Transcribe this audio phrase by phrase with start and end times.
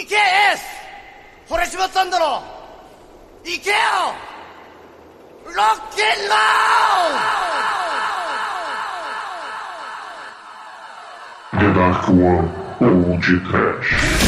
[0.00, 2.42] 行けエース惚れちまったんだろ
[3.44, 3.76] 行けよ
[5.44, 5.54] ロッ
[5.94, 7.40] キンロー
[11.52, 12.48] The Dark One
[12.80, 14.19] Old Trash.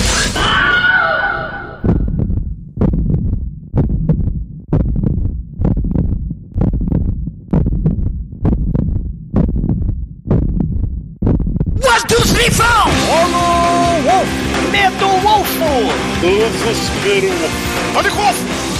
[16.65, 17.29] Desespero.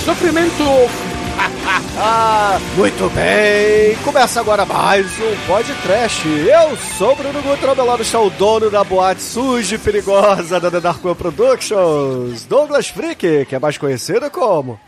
[0.05, 0.63] Sofrimento!
[2.77, 3.97] muito bem!
[4.05, 6.29] Começa agora mais um podcast.
[6.29, 10.61] Eu sou o Bruno Gutra, meu lado está o dono da boate suja e perigosa
[10.61, 14.79] da The Dark One Productions, Douglas Freak, que é mais conhecido como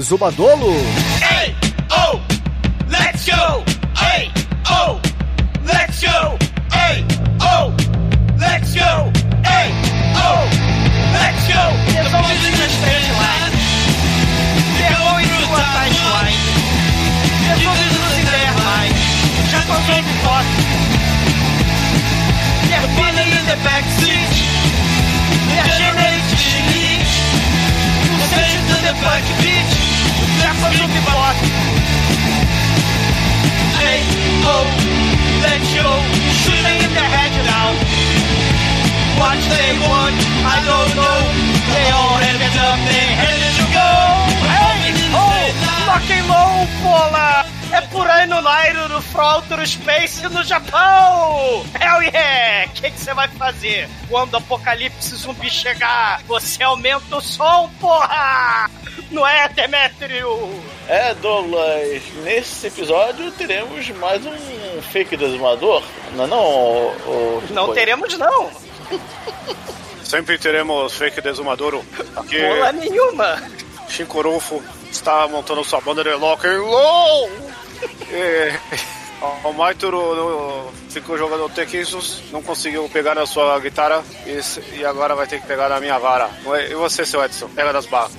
[0.00, 0.74] Zumadolo.
[19.90, 20.46] Já passou de foto.
[22.68, 24.30] Termina in the backseat.
[25.50, 26.90] Regenerate Chili.
[28.18, 29.68] Puxante to the backbeat.
[30.40, 31.44] Já passou de foto.
[33.80, 34.00] Hey,
[34.46, 34.66] oh,
[35.42, 35.90] let's go.
[36.42, 37.70] Shooting in the head now.
[39.18, 41.20] What they want, I don't know.
[41.74, 43.90] They all have up, they ready to go.
[44.46, 45.40] Hey, oh,
[46.10, 47.59] and roll, bola!
[47.72, 51.64] É por aí no Nairo, no Frontier Space no Japão!
[51.80, 52.68] Hell yeah!
[52.68, 56.20] O que você vai fazer quando o apocalipse zumbi chegar?
[56.26, 58.68] Você aumenta o som, porra!
[59.12, 60.62] Não é, Demetrio?
[60.88, 65.82] É, Douglas, nesse episódio teremos mais um fake desumador.
[66.14, 68.50] Não, é não, o, o- Não teremos, não.
[70.04, 71.82] Sempre teremos fake desumador.
[72.14, 73.40] Bola nenhuma.
[73.88, 76.62] Shinkorofo está montando sua banda de rock and
[77.80, 78.10] roll.
[78.12, 78.58] E,
[79.44, 84.40] o Maituro no- ficou jogando Tequisus, não conseguiu pegar na sua guitarra e,
[84.78, 86.30] e agora vai ter que pegar na minha vara.
[86.68, 87.48] E você, seu Edson?
[87.50, 88.12] Pega das barras.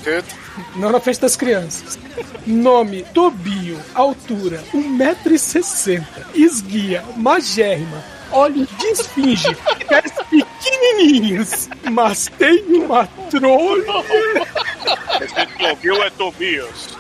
[0.75, 1.97] Não na frente das crianças.
[2.45, 3.79] Nome: Tobio.
[3.95, 6.05] Altura: 1,60m.
[6.35, 8.03] Esguia: magérrima.
[8.31, 9.55] Olhos de esfinge.
[9.89, 11.67] Pés pequenininhos.
[11.91, 14.05] Mas tem uma trolha.
[15.19, 16.97] Esse Tobio é Tobias.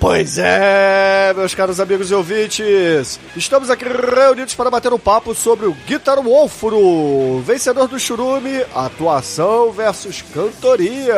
[0.00, 5.66] Pois é, meus caros amigos e ouvintes, estamos aqui reunidos para bater um papo sobre
[5.66, 11.16] o Guitar Wolfro, vencedor do Churume, atuação versus cantoria.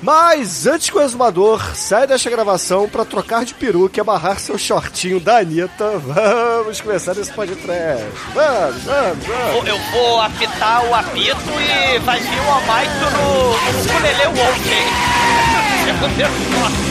[0.00, 4.56] Mas antes que o exumador saia desta gravação para trocar de peruca e amarrar seu
[4.56, 8.06] shortinho da Anitta, vamos começar esse podcast.
[8.32, 9.68] Vamos, vamos, vamos.
[9.68, 14.88] Eu vou apitar o apito e vai vir o Amaito no, no ukulele Wolf, hein?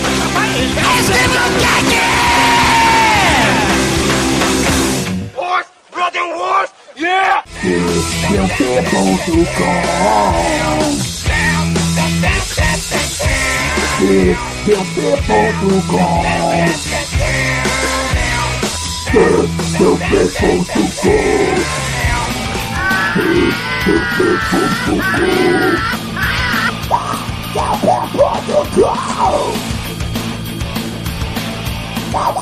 [0.42, 2.00] It's Bibliogaki!
[5.36, 7.44] Horse, brother horse, yeah!
[7.62, 10.96] It's your biblical gone.
[13.82, 14.08] It's
[14.68, 16.70] your biblical gone.
[16.70, 16.88] It's
[19.20, 19.48] your
[19.78, 20.60] biblical
[32.12, 32.34] Bom,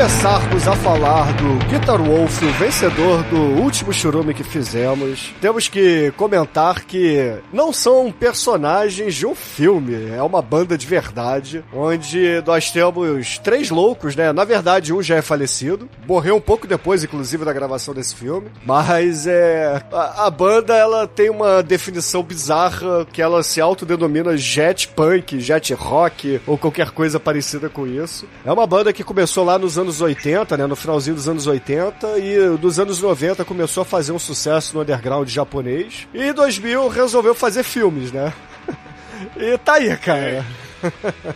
[0.00, 6.10] começarmos a falar do Guitar Wolf, o vencedor do último churume que fizemos, temos que
[6.16, 12.70] comentar que não são personagens de um filme, é uma banda de verdade, onde nós
[12.70, 14.32] temos três loucos, né?
[14.32, 18.48] Na verdade, um já é falecido, morreu um pouco depois, inclusive, da gravação desse filme,
[18.64, 19.82] mas é.
[19.92, 25.74] A, a banda ela tem uma definição bizarra que ela se autodenomina jet punk, jet
[25.74, 28.26] rock ou qualquer coisa parecida com isso.
[28.46, 32.18] É uma banda que começou lá nos anos 80, né, no finalzinho dos anos 80
[32.18, 36.06] e nos anos 90 começou a fazer um sucesso no underground japonês.
[36.12, 38.32] E em 2000 resolveu fazer filmes, né?
[39.36, 40.46] E tá aí, cara.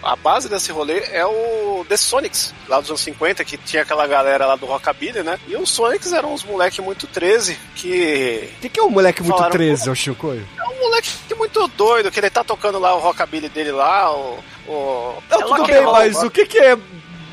[0.03, 4.07] A base desse rolê é o The Sonics, lá dos anos 50, que tinha aquela
[4.07, 5.39] galera lá do Rockabilly, né?
[5.47, 8.49] E os Sonics eram uns moleque muito 13 que.
[8.57, 10.33] O que, que é um moleque muito Falaram, 13, ô Chico?
[10.33, 14.39] É um moleque muito doido, que ele tá tocando lá o Rockabilly dele lá, o.
[14.67, 16.27] o Não, é tudo bem, mas ó.
[16.27, 16.79] o que, que é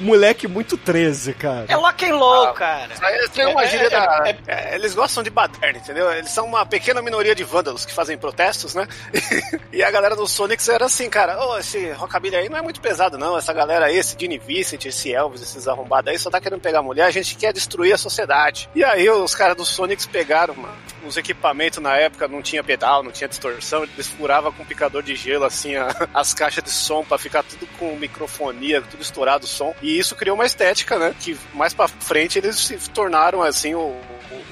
[0.01, 1.65] moleque muito 13, cara.
[1.67, 2.89] É lock and low, cara.
[3.01, 4.23] Aí Tem uma É, gíria é, da.
[4.25, 6.11] é, é, eles gostam de baderna, entendeu?
[6.11, 8.87] Eles são uma pequena minoria de vândalos que fazem protestos, né?
[9.71, 12.81] e a galera do Sonics era assim, cara, ô, esse rockabilly aí não é muito
[12.81, 13.37] pesado, não.
[13.37, 16.81] Essa galera aí, esse Gene Vincent, esse Elvis, esses arrombados aí, só tá querendo pegar
[16.81, 18.69] mulher, a gente quer destruir a sociedade.
[18.75, 20.73] E aí os caras do Sonics pegaram, mano,
[21.05, 25.01] os equipamentos na época não tinha pedal, não tinha distorção, eles furavam com um picador
[25.01, 29.45] de gelo, assim, a- as caixas de som pra ficar tudo com microfonia, tudo estourado
[29.45, 29.73] o som.
[29.81, 31.13] E isso criou uma estética, né?
[31.19, 33.95] Que mais pra frente eles se tornaram, assim, o-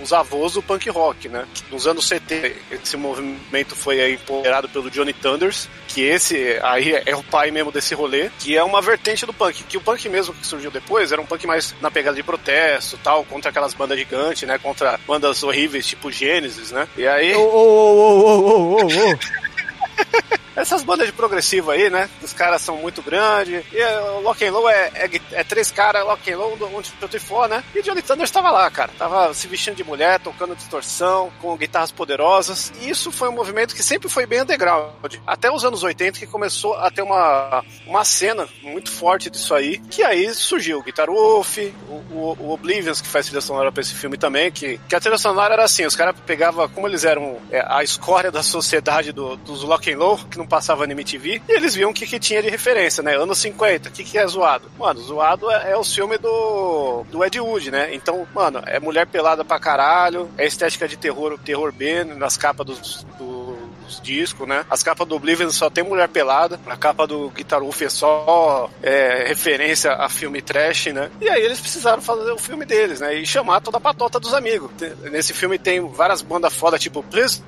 [0.02, 1.46] os avós do punk rock, né?
[1.70, 7.16] Nos anos 70, esse movimento foi aí empoderado pelo Johnny Thunders, que esse aí é
[7.16, 9.64] o pai mesmo desse rolê, que é uma vertente do punk.
[9.64, 12.98] Que o punk mesmo que surgiu depois era um punk mais na pegada de protesto
[13.04, 14.58] tal, contra aquelas bandas gigantes, né?
[14.58, 16.88] Contra bandas horríveis tipo Gênesis, né?
[16.98, 17.36] E aí.
[17.36, 19.20] Ô, ô, ô, ô, ô, ô, ô.
[20.56, 22.10] Essas bandas de progressivo aí, né?
[22.22, 23.64] Os caras são muito grandes.
[23.72, 26.92] E é, o Lock and Low é, é, é três caras, Lock and Low, onde
[27.02, 27.64] eu for, né?
[27.76, 28.92] E Johnny Thunders estava lá, cara.
[28.98, 32.72] Tava se vestindo de mulher, tocando distorção, com guitarras poderosas.
[32.82, 35.16] E isso foi um movimento que sempre foi bem underground.
[35.26, 39.78] Até os anos 80 que começou a ter uma, uma cena muito forte disso aí.
[39.78, 41.58] Que aí surgiu o Guitar Wolf,
[41.88, 44.52] o, o, o Oblivions, que faz trilha sonora pra esse filme também.
[44.52, 47.84] Que, que a trilha sonora era assim, os caras pegavam, como eles eram é, a
[47.84, 51.76] escória da sociedade do, dos Lock and Low, que não passava no MTV, e eles
[51.76, 53.16] viam o que, que tinha de referência, né?
[53.16, 54.70] Anos 50, o que, que é zoado?
[54.78, 57.94] Mano, zoado é, é o filme do, do Ed Wood, né?
[57.94, 62.66] Então, mano, é mulher pelada pra caralho, é estética de terror, terror B nas capas
[62.66, 63.49] dos, do-
[63.90, 64.66] dos discos, né?
[64.70, 68.70] As capas do Oblivion só tem mulher pelada, a capa do Guitar Wolf é só
[68.82, 71.10] é, referência a filme trash, né?
[71.20, 73.16] E aí eles precisaram fazer o filme deles, né?
[73.16, 74.70] E chamar toda a patota dos amigos.
[75.12, 77.42] Nesse filme tem várias bandas foda, tipo Pleasure,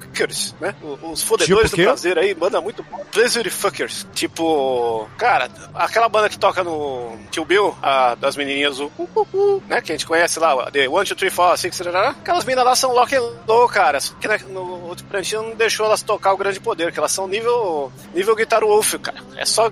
[0.59, 0.75] né?
[0.81, 3.03] O- Os fodedores Tipo do prazer aí, banda muito boa.
[3.05, 4.07] Pleasure Fuckers.
[4.13, 9.27] Tipo, cara, aquela banda que toca no Tio Bill, a, das menininhas, o uh, uh,
[9.33, 9.81] uh, né?
[9.81, 12.93] Que a gente conhece lá, The One, Two, Three, Four, Six, aquelas meninas lá são
[12.93, 13.99] lock and low, cara.
[13.99, 17.11] Só que né, no outro Tarantino não deixou elas tocar o grande poder, que elas
[17.11, 19.17] são nível, nível Guitar Wolf, cara.
[19.35, 19.71] É só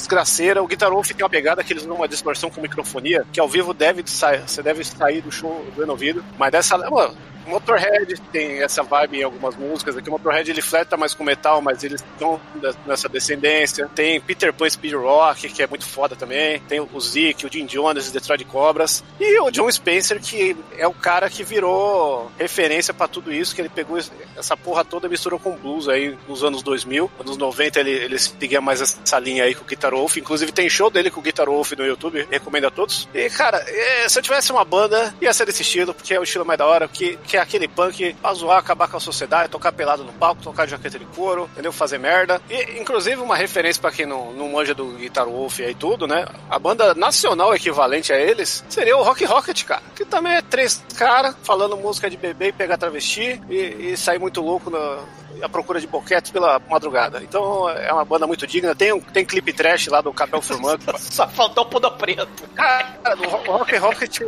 [0.00, 0.62] desgraceira.
[0.62, 3.48] O Guitar Wolf tem uma pegada que eles usam uma distorção com microfonia, que ao
[3.48, 6.24] vivo deve sair, você deve sair do show doendo ouvido.
[6.38, 7.16] Mas dessa, mano,
[7.50, 9.96] Motorhead tem essa vibe em algumas músicas.
[9.96, 12.40] Aqui o Motorhead ele fleta mais com metal, mas eles estão
[12.86, 13.90] nessa descendência.
[13.94, 16.60] Tem Peter Pan Speed Rock, que é muito foda também.
[16.60, 19.02] Tem o Zeke, o Jim Jones, o Detroit Cobras.
[19.18, 23.60] E o John Spencer, que é o cara que virou referência pra tudo isso, que
[23.60, 23.98] ele pegou
[24.36, 27.10] essa porra toda e misturou com blues aí nos anos 2000.
[27.18, 30.16] Anos 90 ele, ele seguia mais essa linha aí com o Guitar Wolf.
[30.16, 33.08] Inclusive tem show dele com o Guitar Wolf no YouTube, recomendo a todos.
[33.14, 36.22] E cara, é, se eu tivesse uma banda, ia ser desse estilo, porque é o
[36.22, 39.48] estilo mais da hora, que, que é aquele punk pra zoar, acabar com a sociedade,
[39.48, 41.72] tocar pelado no palco, tocar de jaqueta de couro, entendeu?
[41.72, 42.40] Fazer merda.
[42.48, 46.26] E, inclusive, uma referência pra quem não, não manja do Guitar Wolf aí tudo, né?
[46.48, 49.82] A banda nacional equivalente a eles seria o Rock Rocket, cara.
[49.94, 54.18] Que também é três caras falando música de bebê e pegar travesti e, e sair
[54.18, 54.98] muito louco na,
[55.42, 57.22] à procura de boquete pela madrugada.
[57.22, 58.74] Então é uma banda muito digna.
[58.74, 60.82] Tem, tem clipe trash lá do Capel Furmanco.
[60.98, 62.28] Só faltou o Pudo Preto.
[62.54, 64.18] Cara, o Ro- o Rock Rocket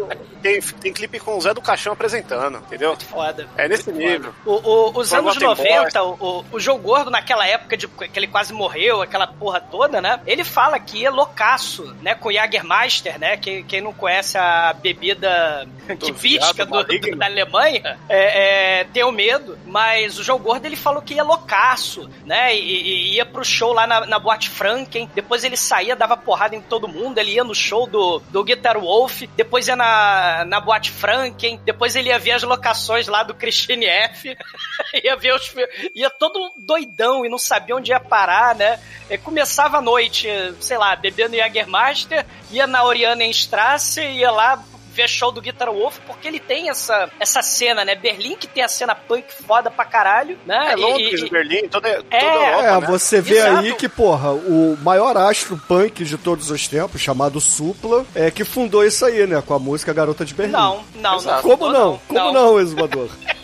[0.40, 2.96] tem, tem clipe com o Zé do Caixão apresentando, entendeu?
[2.96, 3.49] Foda.
[3.56, 4.32] É nesse nível.
[4.46, 8.19] O, o- os anos Forgotten 90, o, o, o João Gordo, naquela época de, que
[8.19, 10.20] ele quase morreu, aquela porra toda, né?
[10.26, 12.14] Ele fala que é loucaço, né?
[12.14, 13.37] Com Jagermeister, né?
[13.37, 15.66] Que, quem não conhece a bebida
[16.00, 19.59] típica do, da Alemanha, é, é, tem o medo.
[19.66, 22.54] Mas o João Gordo, ele falou que ia loucaço, né?
[22.54, 25.10] E, e pro show lá na, na Boate Franken.
[25.14, 27.18] Depois ele saía, dava porrada em todo mundo.
[27.18, 29.22] Ele ia no show do, do Guitar Wolf.
[29.34, 31.60] Depois ia na, na Boate Franken.
[31.64, 34.36] Depois ele ia ver as locações lá do Christine F.
[35.02, 35.52] ia ver os
[35.94, 38.78] ia todo doidão e não sabia onde ia parar, né?
[39.08, 40.28] E começava a noite,
[40.60, 44.62] sei lá, bebendo Jagermeister, ia na Orianenstrasse, ia lá
[44.92, 47.94] ver show do Guitar Wolf, porque ele tem essa, essa cena, né?
[47.94, 50.68] Berlim que tem a cena punk foda pra caralho, né?
[50.70, 52.87] É E- Londres, e- Berlim, toda, toda É, Europa, É, né?
[52.87, 53.58] você vê Exato.
[53.58, 58.44] aí que, porra, o maior astro punk de todos os tempos, chamado Supla, é que
[58.44, 59.42] fundou isso aí, né?
[59.44, 60.52] Com a música Garota de Berlim.
[60.52, 61.42] Não, não, Exato.
[61.42, 61.72] Como não.
[61.92, 61.99] não?
[62.08, 63.08] Como não, exumador?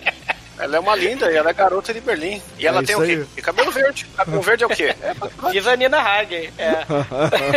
[0.58, 2.42] Ela é uma linda e ela é garota de Berlim.
[2.58, 3.24] E ela É tem o quê?
[3.36, 4.06] E cabelo verde.
[4.16, 4.94] Cabelo verde é o quê?
[5.02, 6.50] É, Viva a Nina Hagen.
[6.58, 6.72] É.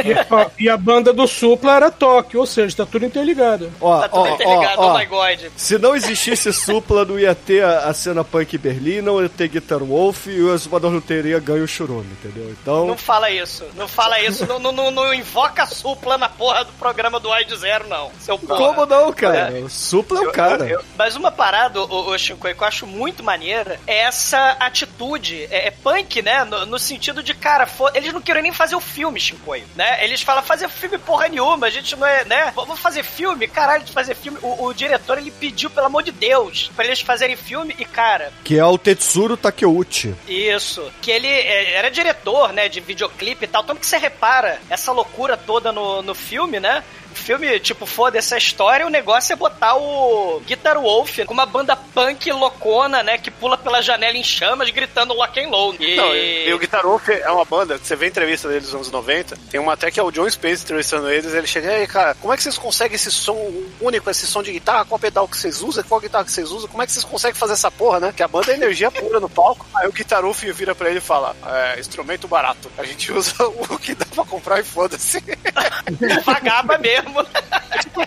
[0.05, 3.72] E, ó, e a banda do Supla era Tóquio, ou seja, tá tudo interligado.
[3.81, 5.39] Ó, Tá tudo ó, interligado, ó, oh my god.
[5.55, 9.48] Se não existisse Supla, não ia ter a, a cena punk Berlim, não ia ter
[9.48, 12.50] Guitar Wolf e o exumador não teria ganho o churume, entendeu?
[12.62, 13.65] Então, Não fala isso.
[13.75, 14.46] Não fala isso.
[14.46, 18.12] não, não, não, não invoca supla na porra do programa do Ai de Zero, não.
[18.20, 18.58] Seu porra.
[18.58, 19.51] como não, cara?
[19.63, 20.67] O Supla é o cara.
[20.67, 25.48] eu- Mas uma parada, o, o Shinko, que eu acho muito maneira é essa atitude,
[25.50, 26.43] é, é punk, né?
[26.43, 30.03] No, no sentido de, cara, fo- eles não querem nem fazer o filme, Chicoio, né?
[30.03, 32.51] Eles falam, fazer filme porra nenhuma, a gente não é, né?
[32.55, 33.48] Vamos fazer filme?
[33.48, 34.38] Caralho, de fazer filme.
[34.41, 38.31] O, o diretor, ele pediu, pelo amor de Deus, pra eles fazerem filme e, cara,
[38.43, 40.13] Que é o Tetsuro Takeuchi.
[40.27, 40.91] isso.
[41.01, 43.63] Que ele é, era diretor, né, de videoclipe e tal.
[43.63, 46.83] Tanto que você repara essa loucura toda no, no filme, né?
[47.12, 51.46] O filme, tipo, foda essa história, o negócio é botar o Guitar Wolf com uma
[51.46, 53.18] banda punk loucona, né?
[53.18, 55.84] Que pula pela janela em chamas, gritando Lock and Load.
[55.84, 55.96] E...
[55.96, 58.91] Não, e, o Guitar Wolf é uma banda, você vê a entrevista deles nos anos
[58.91, 61.88] 90, tem uma até que é o John Space entrevistando eles, ele chega, e aí,
[61.88, 65.27] cara, como é que vocês conseguem esse som único, esse som de guitarra, qual pedal
[65.27, 67.72] que vocês usam, qual guitarra que vocês usam, como é que vocês conseguem fazer essa
[67.72, 68.13] porra, né?
[68.15, 69.65] Que a banda é energia pura no palco.
[69.74, 73.34] Aí o Guitar Wolf vira pra ele e fala, é, instrumento barato, a gente usa
[73.44, 75.24] o que dá pra comprar e foda-se.
[76.25, 77.00] Vagaba mesmo.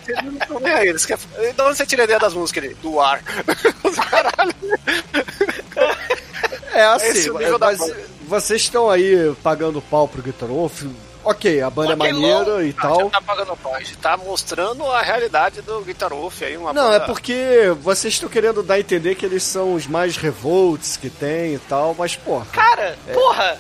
[0.06, 1.24] Eles não estão nem aí, eles querem...
[1.54, 2.64] De onde você tira a ideia das músicas?
[2.64, 3.22] Ele, do ar.
[3.22, 4.54] Caralho.
[6.72, 7.78] É assim, Esse é nível da mas
[8.26, 10.82] vocês estão aí pagando pau pro Guitar Wolf.
[11.22, 13.08] Ok, a banda é Ok, maneira e A tal.
[13.10, 16.88] tá pagando pau, a gente tá mostrando a realidade do Guitar Wolf aí, uma Não,
[16.92, 20.98] é banda- porque vocês estão querendo dar a entender que eles são os mais revolts
[20.98, 22.46] que tem e tal, mas porra.
[22.52, 23.58] Cara, porra!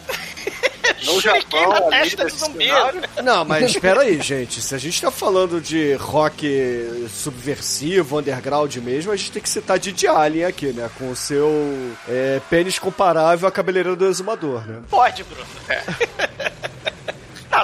[1.04, 2.68] No Japão, na ali testa do zumbi.
[3.22, 4.60] Não, mas espera aí, gente.
[4.60, 9.78] Se a gente tá falando de rock subversivo, underground mesmo, a gente tem que citar
[9.78, 10.90] Didi Allen aqui, né?
[10.98, 11.50] Com o seu
[12.08, 14.82] é, pênis comparável à cabeleira do exumador, né?
[14.90, 15.46] Pode, Bruno.
[15.68, 16.33] Não,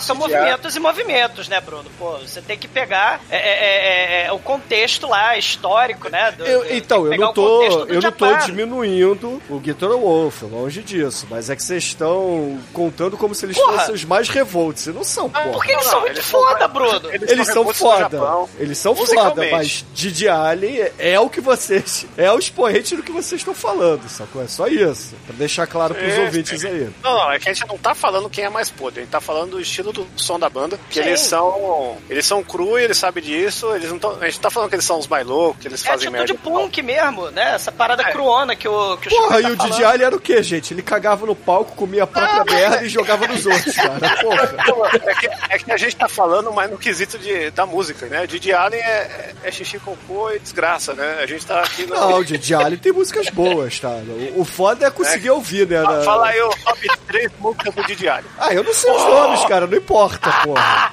[0.00, 1.84] são movimentos e movimentos, né, Bruno?
[1.98, 6.32] Pô, você tem que pegar é, é, é, é, o contexto lá, histórico, né?
[6.32, 11.26] do- Eu- então, eu não tô, eu não tô diminuindo o Guitar Wolf, longe disso.
[11.30, 13.78] Mas é que vocês estão contando como se eles Porra!
[13.80, 14.86] fossem os mais revoltos.
[14.86, 15.48] E não são, porra.
[15.50, 17.10] Porque eles Não, são não, muito eles são- foda, Bruno.
[17.12, 18.48] Eles são foda.
[18.58, 22.06] Eles são foda, mas Didi Allen é o que vocês.
[22.16, 24.42] É o expoente do que vocês estão falando, sacou?
[24.42, 25.14] É só isso.
[25.26, 26.88] Pra deixar claro pros É, ouvintes aí.
[27.02, 29.10] Não, não, é que a gente não tá falando quem é mais podre, a gente
[29.12, 31.08] tá falando do estilo do som da banda, que Sim.
[31.08, 31.96] eles são.
[32.08, 34.74] Eles são cru e eles sabem disso, eles não tão, A gente tá falando que
[34.76, 36.50] eles são os mais loucos, que eles É fazem atitude merda.
[36.60, 37.54] punk mesmo, né?
[37.54, 38.12] Essa parada É.
[38.12, 39.84] cruona que o, que o Porra, Chico e tá o Didi.
[39.84, 40.72] Allen era o quê, gente?
[40.74, 44.00] Ele cagava no palco, comia a própria merda e jogava nos outros, cara.
[44.64, 44.90] Porra.
[45.06, 48.26] É que, é que a gente tá falando mais no quesito de, da música, né?
[48.26, 51.18] Didi Allen é, é xixi, cocô e desgraça, né?
[51.22, 51.94] A gente tá aqui no.
[51.94, 53.90] Não, o Didi Allen tem músicas boas, tá?
[54.36, 55.80] O, o foda é conseguir ouvir, né?
[55.82, 58.24] na- Fala aí o top 3 músicas do Didi Allen.
[58.38, 60.92] Ah, eu não sei os nomes, cara, não importa, porra.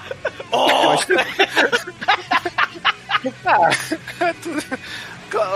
[0.88, 1.18] Mas tem-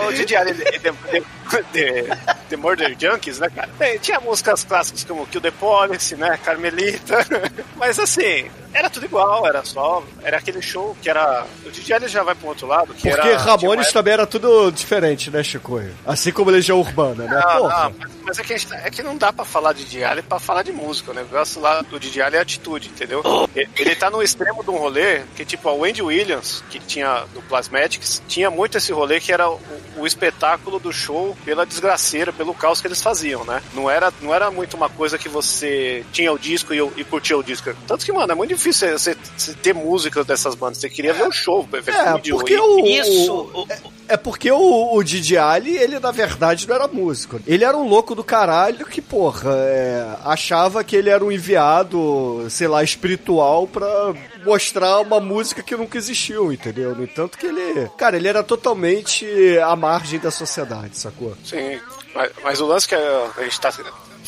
[0.08, 2.04] O Didi Allen de, de, de, de,
[2.48, 3.68] The Murder Junkies, né, cara?
[3.78, 6.38] Tem- tinha músicas clássicas como Kill the Police, né?
[6.44, 7.18] Carmelita.
[7.76, 10.02] Mas assim, era tudo igual, era só.
[10.22, 11.46] Era aquele show que era.
[11.64, 13.38] O Didi Allen já vai pro outro lado, que Porque era.
[13.38, 15.94] Ramones uma também era tudo diferente, né, Chicoio?
[16.06, 17.40] Assim como Legião Urbana, né?
[17.44, 17.84] Não, Porra.
[17.84, 20.04] não, mas, mas é, que gente tá- é que não dá pra falar de Didi
[20.04, 21.10] Allen pra falar de música.
[21.10, 23.22] O negócio lá do Didi Allen é atitude, entendeu?
[23.54, 27.24] Ele, ele tá no extremo de um rolê que, tipo, a Wendy Williams, que tinha
[27.34, 29.48] do Plasmatics, tinha muito esse rolê que era
[29.96, 33.62] o, o espetáculo do show pela desgraceira, pelo caos que eles faziam, né?
[33.74, 37.36] Não era, não era muito uma coisa que você tinha o disco e, e curtia
[37.36, 37.70] o disco.
[37.86, 40.78] Tanto que, mano, é muito difícil você, você ter música dessas bandas.
[40.78, 42.36] Você queria ver o show, ver É, vídeo.
[42.36, 42.86] porque o.
[42.86, 47.40] Isso, o- o- É porque o, o Didi Allen, ele na verdade não era músico.
[47.46, 52.46] Ele era um louco do caralho que, porra, é, achava que ele era um enviado,
[52.50, 54.14] sei lá, espiritual pra
[54.44, 56.94] mostrar uma música que nunca existiu, entendeu?
[56.94, 57.88] No entanto que ele.
[57.96, 59.26] Cara, ele era totalmente
[59.58, 61.36] à margem da sociedade, sacou?
[61.44, 61.80] Sim,
[62.14, 63.70] mas, mas o lance que a, gente tá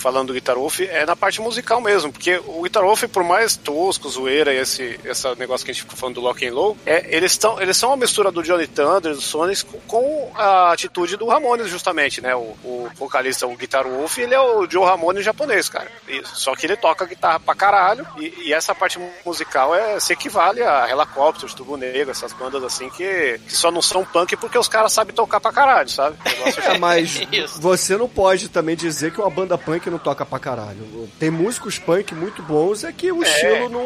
[0.05, 3.57] falando do Guitar Wolf é na parte musical mesmo, porque o Guitar Wolf, por mais
[3.57, 6.77] tosco, zoeira e esse, esse negócio que a gente ficou falando do Lock and Low,
[6.85, 10.73] é, eles, tão, eles são uma mistura do Johnny Thunder, do Sonics, com, com a
[10.73, 12.35] atitude do Ramones, justamente, né?
[12.37, 15.91] O, o vocalista, o Guitar Wolf, ele é o Joe Ramone japonês, cara.
[16.07, 20.13] E- só que ele toca guitarra pra caralho, e, e essa parte musical é, se
[20.13, 24.59] equivale a Helicopters, Tubo Negro, essas bandas assim que, que só não são punk porque
[24.59, 26.19] os caras sabem tocar pra caralho, sabe?
[26.27, 27.59] O negócio É, mas Isso.
[27.61, 31.09] você não pode também dizer que uma banda punk não toca pra caralho.
[31.19, 33.81] Tem músicos punk muito bons, é que o estilo não,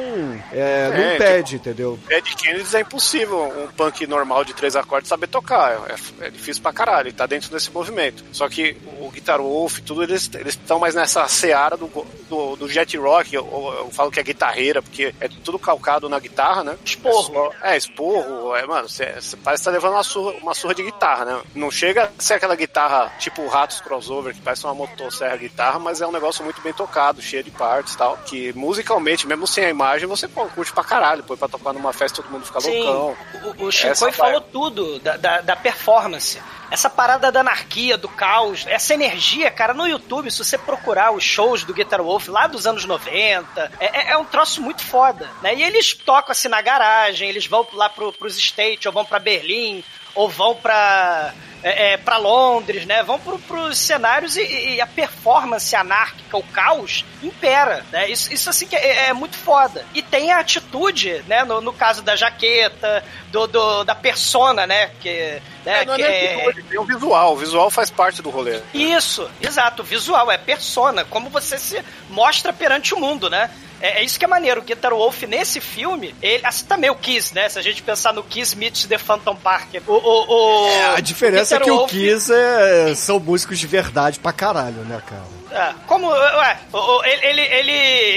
[0.52, 1.98] é, não É, impede, entendeu?
[2.10, 5.72] Ed Kennedy é impossível um punk normal de três acordes saber tocar.
[6.20, 8.24] É, é difícil pra caralho, ele tá dentro desse movimento.
[8.32, 11.86] Só que o Guitar Wolf, tudo, eles estão mais nessa seara do,
[12.28, 13.34] do, do jet rock.
[13.34, 16.76] Eu, eu- eu falo que é guitarreira, porque é tudo calcado na guitarra, né?
[16.84, 17.52] Esporro.
[17.62, 18.54] É, esporro.
[18.56, 19.06] É, mano, você
[19.44, 21.40] parece que tá levando uma surra, uma surra de guitarra, né?
[21.54, 25.97] Não chega a ser aquela guitarra tipo Ratos Crossover, que parece uma motosserra guitarra, mas
[26.00, 28.16] é um negócio muito bem tocado, cheio de partes e tal.
[28.26, 31.22] Que musicalmente, mesmo sem a imagem, você pô, curte pra caralho.
[31.22, 33.16] Põe pra tocar numa festa todo mundo fica Sim, loucão.
[33.58, 34.12] o, o vai.
[34.12, 36.40] falou tudo da, da, da performance.
[36.70, 41.24] Essa parada da anarquia, do caos, essa energia, cara, no YouTube, se você procurar os
[41.24, 45.30] shows do Guitar Wolf lá dos anos 90, é, é- é um troço muito foda,
[45.40, 45.54] né?
[45.54, 49.18] E eles tocam assim na garagem, eles vão lá pro, pros States, ou vão pra
[49.18, 49.82] Berlim,
[50.14, 53.02] ou vão pra, é, é, pra Londres, né?
[53.02, 58.08] Vão pro, pros cenários e, e a performance anárquica, o caos, impera, né?
[58.10, 59.84] Isso, isso assim que é, é muito foda.
[59.94, 61.44] E tem a atitude, né?
[61.44, 64.90] No, no caso da jaqueta, do, do- da persona, né?
[65.00, 65.82] Que, né?
[65.82, 67.32] É, não é é- o visual.
[67.34, 68.60] O visual faz parte do rolê.
[68.72, 73.50] isso, exato, visual, é persona, como você se mostra perante o mundo, né?
[73.80, 74.60] É, é isso que é maneiro.
[74.60, 76.44] O Guitar Wolf, nesse filme, ele.
[76.44, 77.48] Assim também o Kiss, né?
[77.48, 79.80] Se a gente pensar no Kiss meets The Phantom Parker.
[79.86, 83.68] O, o, o- É, a diferença é que o Wolf- Kiss é, são músicos de
[83.68, 85.38] verdade pra caralho, né, cara?
[85.52, 86.08] É, como.
[86.10, 87.70] Ué, o- o- ele, ele,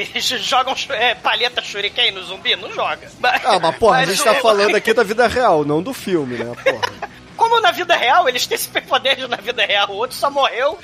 [0.04, 2.56] ele joga um é, palheta shuriken no zumbi?
[2.56, 3.08] Não joga.
[3.46, 5.94] Ah, mas porra, a Mas gente tá o- falando aqui da vida real, não do
[5.94, 7.12] filme, né, porra?
[7.60, 9.90] Na vida real, eles têm superpoderes na vida real.
[9.90, 10.78] O outro só morreu.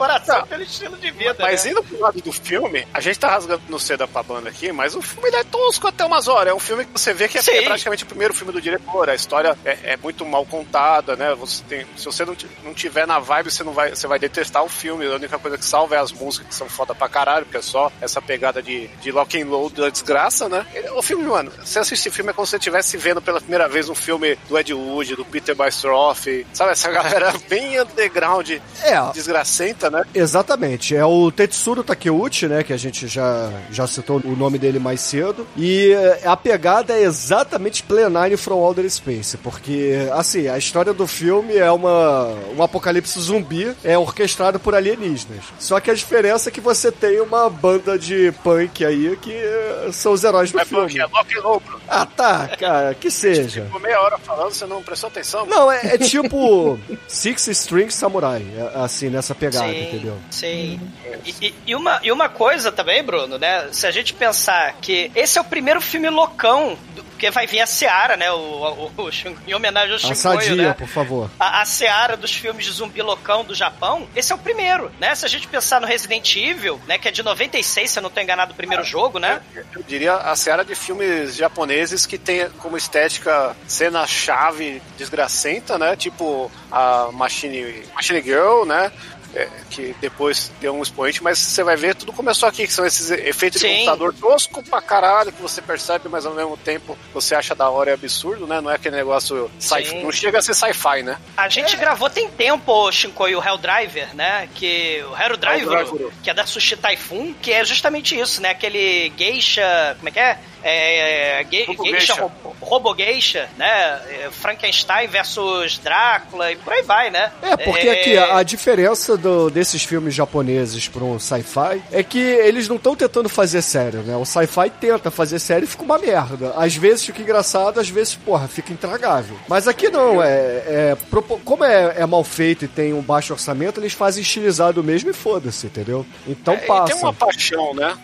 [0.00, 1.36] Coração pelo estilo de vida.
[1.38, 1.72] Mas né?
[1.72, 4.94] indo pro lado do filme, a gente tá rasgando no seda pra banda aqui, mas
[4.94, 6.52] o filme é tosco até umas horas.
[6.52, 9.10] É um filme que você vê que é, é praticamente o primeiro filme do diretor.
[9.10, 11.34] A história é, é muito mal contada, né?
[11.34, 14.64] Você tem, se você não, não tiver na vibe, você não vai, você vai detestar
[14.64, 15.06] o filme.
[15.06, 17.62] A única coisa que salva é as músicas que são foda pra caralho, porque é
[17.62, 20.66] só essa pegada de, de lock and load da desgraça, né?
[20.94, 23.68] O filme, mano, você assiste o filme é como se você estivesse vendo pela primeira
[23.68, 26.72] vez um filme do Ed Wood, do Peter Bystroff, sabe?
[26.72, 28.50] Essa galera bem underground,
[28.82, 30.04] É, desgracenta, né?
[30.14, 30.94] Exatamente.
[30.94, 32.62] É o Tetsuro Takeuchi, né?
[32.62, 35.46] Que a gente já, já citou o nome dele mais cedo.
[35.56, 39.36] E eh, a pegada é exatamente Plenine from Outer Space.
[39.38, 45.44] Porque, assim, a história do filme é uma, um apocalipse zumbi é orquestrado por alienígenas.
[45.58, 49.88] Só que a diferença é que você tem uma banda de punk aí que eh,
[49.92, 50.84] são os heróis do É filme.
[50.84, 51.80] porque é lock and bro.
[51.88, 53.64] Ah, tá, cara, que seja.
[53.64, 55.46] Ficou meia hora falando, você não prestou atenção?
[55.46, 56.78] Não, é, é tipo
[57.08, 60.18] Six String Samurai, é, assim, nessa pegada, entendeu?
[60.30, 60.80] Sim.
[61.24, 63.68] E, e- e uma, e uma coisa também, Bruno, né?
[63.72, 67.60] Se a gente pensar que esse é o primeiro filme loucão, do- porque vai vir
[67.60, 68.30] a Seara, né?
[68.32, 69.10] O, o- o
[69.46, 70.72] em homenagem ao Shinkoio, sadia, né?
[70.74, 71.30] por favor.
[71.38, 75.14] A, a Seara dos filmes de zumbi loucão do Japão, esse é o primeiro, né?
[75.14, 76.96] Se a gente pensar no Resident Evil, né?
[76.96, 79.40] Que é de 96, se eu não tô enganado, o primeiro jogo, né?
[79.74, 85.96] Eu diria a seara de filmes japoneses que tem como estética cena-chave desgracenta, né?
[85.96, 88.90] Tipo a Machine, Machine Girl, né?
[89.34, 92.84] É, que depois deu um expoente, mas você vai ver, tudo começou aqui, que são
[92.84, 93.74] esses efeitos de Sim.
[93.74, 97.90] computador tosco pra caralho, que você percebe, mas ao mesmo tempo você acha da hora
[97.90, 98.60] e absurdo, né?
[98.60, 101.16] Não é aquele negócio sci não chega a ser sci-fi, né?
[101.36, 104.48] A gente gravou tem tempo, o Shinkoi, o Hell Driver, né?
[104.54, 106.10] Que o Hell Driver, Driver.
[106.22, 108.50] que é da Sushi Typhoon, que é justamente isso, né?
[108.50, 110.38] Aquele geisha, como é que é?
[110.62, 112.22] É, ge- Robo geisha, geisha.
[112.22, 113.66] ro- robo geisha, né?
[114.08, 117.32] É, Frankenstein versus Drácula e por aí vai, né?
[117.42, 122.18] É, porque aqui a, a diferença do- desses filmes japoneses para um sci-fi é que
[122.18, 124.16] eles não estão tentando fazer sério, né?
[124.16, 126.52] O sci-fi tenta fazer sério e fica uma merda.
[126.56, 129.36] Às vezes fica engraçado, às vezes, porra, fica intragável.
[129.48, 130.96] Mas aqui não, é, é
[131.44, 135.12] como é, é mal feito e tem um baixo orçamento, eles fazem estilizado mesmo e
[135.12, 136.04] foda-se, entendeu?
[136.26, 136.92] Então É, e passa.
[136.92, 137.96] tem uma paixão, né?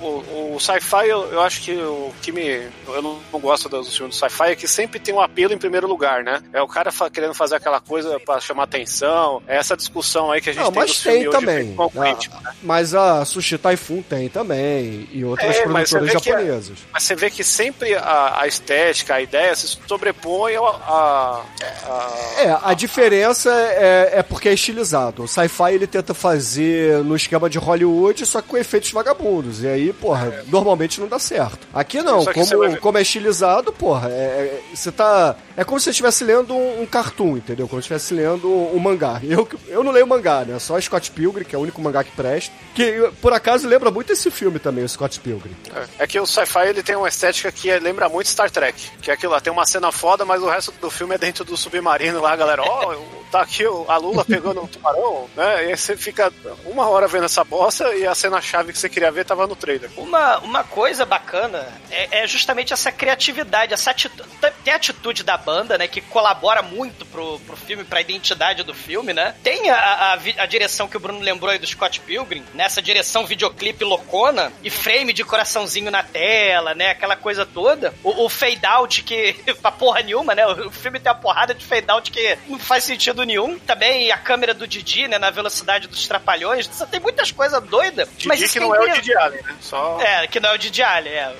[0.00, 2.68] O, o- o sci-fi, eu, eu acho que o que me.
[2.86, 5.58] Eu não, não gosto dos filmes do sci-fi é que sempre tem um apelo em
[5.58, 6.42] primeiro lugar, né?
[6.52, 9.42] É o cara fa- querendo fazer aquela coisa pra chamar atenção.
[9.46, 11.74] É essa discussão aí que a gente Não, tem mas tem hoje, também.
[11.76, 12.52] o Ah, crítico, né?
[12.62, 15.08] mas a Sushi Typhoon tem também.
[15.12, 16.78] E outras É, produtoras que é- japonesas.
[16.92, 21.42] Mas você vê que sempre a, a estética, a ideia se sobrepõe ao- a.
[21.86, 25.22] a- É, a diferença é, é porque é estilizado.
[25.24, 29.62] O sci-fi ele tenta fazer no esquema de Hollywood, só que com efeitos vagabundos.
[29.62, 31.66] E aí, porra, normalmente não dá certo.
[31.72, 35.34] Aqui não, você vai como, ver- como é estilizado, porra, é, é- você tá.
[35.56, 37.68] É como se você estivesse lendo um, um cartoon, entendeu?
[37.68, 39.20] Como se estivesse lendo um, um mangá.
[39.22, 40.58] Eu, eu não leio mangá, né?
[40.58, 42.54] Só Scott Pilgrim, que é o único mangá que presta.
[42.74, 45.54] Que, por acaso, lembra muito esse filme também, o Scott Pilgrim.
[45.98, 48.80] É que o sci-fi ele tem uma estética que é- lembra muito Star Trek.
[49.02, 51.44] Que é aquilo lá, tem uma cena foda, mas o resto do filme é dentro
[51.44, 52.62] do submarino lá, galera.
[52.62, 52.94] Ó,
[53.30, 55.66] tá aqui a Lula pegando um tubarão, né?
[55.66, 56.32] E aí você fica
[56.64, 59.90] uma hora vendo essa bosta e a cena-chave que você queria ver tava no trailer.
[59.96, 64.28] Uma, uma coisa bacana é, é justamente essa criatividade, essa atitude.
[64.64, 65.86] Tem a atitude da banda, né?
[65.86, 69.34] Que colabora muito pro, pro filme, pra identidade do filme, né?
[69.42, 73.26] Tem a, a, a direção que o Bruno lembrou aí do Scott Pilgrim, nessa direção
[73.26, 76.90] videoclipe loucona e frame de coraçãozinho na tela, né?
[76.90, 77.94] Aquela coisa toda.
[78.02, 80.46] O, o fade out que, pra porra nenhuma, né?
[80.46, 83.58] O filme tem uma porrada de fade out que não faz sentido nenhum.
[83.58, 85.18] Também a câmera do Didi, né?
[85.18, 86.66] Na velocidade dos trapalhões.
[86.66, 88.08] Você tem muitas coisas doidas.
[88.24, 89.02] mas Didi isso que é não é o incrível.
[89.02, 89.56] Didi Allen, né?
[89.60, 90.00] Só...
[90.00, 91.32] É, que não é o Didi Allen, é.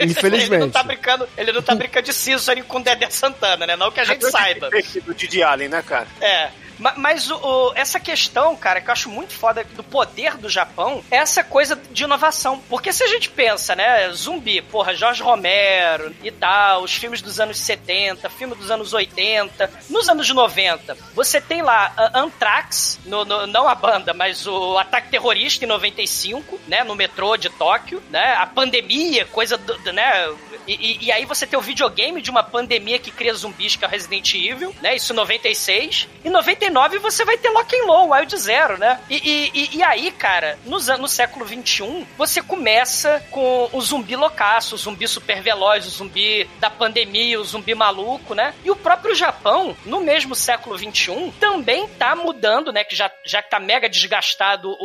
[0.00, 0.52] Infelizmente.
[0.54, 3.76] ele não tá brincando, ele não tá brincando de Scissor com o Dedé Santana, né?
[3.76, 4.70] Não que a gente saiba.
[5.04, 6.06] Do Didi Allen, né, cara?
[6.20, 6.50] É.
[6.78, 10.48] Ma- Mas o, o- essa questão, cara, que eu acho muito foda do poder do
[10.48, 12.60] Japão, é essa coisa de inovação.
[12.68, 17.40] Porque se a gente pensa, né, zumbi, porra, Jorge Romero e tal, os filmes dos
[17.40, 23.46] anos 70, filme dos anos 80, nos anos 90, você tem lá Anthrax, no, no-
[23.46, 28.34] não a banda, mas o ataque terrorista em 95, né, no metrô de Tóquio, né,
[28.38, 30.28] a pandemia, coisa do, do- né,
[30.66, 33.84] e, e- e aí você tem o videogame de uma pandemia que cria zumbis, que
[33.84, 34.94] é o Resident Evil, né?
[34.96, 36.08] Isso em 96.
[36.24, 36.28] Em
[36.70, 39.00] 99 você vai ter Lock and Low, Wild Zero, né?
[39.08, 39.16] E,
[39.54, 44.78] e- e- aí, cara, nos no século 21, você começa com o zumbi loucaço, o
[44.78, 48.54] zumbi super veloz, o zumbi da pandemia, o zumbi maluco, né?
[48.64, 52.84] E o próprio Japão, no mesmo século 21, também tá mudando, né?
[52.84, 54.76] Que já, já tá mega desgastado o,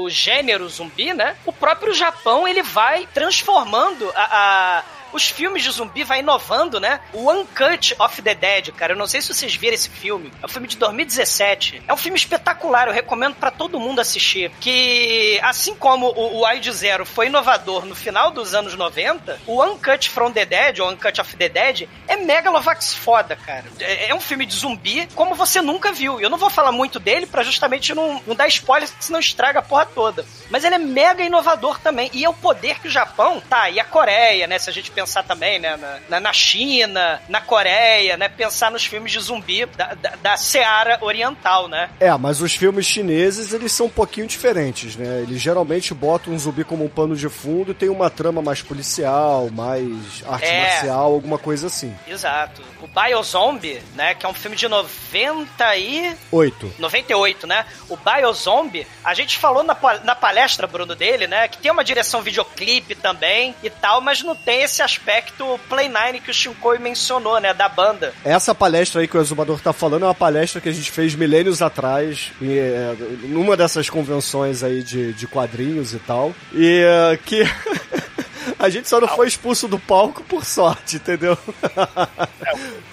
[0.00, 1.36] o, o gênero zumbi, né?
[1.46, 7.00] O próprio Japão, ele vai transformando a- a os filmes de zumbi vai inovando, né?
[7.12, 10.32] O Uncut of the Dead, cara, eu não sei se vocês viram esse filme.
[10.42, 11.82] É um filme de 2017.
[11.86, 14.50] É um filme espetacular, eu recomendo pra todo mundo assistir.
[14.60, 19.62] Que, assim como o, o Wild Zero foi inovador no final dos anos 90, o
[19.62, 23.64] Uncut from the Dead, ou Uncut of the Dead, é megalovax foda, cara.
[23.80, 26.20] É, é um filme de zumbi como você nunca viu.
[26.20, 29.62] Eu não vou falar muito dele pra justamente não, não dar spoiler, senão estraga a
[29.62, 30.24] porra toda.
[30.50, 32.10] Mas ele é mega inovador também.
[32.12, 34.58] E é o poder que o Japão, tá, e a Coreia, né?
[34.58, 35.76] Se a gente pensar também, né?
[35.76, 38.28] Na, na- na China, na Coreia, né?
[38.30, 41.90] Pensar nos filmes de zumbi da, da, da Seara Oriental, né?
[42.00, 45.20] É, mas os filmes chineses, eles são um pouquinho diferentes, né?
[45.22, 48.62] Eles geralmente botam um zumbi como um pano de fundo e tem uma trama mais
[48.62, 50.60] policial, mais arte É.
[50.62, 51.94] marcial, alguma coisa assim.
[52.08, 52.62] Exato.
[52.80, 54.14] O Biozombie, né?
[54.14, 56.16] Que é um filme de 90 e...
[56.32, 56.72] Oito.
[56.78, 57.66] 98, né?
[57.88, 61.48] O Biozombie, a gente falou na, na palestra, Bruno, dele, né?
[61.48, 66.20] Que tem uma direção videoclipe também e tal, mas não tem esse aspecto Play 9
[66.20, 67.52] que o Shinkoi mencionou, né?
[67.52, 68.14] Da banda.
[68.24, 71.14] Essa palestra aí que o Exumador tá falando é uma palestra que a gente fez
[71.14, 72.94] milênios atrás, em, é,
[73.24, 76.34] numa dessas convenções aí de, de quadrinhos e tal.
[76.52, 77.42] E é, que.
[78.58, 81.36] A gente só não foi expulso do palco por sorte, entendeu?
[81.36, 82.28] Ponto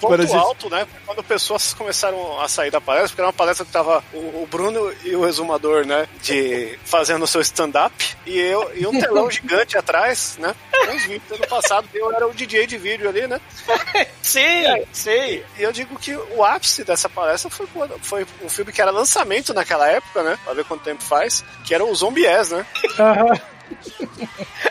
[0.00, 0.86] Quando a gente- alto, né?
[1.06, 4.48] Quando pessoas começaram a sair da palestra, porque era uma palestra que tava o, o
[4.50, 6.08] Bruno e o exumador, né?
[6.22, 7.94] De fazendo o seu stand-up
[8.26, 10.54] e eu e um telão gigante atrás, né?
[10.70, 13.40] Com os vídeos ano passado, eu era o DJ de vídeo ali, né?
[14.22, 15.42] Sim, sim.
[15.58, 17.68] E eu digo que o ápice dessa palestra foi,
[18.02, 20.38] foi um filme que era lançamento naquela época, né?
[20.42, 22.66] Pra ver quanto tempo faz, que era o Zombies, né?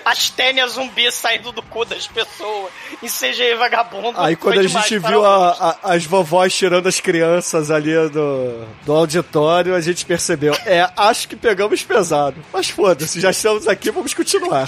[0.05, 4.19] As tênias zumbi saindo do cu das pessoas em CGI vagabundo.
[4.19, 8.93] Aí quando a gente viu a- a- as vovós tirando as crianças ali do, do
[8.93, 10.53] auditório, a gente percebeu.
[10.65, 12.35] É, acho que pegamos pesado.
[12.51, 14.67] Mas foda-se, já estamos aqui, vamos continuar.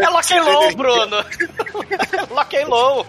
[0.00, 1.16] É Lock and Low, Bruno.
[2.30, 3.06] Lock and Low.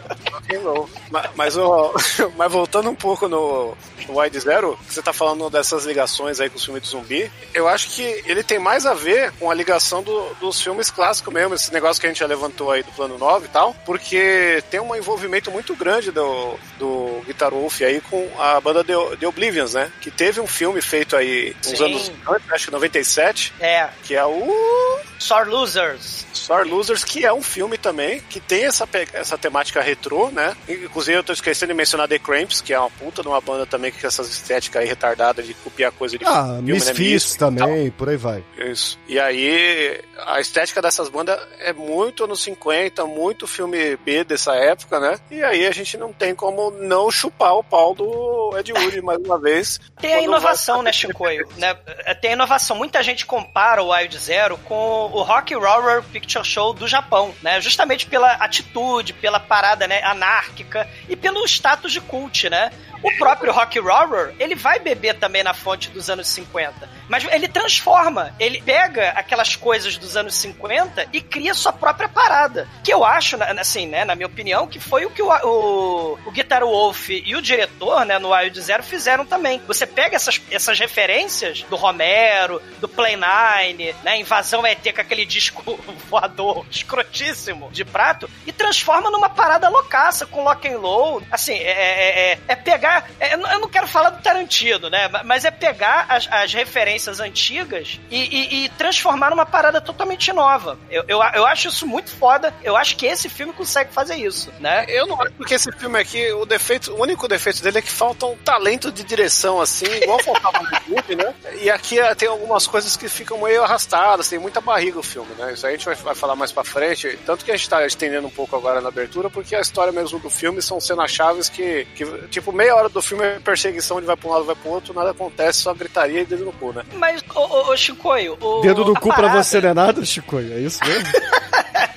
[0.49, 0.89] Hello.
[1.11, 1.93] Ma- Mas, o-
[2.37, 3.75] mas voltando um pouco no,
[4.07, 7.67] no Wide Zero, você tá falando dessas ligações aí com o filme do zumbi, eu
[7.67, 11.53] acho que ele tem mais a ver com a ligação do- dos filmes clássicos mesmo,
[11.55, 14.79] esse negócio que a gente já levantou aí do plano 9 e tal, porque tem
[14.79, 19.73] um envolvimento muito grande do, do Guitar Wolf aí com a banda The, The Oblivions,
[19.73, 19.91] né?
[20.01, 21.83] Que teve um filme feito aí uns Sim.
[21.85, 26.25] anos antes, acho que 97, É, que é o Sore Losers.
[26.33, 30.55] Star Losers, que é um filme também que tem essa, pe- essa temática retrô, né?
[30.67, 33.65] Inclusive eu tô esquecendo de mencionar The Cramps, que é uma puta de uma banda
[33.65, 36.73] também que tem essas estéticas aí retardadas de copiar coisa de Ah, filme, né?
[36.73, 37.51] Misfits tal.
[37.51, 38.43] também, por aí vai.
[38.57, 38.97] Isso.
[39.07, 44.99] E aí, a estética dessas bandas é muito anos 50, muito filme B dessa época,
[44.99, 45.19] né?
[45.31, 49.19] E aí a gente não tem como não chupar o pau do Ed Wood mais
[49.19, 49.79] uma vez.
[49.99, 51.47] Tem a inovação, vai- né, Chicoio?
[51.57, 51.73] Né?
[52.21, 52.75] Tem a inovação.
[52.75, 57.59] Muita gente compara o Wild Zero com o Rock Horror Picture Show do Japão, né?
[57.61, 62.71] Justamente pela atitude, pela parada né, anárquica e pelo status de cult, né?
[63.01, 66.89] O próprio Rock Horror, ele vai beber também na fonte dos anos 50.
[67.09, 72.67] Mas ele transforma, ele pega aquelas coisas dos anos 50 e cria sua própria parada.
[72.83, 76.31] Que eu acho, assim, né, na minha opinião, que foi o que o, o, o
[76.31, 79.59] Guitar Wolf e o diretor, né, no Wild Zero fizeram também.
[79.65, 85.25] Você pega essas, essas referências do Romero, do Play Nine, né, Invasão ET com aquele
[85.25, 91.25] disco voador escrotíssimo de prato e transforma numa parada loucaça com lock and load.
[91.31, 93.09] Assim, é, é, é- é pegar.
[93.19, 95.09] é- eu não quero falar do Tarantino, né?
[95.25, 100.77] Mas é pegar as, as referências antigas e, e- e transformar numa parada totalmente nova.
[100.89, 102.53] Eu, eu, eu acho isso muito foda.
[102.63, 104.85] Eu acho que esse filme consegue fazer isso, né?
[104.89, 107.91] Eu não acho porque esse filme aqui, o defeito, o único defeito dele é que
[107.91, 111.33] falta um talento de direção, assim, igual faltava no filme, né?
[111.61, 115.33] E aqui eh, tem algumas coisas que ficam meio arrastadas, tem muita barriga o filme,
[115.37, 115.53] né?
[115.53, 117.17] Isso aí a gente vai, vai falar mais pra frente.
[117.25, 120.19] Tanto que a gente tá estendendo um pouco agora na abertura, porque a história mesmo
[120.19, 124.07] do filme são cenas chaves que, que, tipo, meia hora do filme é perseguição, ele
[124.07, 126.73] vai pra um lado, vai pro outro, nada acontece, só gritaria e dedo no cu,
[126.73, 126.83] né?
[126.93, 128.61] Mas, ô, ô, ô Chicoio, o.
[128.61, 130.53] Dedo no a cu pra parada- você não é nada, Chicoio?
[130.53, 131.07] É isso mesmo?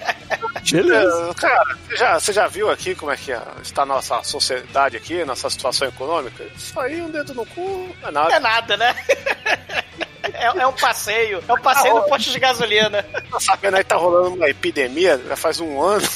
[0.71, 1.35] Beleza.
[1.37, 4.97] Cara, você já, você já viu aqui como é que é- está a nossa sociedade
[4.97, 6.45] aqui, nossa situação econômica?
[6.57, 8.35] Isso aí, um dedo no cu, não é nada.
[8.37, 8.95] É nada, né?
[10.35, 11.43] É, é um passeio.
[11.49, 13.03] É um passeio no posto de gasolina.
[13.29, 16.07] Tá sabendo aí, tá rolando uma epidemia, já faz um ano.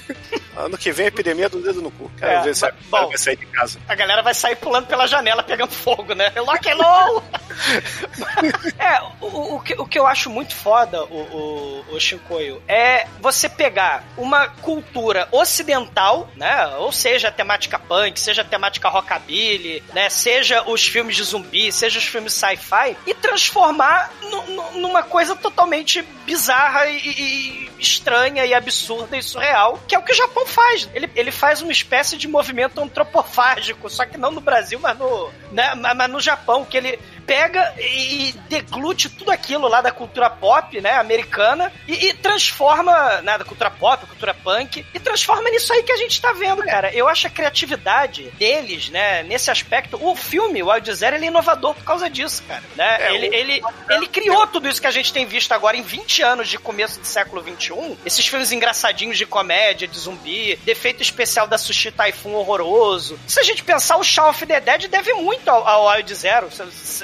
[0.56, 2.10] ano que vem a epidemia do dedo no cu.
[2.18, 3.08] Quero É, ver se vai, bom.
[3.08, 3.78] vai sair de casa.
[3.86, 6.32] A galera vai sair pulando pela janela pegando fogo, né?
[6.38, 7.22] Lock and low!
[8.78, 13.06] é, o, o, que, o que eu acho muito foda, o, o, o Shinkoio, é
[13.20, 16.66] você pegar uma cultura ocidental, né?
[16.78, 20.08] Ou seja, a temática punk, seja a temática rockabilly, né?
[20.10, 25.34] Seja os filmes de zumbi, seja os filmes sci-fi, e transformar nu- nu- numa coisa
[25.36, 30.46] totalmente bizarra e, e estranha e absurda e surreal, que é o que o Japão
[30.46, 30.88] faz.
[30.94, 35.30] Ele, ele faz uma espécie de movimento antropofágico, só que não no Brasil, mas no,
[35.50, 40.80] né, mas no Japão, que ele pega e deglute tudo aquilo lá da cultura pop,
[40.80, 45.82] né, americana, e, e transforma, né, da cultura pop, cultura punk, e transforma nisso aí
[45.82, 46.92] que a gente tá vendo, cara.
[46.92, 51.28] Eu acho a criatividade deles, né, nesse aspecto, o filme, o Wild Zero, ele é
[51.28, 52.96] inovador por causa disso, cara, né?
[53.00, 55.82] É, ele, o- ele, ele criou tudo isso que a gente tem visto agora em
[55.82, 61.02] 20 anos de começo do século 21, esses filmes engraçadinhos de comédia, de zumbi, defeito
[61.02, 63.18] especial da Sushi Typhoon horroroso.
[63.26, 66.48] Se a gente pensar, o Shaun of the Dead deve muito ao, ao Wild Zero,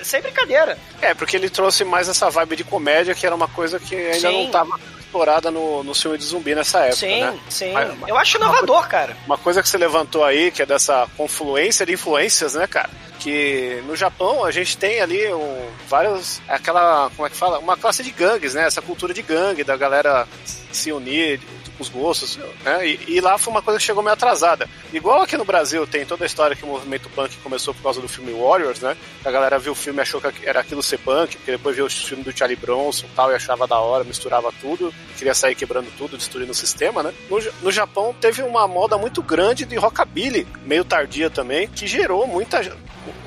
[0.07, 0.79] sem- brincadeira.
[1.03, 4.31] É, porque ele trouxe mais essa vibe de comédia, que era uma coisa que ainda
[4.31, 4.45] Sim.
[4.45, 7.39] não tava explorada no, no filme de zumbi nessa época, sim, né?
[7.49, 7.73] sim.
[7.73, 9.17] Mas- Eu acho inovador, cara.
[9.27, 12.91] Uma coisa que você levantou aí, que é dessa confluência de influências, né, cara?
[13.19, 16.41] Que no Japão a gente tem ali um, vários.
[16.49, 17.11] Aquela.
[17.17, 17.59] Como é que fala?
[17.59, 18.67] Uma classe de gangues, né?
[18.67, 20.29] Essa cultura de gangue, da galera
[20.71, 21.41] se unir
[21.79, 22.87] os gostos, né?
[22.87, 24.69] E, e lá foi uma coisa que chegou meio atrasada.
[24.93, 28.01] Igual aqui no Brasil tem toda a história que o movimento punk começou por causa
[28.01, 28.97] do filme Warriors, né?
[29.25, 31.87] A galera viu o filme e achou que era aquilo ser punk, porque depois viu
[31.87, 35.55] o filme do Charlie Bronson e tal, e achava da hora, misturava tudo, queria sair
[35.55, 37.13] quebrando tudo, destruindo o sistema, né?
[37.29, 42.27] No, no Japão teve uma moda muito grande de rockabilly, meio tardia também, que gerou
[42.27, 42.61] muita,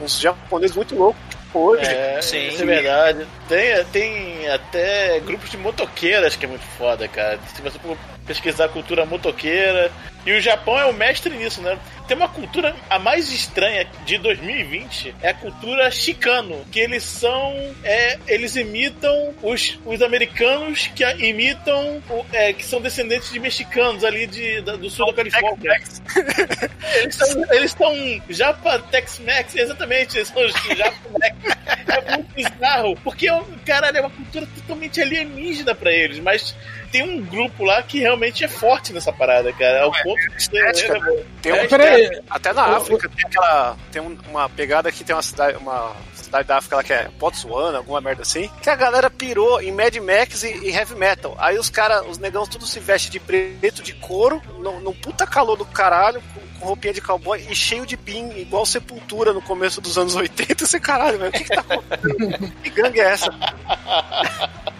[0.01, 1.21] uns japoneses muito loucos
[1.53, 1.85] hoje.
[1.85, 2.47] É, Sim.
[2.47, 3.27] é verdade.
[3.49, 7.39] Tem, tem até grupos de motoqueiras que é muito foda, cara.
[7.53, 7.79] Se você
[8.25, 9.91] pesquisar a cultura motoqueira.
[10.25, 11.79] E o Japão é o mestre nisso, né?
[12.07, 17.55] Tem uma cultura, a mais estranha de 2020 é a cultura chicano, que eles são,
[17.83, 24.27] é, eles imitam os, os americanos que imitam, é, que são descendentes de mexicanos ali
[24.27, 25.81] de, da- do sul da Califórnia.
[26.95, 31.57] Eles são, eles são Japa Tex-Mex, exatamente, eles são os Japa-Mex.
[31.87, 33.27] É muito bizarro, porque,
[33.65, 36.55] caralho, é uma cultura totalmente alienígena pra eles, mas
[36.91, 39.83] tem um grupo lá que realmente é forte nessa parada, cara.
[39.83, 40.55] Ao ponto de ser.
[40.69, 41.23] estética, né?
[41.41, 42.05] Tem um, É, peraí.
[42.05, 43.77] até, até na África tem aquela.
[43.91, 47.07] Tem um- uma pegada que tem uma cidade, uma cidade da África lá que é
[47.19, 51.35] Botswana, alguma merda assim, que a galera pirou em Mad Max e, e heavy metal.
[51.39, 55.55] Aí os caras, os negãos tudo se vestem de preto, de couro, num puta calor
[55.55, 56.21] do caralho,
[56.59, 60.63] com, roupinha de cowboy e cheio de pin, igual sepultura no começo dos anos 80.
[60.63, 62.53] Esse caralho, velho, o que, que tá acontecendo?
[62.63, 63.31] que gangue é essa?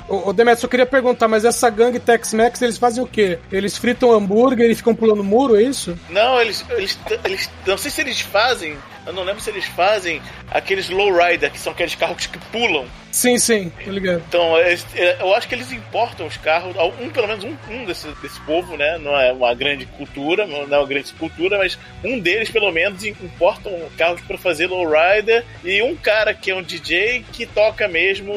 [0.08, 3.39] Ô, ô Demetrio, eu queria perguntar, mas essa gangue Tex-Mex, eles fazem o quê?
[3.52, 5.98] Eles fritam hambúrguer e ficam pulando muro, é isso?
[6.10, 7.50] Não, eles, eles, eles.
[7.65, 8.78] Não sei se eles fazem.
[9.10, 12.86] Eu não lembro se eles fazem aqueles lowrider, que são aqueles carros que pulam.
[13.12, 14.24] Sim, sim, tô ligado.
[14.28, 14.78] Então, é,
[15.19, 18.78] eu acho que eles importam os carros, um, pelo menos um, um desse, desse povo,
[18.78, 19.00] né?
[19.00, 23.04] Não é uma grande cultura, não é uma grande cultura, mas um deles, pelo menos,
[23.04, 28.32] importam carros para fazer lowrider e um cara que é um DJ que toca mesmo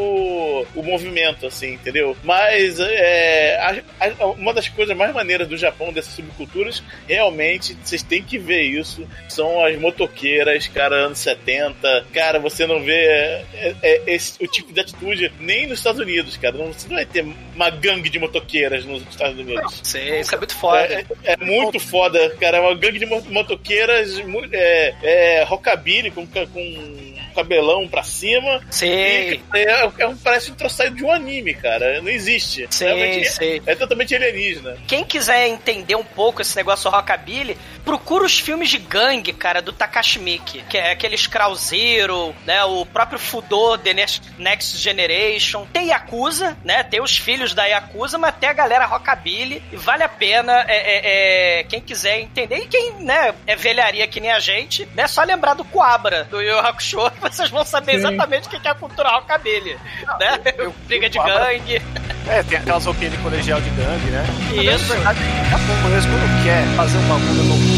[0.74, 2.16] o movimento, assim, entendeu?
[2.24, 8.02] Mas é, a- a- uma das coisas mais maneiras do Japão, dessas subculturas, realmente, vocês
[8.02, 12.06] têm que ver isso, são as motoqueiras Cara, anos 70.
[12.12, 16.36] Cara, você não vê é, é, esse, o tipo de atitude nem nos Estados Unidos,
[16.36, 16.56] cara.
[16.56, 19.80] Não, você não vai ter uma gangue de motoqueiras nos Estados Unidos.
[19.82, 20.78] Sei, isso é muito foda.
[20.84, 22.58] É, é muito foda, cara.
[22.58, 24.20] É uma gangue de mo- motoqueiras,
[24.52, 28.60] é, é rockabilly com, com cabelão pra cima.
[28.70, 29.40] Sei.
[29.54, 32.00] E, é, é um, parece um troço saído de um anime, cara.
[32.00, 32.68] Não existe.
[32.78, 33.62] Realmente é- sei.
[33.66, 34.76] É, totalmente alienígena.
[34.86, 39.72] Quem quiser entender um pouco esse negócio rockabilly, procura os filmes de gangue, cara, do
[39.72, 45.66] Takashi Miike, que é aqueles Crow Zero, né, o próprio Fudô The Next, Next Generation.
[45.72, 50.02] Tem Yakuza, né, tem os filhos da Yakuza, mas tem a galera rockabilly e vale
[50.02, 54.30] a pena é, é, é, quem quiser entender e quem, né, é velharia que nem
[54.30, 57.98] a gente, né, só lembrar do Coabra, do Yu Hakusho, que vocês vão saber Sim.
[57.98, 59.76] exatamente o que é a cultura rockabilly,
[60.20, 60.38] né,
[60.86, 61.82] briga de Coabra- gangue,
[62.28, 64.24] É, tem aquelas roupinhas de colegial de gangue, né?
[64.52, 64.94] Isso.
[64.94, 67.71] Na verdade, japonês, quando quer fazer um bagulho no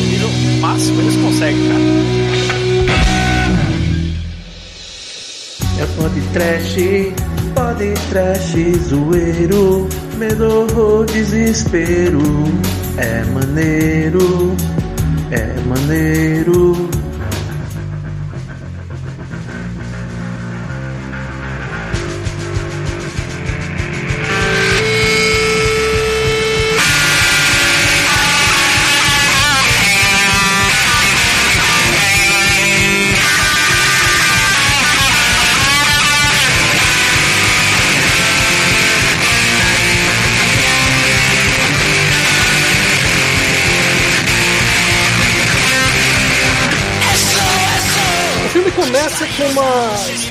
[0.75, 1.81] máximo, eles conseguem, cara.
[5.79, 6.77] É pode trash,
[7.55, 8.55] pode trash,
[8.89, 12.21] zoeiro, medo ou desespero.
[12.97, 14.57] É maneiro,
[15.31, 16.89] é maneiro.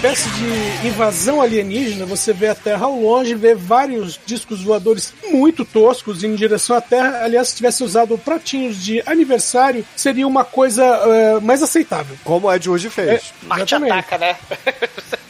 [0.03, 2.05] Espécie de invasão alienígena.
[2.05, 6.81] Você vê a Terra ao longe, vê vários discos voadores muito toscos em direção à
[6.81, 7.23] Terra.
[7.23, 12.17] Aliás, se tivesse usado pratinhos de aniversário, seria uma coisa eh, mais aceitável.
[12.21, 13.33] Como a de hoje fez.
[13.43, 13.91] Marte Exatamente.
[13.93, 14.35] ataca, né?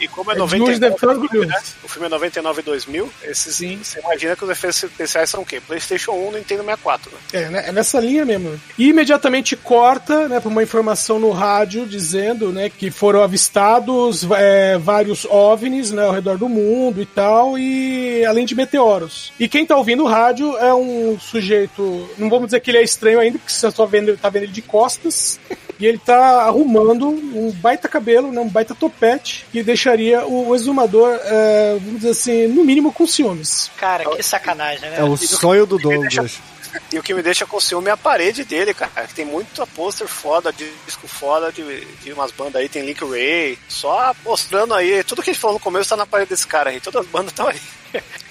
[0.00, 1.48] E como é É de hoje 99, deve estar orgulhoso.
[1.48, 1.62] né?
[1.84, 5.46] o filme é 99 e 2000, esses, você imagina que os efeitos especiais são o
[5.46, 5.60] quê?
[5.60, 7.18] PlayStation 1 Nintendo 64, né?
[7.32, 7.64] É, né?
[7.68, 8.60] é nessa linha mesmo.
[8.78, 14.78] E imediatamente corta né, para uma informação no rádio dizendo né, que foram avistados é,
[14.78, 19.32] vários OVNIs né, ao redor do mundo e tal, e além de meteoros.
[19.38, 22.82] E quem tá ouvindo o rádio é um sujeito, não vamos dizer que ele é
[22.82, 25.38] estranho ainda, porque você só vendo, tá vendo ele de costas.
[25.80, 31.18] E ele tá arrumando um baita cabelo, né, um baita topete, que deixaria o exumador,
[31.24, 33.70] é, vamos dizer assim, no mínimo com ciúmes.
[33.78, 34.98] Cara, que sacanagem, né?
[34.98, 36.38] É o sonho do Douglas.
[36.92, 39.06] E o que me deixa com ciúme é a parede dele, cara.
[39.06, 43.58] Que tem muito pôster foda, disco foda de, de umas bandas aí, tem Link Ray.
[43.68, 46.70] Só mostrando aí, tudo que a gente falou no começo tá na parede desse cara
[46.70, 46.80] aí.
[46.80, 47.60] Todas as bandas estão aí.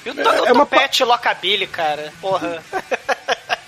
[0.06, 2.14] E o, É o uma topete Lockabilly, cara.
[2.22, 2.64] Porra.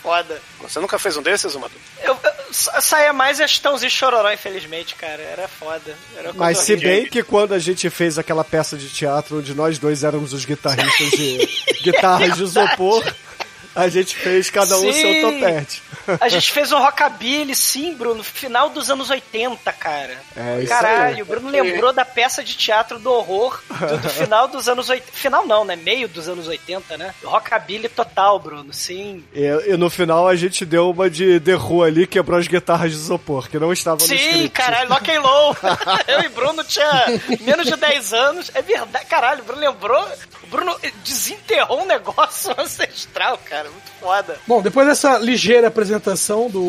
[0.00, 0.42] é foda.
[0.60, 1.76] Você nunca fez um desses, Zumador?
[2.02, 5.22] Eu, eu sa- saía mais Estãozinho Chororó, infelizmente, cara.
[5.22, 5.96] Era foda.
[6.16, 9.54] Era uma Mas se bem que quando a gente fez aquela peça de teatro onde
[9.54, 11.48] nós dois éramos os guitarristas de
[11.84, 13.04] guitarras de isopor,
[13.74, 15.00] a gente fez cada um Sim.
[15.20, 15.82] seu topete.
[16.20, 20.16] A gente fez um rockabilly, sim, Bruno, no final dos anos 80, cara.
[20.36, 21.22] É isso Caralho, aí.
[21.22, 25.12] o Bruno lembrou da peça de teatro do horror do, do final dos anos 80.
[25.12, 25.76] Final não, né?
[25.76, 27.14] Meio dos anos 80, né?
[27.22, 29.24] Rockabilly total, Bruno, sim.
[29.34, 32.90] E, e no final a gente deu uma de The Who ali, quebrou as guitarras
[32.90, 35.56] de isopor, que não estavam no Sim, caralho, Lock and Low.
[36.06, 37.06] Eu e Bruno tinha
[37.40, 38.50] menos de 10 anos.
[38.54, 40.06] É verdade, caralho, o Bruno lembrou.
[40.50, 43.68] Bruno desenterrou um negócio ancestral, cara.
[43.70, 44.38] Muito foda.
[44.46, 46.60] Bom, depois dessa ligeira apresentação do,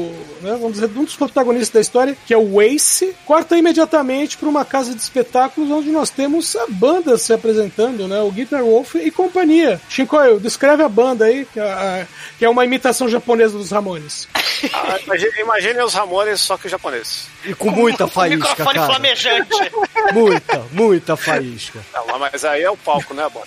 [0.41, 4.37] né, vamos dizer, de um dos protagonistas da história, que é o Ace, corta imediatamente
[4.37, 8.63] para uma casa de espetáculos onde nós temos a banda se apresentando, né, o Guitar
[8.63, 9.79] Wolf e companhia.
[9.89, 14.27] Shinkoio, descreve a banda aí, que é, a- que é uma imitação japonesa dos Ramones.
[14.73, 17.27] Ah, imagine, imagine os Ramones, só que japonês.
[17.45, 18.85] E com muita o faísca, microfone cara.
[18.87, 19.71] flamejante.
[20.13, 21.79] Muita, muita faísca.
[21.93, 23.45] Não, mas aí é o palco, né, Bono?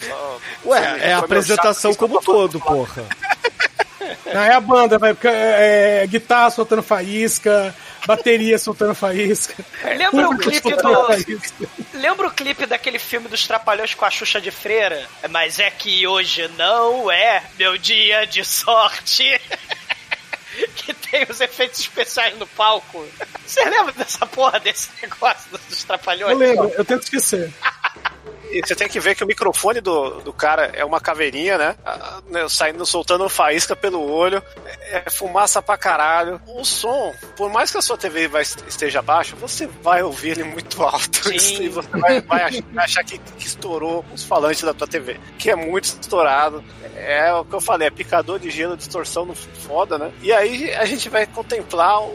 [0.00, 3.04] Só- Ué, é a apresentação como todo, porra.
[4.32, 7.74] Não, é a banda, vai, é, é guitarra soltando faísca,
[8.06, 9.54] bateria soltando faísca.
[9.84, 11.06] Lembra o clipe do.
[11.06, 11.68] faísca.
[11.94, 15.06] Lembra o clipe daquele filme dos Trapalhões com a Xuxa de Freira?
[15.30, 19.40] Mas é que hoje não é meu dia de sorte.
[20.76, 23.06] que tem os efeitos especiais no palco.
[23.46, 26.32] Você lembra dessa porra desse negócio dos Trapalhões?
[26.32, 27.52] Eu lembro, eu tento esquecer.
[28.52, 31.76] E você tem que ver que o microfone do, do cara é uma caveirinha, né?
[31.84, 34.42] Ah, né, Saindo, soltando faísca pelo olho.
[34.66, 36.40] É, é fumaça pra caralho.
[36.46, 40.44] O som, por mais que a sua TV vai, esteja baixa, você vai ouvir ele
[40.44, 41.32] muito alto.
[41.40, 41.62] Sim.
[41.64, 45.18] E você vai, vai ach- vai achar que, que estourou os falantes da tua TV.
[45.38, 46.62] Que é muito estourado.
[46.94, 50.12] É o que eu falei, é picador de gelo, distorção no foda, né?
[50.22, 52.14] E aí a gente vai contemplar o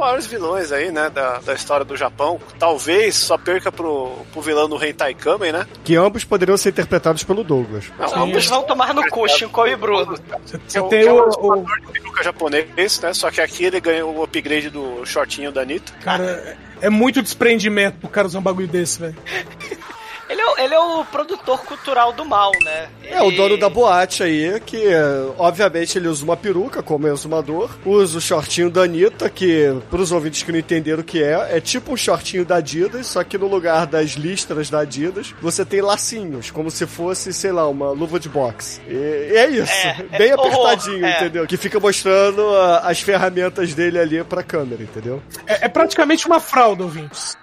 [0.00, 2.40] maiores vilões aí, né, da, da história do Japão.
[2.58, 5.66] Talvez só perca pro, pro vilão do Hentai Kamen, né?
[5.84, 7.90] Que ambos poderiam ser interpretados pelo Douglas.
[7.98, 10.18] Não, Ambos vão tomar no cu, Shinko e Bruno.
[10.44, 13.12] Você que tem é o, o, peruca japonês, né?
[13.12, 15.92] Só que aqui ele ganhou o upgrade do shortinho da Anitta.
[16.02, 19.16] Cara, é muito desprendimento pro cara usar um bagulho desse, velho.
[20.28, 22.88] Ele é, o- ele é o produtor cultural do mal, né?
[23.04, 25.02] É, o dono da boate aí, que é,
[25.38, 30.42] obviamente ele usa uma peruca como exumador, usa o shortinho da Anitta, que, pros ouvintes
[30.42, 33.46] que não entenderam o que é, é tipo um shortinho da Adidas, só que no
[33.48, 38.18] lugar das listras da Adidas, você tem lacinhos, como se fosse, sei lá, uma luva
[38.18, 38.80] de boxe.
[38.88, 38.92] E,
[39.32, 41.16] e é isso, É, é bem horror, apertadinho, é.
[41.16, 41.46] entendeu?
[41.46, 45.22] Que fica mostrando ah, as ferramentas dele ali pra câmera, entendeu?
[45.46, 47.36] É, é praticamente uma fralda, ouvintes.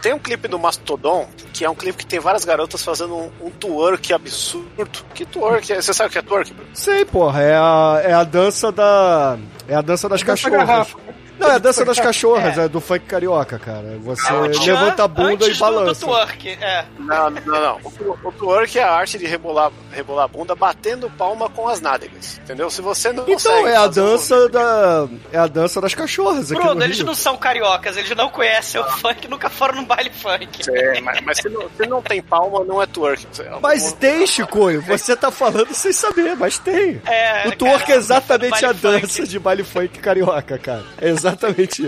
[0.00, 3.30] Tem um clipe do Mastodon, que é um clipe que tem várias garotas fazendo um,
[3.40, 5.04] um twerk absurdo.
[5.14, 5.72] Que twerk?
[5.72, 5.82] é?
[5.82, 6.54] Você sabe o que é twerk?
[6.72, 9.36] Sei, porra, é a, é a dança da.
[9.66, 10.94] É a dança das Dança cachorras.
[11.38, 13.96] Não, é a dança das cachorras, é, do funk carioca, cara.
[14.02, 16.06] Você levanta a bunda antes e do- balança.
[16.06, 16.84] Do, twerk, é.
[16.98, 17.80] Não, não, não.
[17.84, 21.80] O, o twerk é a arte de rebolar, rebolar a bunda batendo palma com as
[21.80, 22.38] nádegas.
[22.42, 22.68] Entendeu?
[22.70, 25.08] Se você não Então, consegue é a um dança movimento- da.
[25.32, 27.06] É a dança das cachorras aqui Bruno, no eles Rio.
[27.06, 30.48] não são cariocas, eles não conhecem o funk, nunca foram num baile funk.
[30.70, 33.26] É, mas, mas se, não, se não tem palma, não é twerk.
[33.62, 37.00] Mas tem, Chicoio, você tá falando sem saber, mas tem.
[37.06, 38.80] É, o twerk cara, é exatamente a funk.
[38.82, 40.84] dança de baile funk carioca, cara.
[41.00, 41.27] É exatamente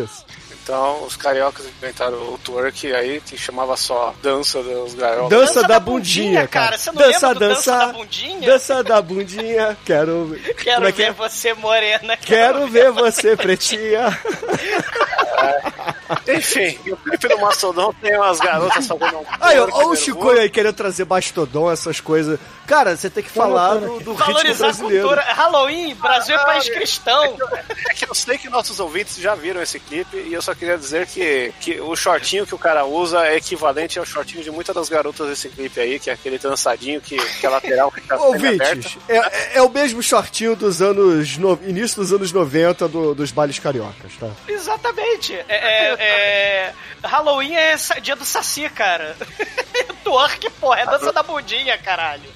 [0.02, 0.24] isso.
[0.62, 5.30] Então, os cariocas inventaram o twerk aí, que chamava só dança dos garotos.
[5.30, 6.78] Dança, Dança da, da bundinha, bundinha, cara.
[6.78, 8.40] Você não dança, lembra do dança, dança da bundinha?
[8.40, 9.78] Dança da bundinha.
[9.84, 10.38] Quero.
[10.62, 11.12] Quero é que ver é?
[11.12, 12.16] você morena.
[12.16, 14.16] Quero ver você, pretinha.
[16.28, 19.96] Enfim, o clipe do Mastodon tem umas garotas fazendo um Aí, ó o.
[19.96, 22.38] Chicoio aí querendo trazer bastodon, essas coisas.
[22.66, 25.20] Cara, você tem que falar do, do ritmo Valorizar a cultura.
[25.22, 27.36] Halloween, Brasil é país cristão.
[27.90, 30.78] É que eu sei que nossos ouvintes já viram esse clipe e eu só queria
[30.78, 34.74] dizer que, que o shortinho que o cara usa é equivalente ao shortinho de muitas
[34.74, 38.16] das garotas desse clipe aí, que é aquele dançadinho que, que é lateral que tá
[38.16, 41.36] Ouvintes, é, é- é o mesmo shortinho dos anos.
[41.38, 44.28] No, início dos anos 90 do- dos bailes cariocas, tá?
[44.48, 45.34] Exatamente.
[45.34, 46.72] É, é- é-
[47.02, 49.16] Halloween é dia do Saci, cara.
[50.04, 52.28] Twerk, porra, é dança da bundinha, caralho.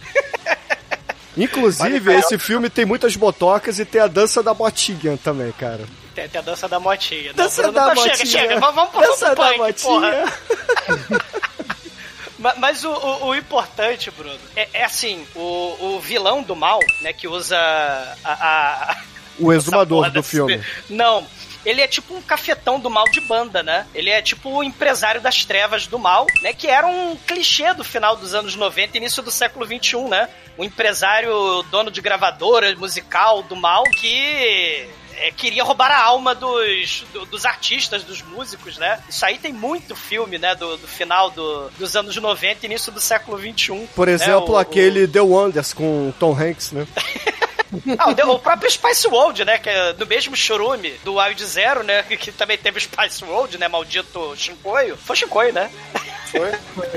[1.36, 5.84] Inclusive, esse filme tem muitas botocas e tem a dança da botinha também, cara.
[6.14, 7.32] Tem, tem a dança da motinha.
[7.36, 8.14] Não, Dança Bruno, da tá, motinha.
[8.14, 10.10] Chega, chega, vamos, vamos pro Dança da punk, porra.
[10.12, 11.20] motinha.
[12.38, 16.78] Ma- Mas o, o- o importante, Bruno, é, é assim, o, o vilão do mal,
[17.00, 18.32] né, que usa a...
[18.32, 18.96] a- a-
[19.40, 20.62] O exumador do filme.
[20.88, 21.26] Não.
[21.64, 23.86] Ele é tipo um cafetão do mal de banda, né?
[23.94, 26.52] Ele é tipo o empresário das trevas do mal, né?
[26.52, 30.28] Que era um clichê do final dos anos 90 e início do século 21, né?
[30.58, 34.88] Um empresário dono de gravadora musical do mal que
[35.18, 39.00] é, queria roubar a alma dos, do- dos artistas, dos músicos, né?
[39.08, 40.54] Isso aí tem muito filme, né?
[40.54, 43.86] Do, do final do- dos anos 90 e início do século 21.
[43.88, 44.12] Por né?
[44.14, 46.86] exemplo, O- o- aquele The Wonders com Tom Hanks, né?
[47.98, 49.58] ah, o, o próprio Spice World, né?
[49.58, 52.02] Que é do mesmo churume do Wild Zero, né?
[52.02, 53.68] Que, que também teve o Spice World, né?
[53.68, 54.96] Maldito Shinkoio.
[54.96, 55.70] Foi Shinkoio, né?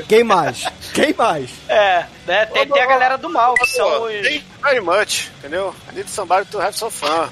[0.10, 0.66] Quem mais?
[0.96, 1.52] Quem mais?
[1.70, 2.46] É, né?
[2.48, 4.12] Tem, tem a galera do mal, que são os.
[4.24, 5.76] Thank you very much, entendeu?
[5.92, 7.30] I need somebody to have some fun.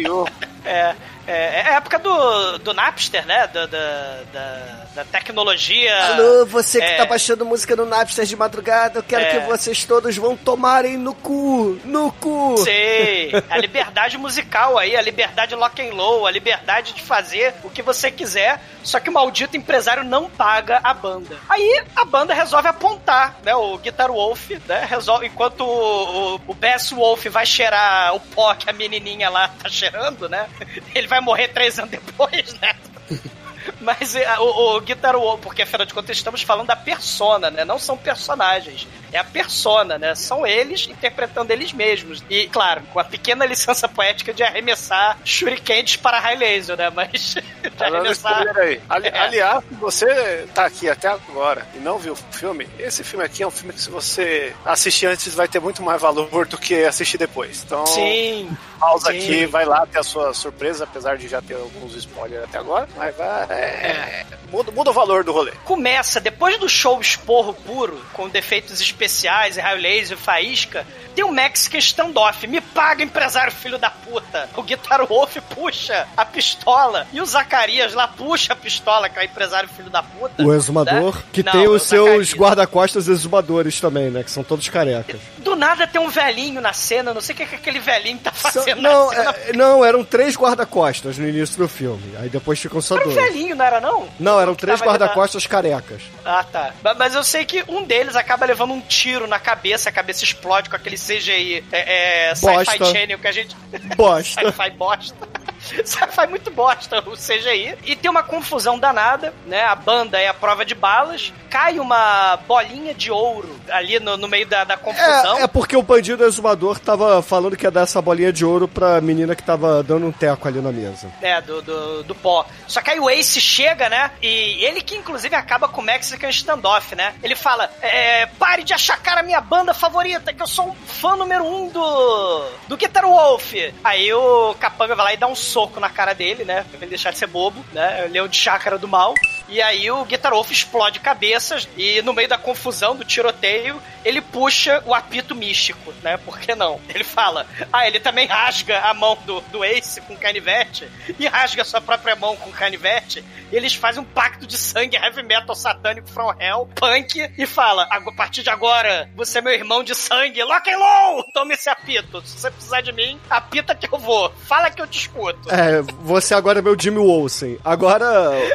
[0.00, 0.26] You.
[0.64, 0.94] É,
[1.26, 3.46] é, é a época do, do Napster, né?
[3.48, 5.94] Da, da, da, da tecnologia.
[6.14, 9.40] Alô, você que é, tá baixando música no Napster de madrugada, eu quero É.
[9.40, 12.56] que vocês todos vão tomarem no cu, no cu.
[12.58, 17.70] Sei, a liberdade musical aí, a liberdade lock and low, a liberdade de fazer o
[17.70, 21.36] que você quiser, só que o maldito empresário não paga a banda.
[21.48, 26.54] Aí a banda resolve apontar, né, o Guitar Wolf, né, resolve, enquanto o, o, o
[26.54, 30.46] Bass Wolf vai cheirar o pó que a menininha lá tá cheirando, né,
[30.94, 32.74] ele vai morrer três anos depois, né.
[33.80, 37.64] Mas é, o, o Guitar Wolf, porque afinal de contas estamos falando da persona, né?
[37.64, 38.86] Não são personagens.
[39.12, 40.14] É a persona, né?
[40.14, 42.22] São eles interpretando eles mesmos.
[42.28, 46.90] E, claro, com a pequena licença poética de arremessar shurikens para high laser, né?
[46.90, 47.34] Mas
[47.76, 48.44] de arremessar...
[48.58, 48.80] aí.
[48.88, 49.18] Ali- É.
[49.18, 53.42] Aliás, se você tá aqui até agora e não viu o filme, esse filme aqui
[53.42, 56.84] é um filme que se você assistir antes vai ter muito mais valor do que
[56.84, 57.62] assistir depois.
[57.64, 59.18] Então, Sim, pausa sim.
[59.18, 62.88] aqui, vai lá ter a sua surpresa, apesar de já ter alguns spoilers até agora,
[62.96, 65.50] mas vai, é, Muda, muda o valor do rolê.
[65.64, 71.24] começa, de- depois do show esporro puro, com defeitos especiais e raio laser, faísca, tem
[71.24, 72.46] o Mexican standoff.
[72.46, 74.48] Me paga, empresário filho da puta.
[74.54, 79.22] O Guitar Wolf puxa a pistola e o Zacarias lá puxa a pistola, que é
[79.22, 80.44] o empresário filho da puta.
[80.44, 81.22] O exumador, né?
[81.32, 84.22] que Não, tem é os seus guarda-costas exumadores também, né?
[84.22, 85.20] Que são todos carecas.
[85.38, 88.32] Do nada tem um velhinho na cena, não sei o que, que aquele velhinho tá
[88.32, 89.34] São- fazendo não, na cena.
[89.48, 92.14] é- não, eram três guarda-costas no início do filme.
[92.18, 93.26] Aí depois ficam só Era um dois.
[93.54, 94.08] Não era não?
[94.18, 96.02] Não, eram três guarda-costas carecas.
[96.24, 96.72] Ah, tá.
[96.82, 100.24] Ma- Mas eu sei que um deles acaba levando um tiro na cabeça, a cabeça
[100.24, 102.78] explode com aquele CGI é, é, Sci-Fi.
[102.84, 103.56] Channel que a gente.
[103.96, 104.40] Bosta.
[104.50, 105.28] Sci-Fi bosta.
[105.84, 107.76] Sci-Fi muito bosta o CGI.
[107.84, 109.62] E tem uma confusão danada, né?
[109.64, 114.28] A banda é a prova de balas, cai uma bolinha de ouro ali no, no
[114.28, 115.38] meio da, da confusão.
[115.38, 118.68] É, é porque o bandido exumador tava falando que ia dar essa bolinha de ouro
[118.68, 121.10] pra menina que tava dando um teco ali na mesa.
[121.20, 122.46] É, do, do, do pó.
[122.66, 124.10] Só que aí o Ace chega, né?
[124.22, 127.14] E ele que inclusive acaba com o Mexican Standoff, né?
[127.22, 131.16] Ele fala: é, pare de achacar a minha banda favorita, que eu sou um fã
[131.16, 132.44] número um do.
[132.68, 133.54] do Guitar Wolf.
[133.84, 136.66] Aí o Capanga vai lá e dá um soco na cara dele, né?
[136.70, 138.04] Pra ele deixar de ser bobo, né?
[138.04, 139.14] O leão de chácara do mal.
[139.48, 144.20] E aí o Guitar Wolf explode cabeças e no meio da confusão, do tiroteio, ele
[144.20, 146.18] puxa o apito místico, né?
[146.18, 146.78] Por que não?
[146.92, 151.64] Ele fala, ah, ele também rasga a mão do, do Ace com canivete e rasga
[151.64, 153.24] sua própria mão com canivete.
[153.50, 158.00] Eles fazem um pacto de sangue heavy metal satânico from hell, punk, e fala, a
[158.12, 161.24] partir de agora, você é meu irmão de sangue, lock and low!
[161.32, 162.20] Tome esse apito.
[162.26, 164.32] Se você precisar de mim, apita que eu vou.
[164.46, 165.45] Fala que eu te escuto.
[165.48, 167.58] É, você agora é meu Jimmy Olsen.
[167.64, 168.06] Agora,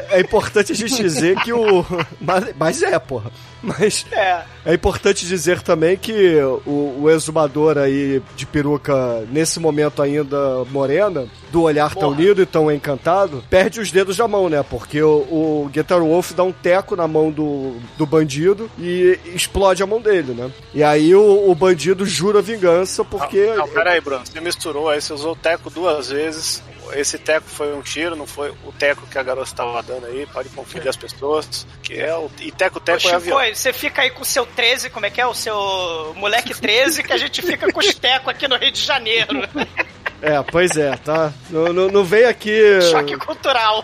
[0.10, 1.86] é importante a gente dizer que o...
[2.20, 3.32] Mas, mas é, porra.
[3.62, 4.44] Mas É.
[4.66, 6.36] é importante dizer também que
[6.66, 12.46] o, o exumador aí de peruca, nesse momento ainda morena, do olhar tão lindo e
[12.46, 14.64] tão encantado, perde os dedos da mão, né?
[14.64, 15.20] Porque o,
[15.66, 20.02] o Guitar Wolf dá um teco na mão do, do bandido e explode a mão
[20.02, 20.50] dele, né?
[20.74, 23.54] E aí o, o bandido jura vingança porque...
[23.56, 24.26] Não, pera aí, Bruno.
[24.26, 26.64] Você misturou aí, você usou o teco duas vezes.
[26.94, 30.26] Esse teco foi um tiro, não foi o teco que a garota estava dando aí.
[30.28, 31.66] Pode confundir as pessoas.
[31.84, 32.30] Que é o.
[32.40, 33.38] E teco-teco é Oxi, avião.
[33.38, 35.26] foi, você fica aí com o seu 13, como é que é?
[35.26, 38.82] O seu moleque 13, que a gente fica com os tecos aqui no Rio de
[38.82, 39.30] Janeiro.
[40.24, 41.34] É, pois é, tá?
[41.50, 43.84] Não, não, não vem aqui Choque cultural.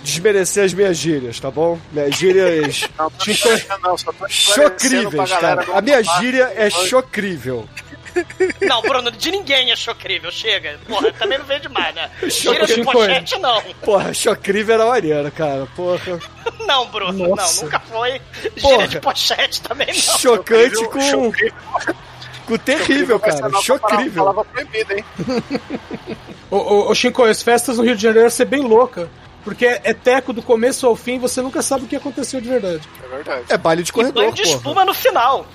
[0.00, 1.76] desmerecer as minhas gírias, tá bom?
[1.90, 3.24] Minhas gírias Não, tô
[3.82, 5.64] não, só tô chocríveis, cara.
[5.66, 7.68] não A minha gíria é chocrível.
[8.62, 10.78] Não, Bruno, de ninguém achou crível, chega.
[10.88, 12.10] Porra, também não veio demais, né?
[12.28, 13.60] Gira de pochete, não.
[13.84, 15.66] Porra, chocrível era maneiro, cara.
[15.74, 16.20] Porra.
[16.66, 17.56] Não, Bruno, Nossa.
[17.56, 18.20] não, nunca foi.
[18.42, 18.88] Gira Porra.
[18.88, 19.94] de pochete também não.
[19.94, 21.00] Chocante com.
[21.00, 21.54] Chocrível.
[22.46, 23.50] Com terrível, cara.
[23.62, 24.24] Chocrível.
[24.24, 25.04] Palavra proibida, hein?
[26.50, 29.08] Ô, ô, ô Chico, as festas no Rio de Janeiro vão ser bem louca.
[29.44, 32.48] Porque é é teco do começo ao fim, você nunca sabe o que aconteceu de
[32.48, 32.88] verdade.
[33.04, 33.44] É verdade.
[33.48, 34.54] É baile de E corredor, banho de porra.
[34.56, 35.46] espuma no final.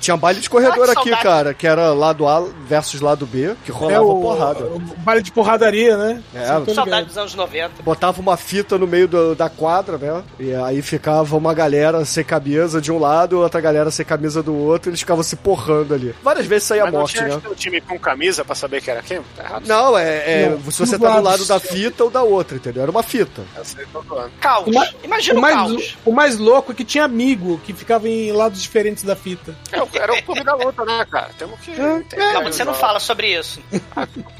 [0.00, 3.70] Tinha baile de corredor Ah, aqui, cara, que era lado A versus lado B, que
[3.72, 4.64] rolava É o, porrada.
[4.64, 6.22] o baile de porradaria, né?
[6.34, 7.82] É, Saudade dos anos 90.
[7.82, 10.22] Botava uma fita no meio do- da quadra, né?
[10.38, 14.54] E aí ficava uma galera sem camisa de um lado, outra galera sem camisa do
[14.56, 16.14] outro, e eles ficavam se porrando ali.
[16.22, 17.40] Várias vezes saía Mas não morte, tinha né?
[17.50, 19.20] um time com camisa pra saber que era quem?
[19.36, 19.66] Tá errado.
[19.66, 22.82] Não, é, é Não, se você tá do lado da fita ou da outra, entendeu?
[22.82, 23.42] Era uma fita.
[23.56, 24.02] Eu sei, tô.
[24.40, 24.66] Caos.
[24.68, 25.96] O Imagina o o, mais, caos.
[26.06, 29.54] o mais louco é que tinha amigo que ficava em lados diferentes da fita.
[29.72, 31.30] É, o- Era o clube da luta, né, cara?
[31.38, 31.70] Temos que.
[31.72, 32.78] entender, Não, você não né?
[32.78, 33.60] fala sobre isso.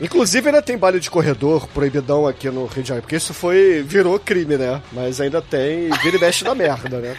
[0.01, 3.83] Inclusive ainda tem baile de corredor proibidão aqui no Rio de Janeiro, porque isso foi.
[3.83, 4.83] virou crime, né?
[4.93, 5.91] Mas ainda tem.
[6.03, 7.17] vira e mexe da merda, né?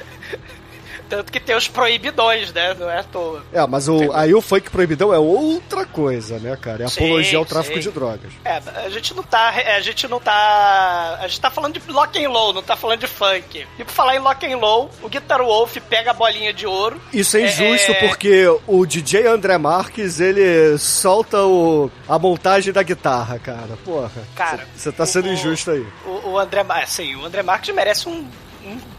[1.10, 2.74] Tanto que tem os proibidões, né?
[2.76, 3.44] Não é à toa.
[3.52, 6.84] É, mas o, aí o funk proibidão é outra coisa, né, cara?
[6.84, 7.82] É Sim, apologia ao tráfico sim.
[7.82, 8.32] de drogas.
[8.46, 9.50] É, a gente não tá.
[9.50, 11.18] A gente não tá.
[11.22, 13.66] A gente tá falando de lock and low, não tá falando de funk.
[13.78, 17.02] E por falar em lock and low, o Guitar Wolf pega a bolinha de ouro.
[17.12, 22.72] Isso é É, injusto é- porque o DJ André Marques, ele solta o, a montagem
[22.72, 23.78] da guitarra, cara.
[23.84, 24.12] Porra.
[24.36, 25.86] Cara, Você tá sendo o- injusto aí.
[26.06, 28.28] O, o André, Ma- assim, o André Marques merece um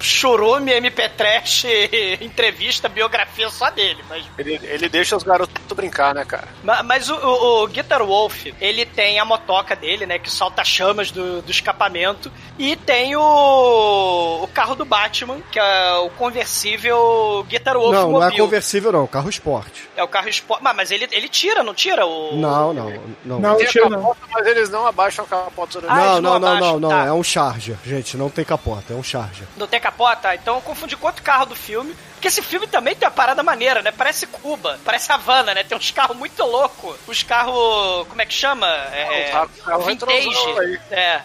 [0.01, 1.65] chorume MP Trash
[2.21, 6.49] entrevista, biografia só dele, mas Ele, ele deixa os garotos brincar, né, cara?
[6.63, 10.19] Ma- Mas o, o- o Guitar Wolf, ele tem a motoca dele, né?
[10.19, 12.31] Que solta chamas do, do escapamento.
[12.59, 18.21] E tem o, o carro do Batman, que é o conversível Guitar Wolf não, não
[18.23, 18.41] é Mobile.
[18.43, 19.07] conversível, não.
[19.07, 19.89] Carro esporte.
[19.97, 20.63] É o carro esporte.
[20.63, 22.37] Mas, mas ele, ele tira, não tira o.
[22.37, 22.91] Não, não,
[23.25, 23.39] não.
[23.41, 24.15] Não, tira não.
[24.33, 26.89] mas eles não abaixam a capota durante Ah, não, não não, não, não, não.
[26.89, 27.05] tá.
[27.07, 27.77] É um Charger.
[27.85, 29.47] Gente, não tem capota, é um Charger.
[29.57, 30.35] Não tem capota?
[30.35, 31.95] Então eu confundi com outro carro do filme.
[32.21, 33.91] Porque esse filme também tem uma parada maneira, né?
[33.91, 35.65] Parece Cuba, parece Havana, né?
[35.65, 36.95] Tem uns carros muito loucos.
[37.07, 38.07] Os carros.
[38.09, 38.67] Como é que chama?
[38.67, 39.33] É,
[39.79, 40.67] os retrosão aí.
[40.73, 40.81] vintage.
[40.91, 41.23] É.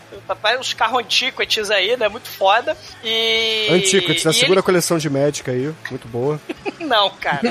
[0.57, 2.07] Uns carros antiquates aí, né?
[2.07, 2.77] Muito foda.
[3.03, 3.67] E.
[3.71, 6.39] Antiquates, da e segunda ele- coleção de médica aí, muito boa.
[6.79, 7.41] Não, cara.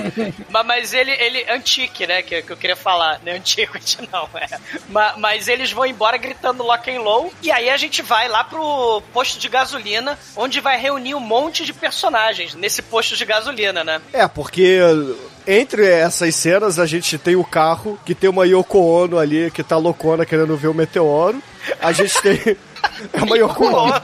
[0.48, 1.44] mas, mas ele, ele.
[1.50, 2.22] Antique, né?
[2.22, 3.20] Que, que eu queria falar.
[3.22, 4.26] Não é Antiquity, não.
[4.34, 4.46] É.
[4.88, 7.32] Ma- Mas, eles vão embora gritando lock and low.
[7.42, 11.64] E aí a gente vai lá pro posto de gasolina, onde vai reunir um monte
[11.66, 13.33] de personagens nesse posto de gasolina,
[13.84, 14.00] né?
[14.12, 14.80] É, porque
[15.46, 19.62] entre essas cenas a gente tem o carro, que tem uma Yoko Ono ali, que
[19.62, 21.42] tá loucona querendo ver o meteoro.
[21.80, 22.56] A gente tem.
[23.14, 23.94] É uma Yoko Ono.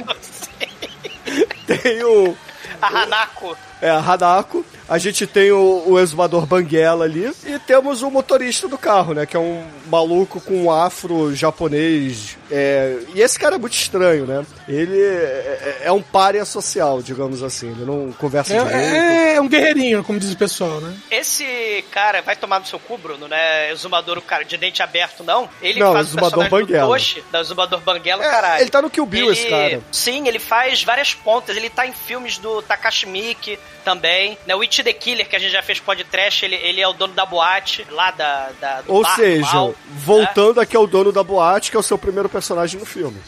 [1.66, 2.34] Tem o.
[2.80, 3.54] A Hanako.
[3.82, 4.64] É, a Hanako.
[4.88, 7.32] A gente tem o, o exumador Banguela ali.
[7.46, 9.24] E temos o motorista do carro, né?
[9.24, 12.36] Que é um maluco com um afro japonês.
[12.50, 14.44] É, e esse cara é muito estranho, né?
[14.68, 17.70] Ele é, é um párea social, digamos assim.
[17.70, 18.74] Ele não conversa direito.
[18.74, 20.92] É, é um guerreirinho, como diz o pessoal, né?
[21.08, 23.70] Esse cara vai tomar no seu cu, Bruno, né?
[23.70, 25.48] Exumador, o cara de dente aberto, não.
[25.62, 26.86] Ele Não, faz Exumador o personagem Banguela.
[26.86, 28.62] do Toshi, da Exumador Banguela, É, caralho.
[28.62, 29.80] ele tá no Kill Bill, esse cara.
[29.92, 31.56] Sim, ele faz várias pontas.
[31.56, 34.38] Ele tá em filmes do Takashi Miike também.
[34.46, 34.54] Né?
[34.54, 37.14] O It the Killer, que a gente já fez podcast, ele, ele é o dono
[37.14, 41.70] da boate, lá da, da Ou bar, seja, mal, voltando aqui ao dono da boate,
[41.70, 43.18] que é o seu primeiro personagem no filme.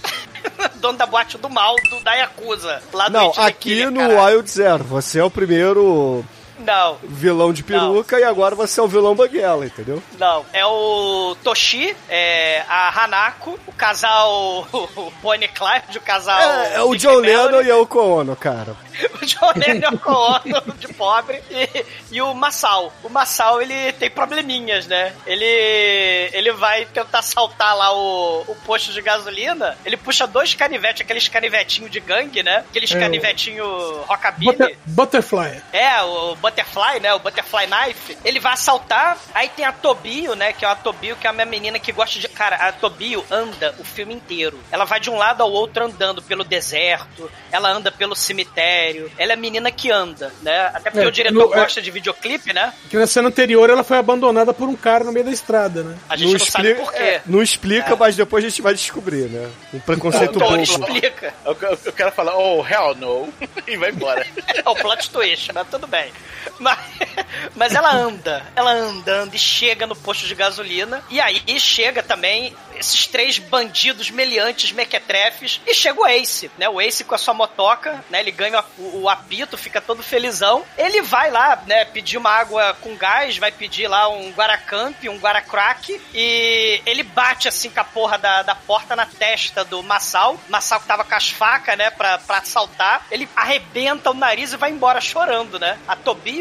[0.59, 0.71] né?
[0.77, 2.83] dono da boate do mal, do, da Yakuza.
[2.93, 4.37] Lá do Não, It the aqui Killer, no caralho.
[4.37, 6.25] Wild Zero, você é o primeiro
[6.59, 10.03] Não, vilão de peruca e agora você é o vilão Banguela, entendeu?
[10.19, 16.39] Não, é o Toshi, é a Hanako, o casal o Bonnie Clyde, o casal...
[16.41, 18.77] É, é o John Lennon e o Kono, cara.
[19.21, 22.93] O John Lennon é o Kono, de pobre, e, e o Masao.
[23.03, 25.13] O Masao, ele tem probleminhas, né?
[25.27, 25.45] Ele,
[26.33, 31.27] ele vai tentar assaltar lá o, o posto de gasolina, ele puxa dois canivetes, aqueles
[31.27, 32.65] canivetinhos de gangue, né?
[32.69, 33.65] Aqueles É, o- canivetinho
[34.07, 34.53] rockabilly.
[34.57, 35.63] Butter- Butterfly.
[35.73, 37.15] É, o Butterfly, né?
[37.15, 38.19] O Butterfly Knife.
[38.25, 39.17] Ele vai assaltar.
[39.35, 40.53] Aí tem a Tobio, né?
[40.53, 42.29] Que é a Tobio, que é uma menina que gosta de.
[42.29, 44.59] Cara, a Tobio anda o filme inteiro.
[44.71, 47.31] Ela vai de um lado ao outro andando pelo deserto.
[47.51, 49.11] Ela anda pelo cemitério.
[49.17, 50.67] Ela é a menina que anda, né?
[50.75, 52.73] Até porque É, o diretor no- é- gosta de videoclipe, né?
[52.91, 55.97] Que na cena anterior ela foi abandonada por um cara no meio da estrada, né?
[56.09, 57.03] A gente não, sabe explica- por quê.
[57.03, 59.51] é, não explica, mas depois a gente vai descobrir, né?
[59.73, 60.55] Um preconceito Então, bobo.
[60.55, 61.35] ele explica.
[61.45, 63.33] Eu, eu, eu quero falar, oh, hell no,
[63.67, 64.27] e vai embora.
[64.65, 66.11] É o plot twist, mas tudo bem.
[66.59, 66.79] Mas,
[67.57, 71.03] mas ela anda, ela anda, anda e chega no posto de gasolina.
[71.11, 75.61] E aí chega também esses três bandidos meliantes, mequetrefes.
[75.67, 76.69] E chega o Ace, né?
[76.69, 78.21] O Ace com a sua motoca, né?
[78.21, 80.65] Ele ganha o, o apito, fica todo felizão.
[80.77, 81.85] Ele vai lá, né?
[81.85, 86.01] Pedir uma água com gás, vai pedir lá um Guaracamp, um Guaracrack.
[86.15, 90.39] E ele bate assim com a porra da, da porta na testa do Massal.
[90.49, 91.91] Massal que tava com as facas, né?
[91.91, 93.07] Pra, pra assaltar.
[93.11, 95.79] Ele arrebenta o nariz e vai embora chorando, né?
[95.87, 95.97] A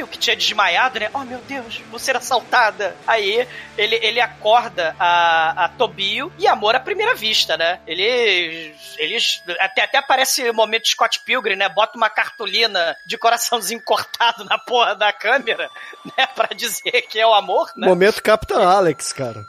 [0.07, 1.09] Que tinha desmaiado, né?
[1.13, 2.95] Oh meu Deus, vou ser assaltada.
[3.05, 7.79] Aí ele, ele acorda a, a Tobio e amor à primeira vista, né?
[7.85, 8.95] Eles.
[8.97, 9.43] Eles.
[9.59, 11.67] Até, até aparece o momento de Scott Pilgrim, né?
[11.69, 15.69] Bota uma cartolina de coraçãozinho cortado na porra da câmera,
[16.17, 16.25] né?
[16.27, 17.87] Pra dizer que é o amor, né?
[17.87, 19.45] Momento Capitão Alex, cara.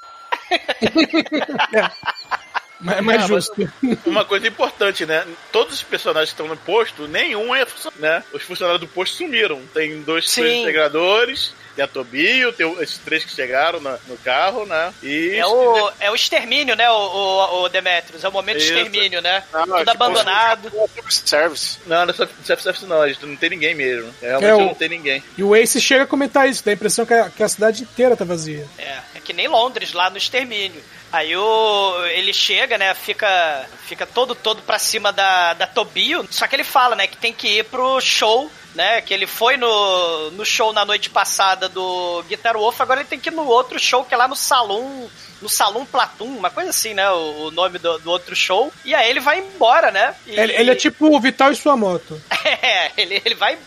[2.82, 3.72] Mas é mais Ah, mas- justo.
[4.04, 5.24] Uma coisa importante, né?
[5.52, 8.24] Todos os personagens que estão no posto, nenhum é funcionário, né?
[8.32, 9.60] Os funcionários do posto sumiram.
[9.72, 10.42] Tem dois Sim.
[10.42, 14.92] três integradores, tem a Tobio, tem o- esses três que chegaram na- no carro, né?
[15.02, 18.24] E É o, é o extermínio, né, o, o, o Demetrius?
[18.24, 18.74] É o momento de Isso.
[18.74, 19.44] extermínio, né?
[19.52, 20.72] Não, Tudo tipo, abandonado.
[21.08, 21.78] Service.
[21.86, 24.12] Não, não é self-service não, gente, não tem ninguém mesmo.
[24.20, 25.22] Realmente É o- não tem ninguém.
[25.38, 27.82] E o Ace chega a comentar isso, dá a impressão que a, que a cidade
[27.84, 28.66] inteira tá vazia.
[28.78, 30.82] É, é que nem Londres, lá no extermínio.
[31.12, 36.46] Aí o, ele chega, né, fica, fica todo, todo pra cima da, da Tobio, só
[36.46, 40.30] que ele fala, né, que tem que ir pro show, né, que ele foi no,
[40.30, 43.78] no show na noite passada do Guitar Wolf, agora ele tem que ir no outro
[43.78, 45.10] show, que é lá no Salão,
[45.42, 48.94] no Salão Platum, uma coisa assim, né, o, o nome do, do outro show, e
[48.94, 50.14] aí ele vai embora, né.
[50.26, 52.18] E- Ele, ele é tipo o Vital e sua moto.
[52.62, 53.58] É, ele, ele vai.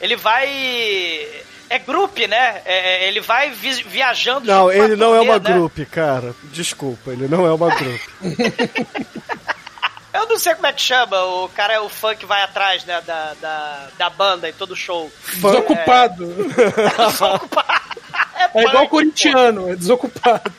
[0.00, 0.48] Ele vai.
[1.70, 2.62] É grupo, né?
[2.64, 4.46] É, ele vai vi- viajando.
[4.46, 5.52] Não, ele não é turnê, uma né?
[5.52, 6.34] grupo, cara.
[6.44, 8.08] Desculpa, ele não é uma grupo.
[10.12, 11.22] Eu não sei como é que chama.
[11.22, 13.00] O cara é o fã que vai atrás, né?
[13.06, 15.12] Da, da, da banda em todo show.
[15.34, 16.34] Desocupado.
[18.34, 20.50] É, É igual punk, corintiano, é desocupado.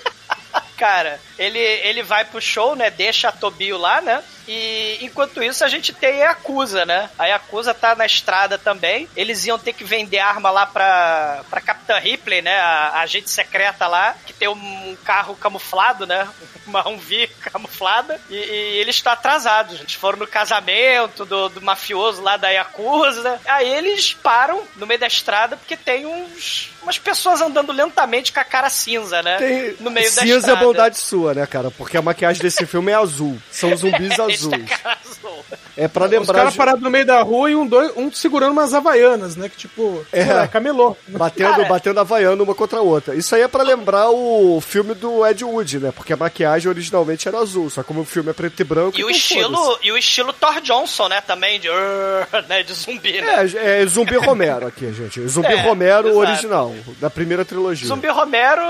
[0.78, 2.90] Cara, ele, ele vai pro show, né?
[2.90, 4.22] Deixa a Tobio lá, né?
[4.48, 7.08] E enquanto isso a gente tem a Yakuza, né?
[7.18, 9.08] A Yakuza tá na estrada também.
[9.16, 12.58] Eles iam ter que vender arma lá pra, pra, cap- Capitã Ripley, né?
[12.58, 16.26] A, a agente secreta lá, que tem um carro camuflado, né?
[16.66, 18.20] Uma Humvee camuflada.
[18.28, 19.78] E, e eles estão atrasados.
[19.78, 23.40] Eles foram no casamento do, do mafioso lá da Yakuza.
[23.46, 28.38] Aí eles param no meio da estrada porque tem uns umas pessoas andando lentamente com
[28.38, 29.38] a cara cinza, né?
[29.38, 29.76] Tem...
[29.80, 31.68] no meio da Cinza é bondade sua, né, cara?
[31.68, 33.36] Porque a maquiagem desse filme é azul.
[33.50, 34.35] São zumbis azuis.
[34.44, 35.44] Azul.
[35.76, 36.34] É pra Os lembrar.
[36.34, 39.48] caras parados no meio da rua e um, dois, um segurando umas havaianas, né?
[39.48, 40.24] Que tipo, É.
[40.24, 40.96] lá, camelô.
[41.08, 41.64] Batendo, Cara.
[41.64, 43.14] batendo havaiana uma contra a outra.
[43.14, 45.92] Isso aí é pra lembrar o filme do Ed Wood, né?
[45.94, 48.98] Porque a maquiagem originalmente era azul, só como o filme é preto e branco.
[48.98, 51.68] E o então estilo, e o estilo Thor Johnson, né, também de,
[52.48, 53.46] né, de zumbi, né?
[53.56, 55.20] É, é Zumbi Romero aqui, gente.
[55.28, 56.18] Zumbi É, Romero exato.
[56.20, 57.86] original, da primeira trilogia.
[57.86, 58.62] Zumbi Romero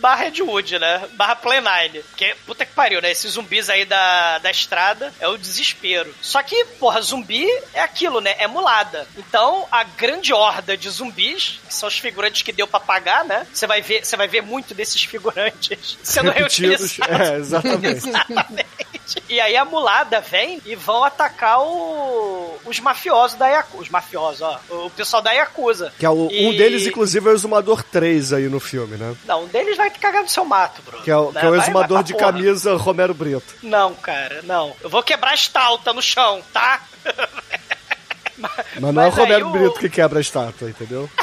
[0.00, 1.02] barra Ed Wood, né?
[1.14, 2.02] Barra Play Nine.
[2.16, 3.10] Que, puta que pariu, né?
[3.10, 6.14] Esses zumbis aí da, da estrada é o desespero.
[6.20, 8.34] Só que, porra, zumbi é aquilo, né?
[8.38, 9.06] É mulada.
[9.16, 13.46] Então, a grande horda de zumbis, que são os figurantes que deu pra pagar, né?
[13.52, 16.96] Você vai ver, você vai ver muito desses figurantes sendo Repetidos.
[16.96, 17.28] reutilizados.
[17.30, 18.08] É, exatamente.
[18.08, 18.93] Exatamente.
[19.28, 23.82] E aí a mulada vem e vão atacar o- os mafiosos da Yakuza.
[23.82, 24.58] Os mafiosos, ó.
[24.70, 25.92] O pessoal da Yakuza.
[25.98, 29.14] Que é o- E- Um deles, inclusive, é o Exumador 3 aí no filme, né?
[29.26, 31.02] Não, um deles vai te cagar no seu mato, Bruno.
[31.04, 31.40] Que é o, Né?
[31.40, 32.26] que é o exumador de porra.
[32.32, 33.54] camisa Romero Brito.
[33.62, 34.74] Não, cara, não.
[34.82, 36.80] Eu vou quebrar a estalta no chão, tá?
[38.38, 41.08] Mas não é o Mas Romero o- Brito que quebra a estátua, entendeu?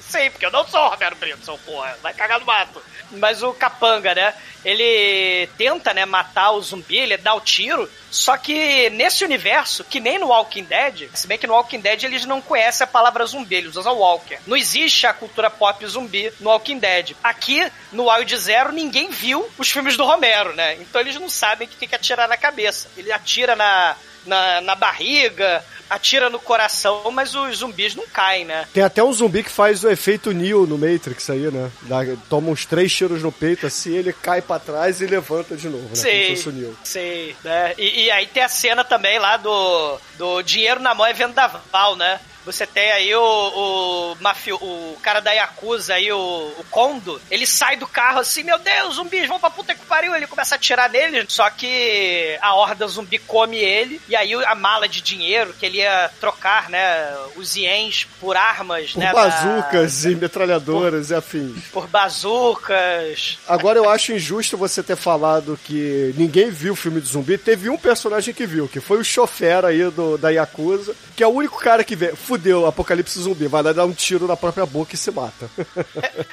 [0.00, 1.96] Sei, porque eu não sou o Romero Brito, seu porra.
[2.02, 2.82] Vai cagar no mato.
[3.12, 4.34] Mas o Capanga, né?
[4.64, 7.90] Ele tenta, né, matar o zumbi, ele dá o tiro.
[8.10, 12.04] Só que nesse universo, que nem no Walking Dead, se bem que no Walking Dead
[12.04, 14.38] eles não conhecem a palavra zumbi, eles usam Walker.
[14.46, 17.16] Não existe a cultura pop zumbi no Walking Dead.
[17.24, 20.74] Aqui, no Wild Zero, ninguém viu os filmes do Romero, né?
[20.76, 22.88] Então eles não sabem que tem que atirar na cabeça.
[22.96, 23.96] Ele atira na,
[24.26, 28.66] na, na barriga, atira no coração, mas os zumbis não caem, né?
[28.72, 31.70] Tem até um zumbi que faz o efeito Neo no Matrix aí, né?
[31.82, 31.98] Dá-
[32.28, 35.82] toma uns três tiros no peito, assim, ele cai pra trás e levanta de novo,
[35.84, 35.88] né?
[35.90, 36.76] Como Sei, se fosse o Neo.
[36.84, 37.74] sei, né?
[37.76, 41.96] E, e aí tem a cena também lá do, do dinheiro na mão é vendaval,
[41.96, 42.18] né?
[42.44, 46.18] Você tem aí o, o mafio, o cara da Yakuza aí, o,
[46.58, 50.14] o Kondo, ele sai do carro assim, meu Deus, zumbis, vão pra puta que pariu,
[50.14, 54.54] ele começa a atirar nele, só que a horda zumbi come ele, e aí a
[54.54, 60.04] mala de dinheiro que ele ia trocar, né, os ienes por armas, Por né, bazucas
[60.04, 61.54] e metralhadoras e afins.
[61.54, 67.00] da- por bazucas, Agora eu acho injusto você ter falado que ninguém viu o filme
[67.00, 67.36] de zumbi.
[67.38, 71.26] Teve um personagem que viu, que foi o chofer aí do, da Yakuza, que é
[71.26, 72.14] o único cara que vê.
[72.14, 73.46] Fudeu, apocalipse zumbi.
[73.46, 75.48] Vai lá dar um tiro na própria boca e se mata.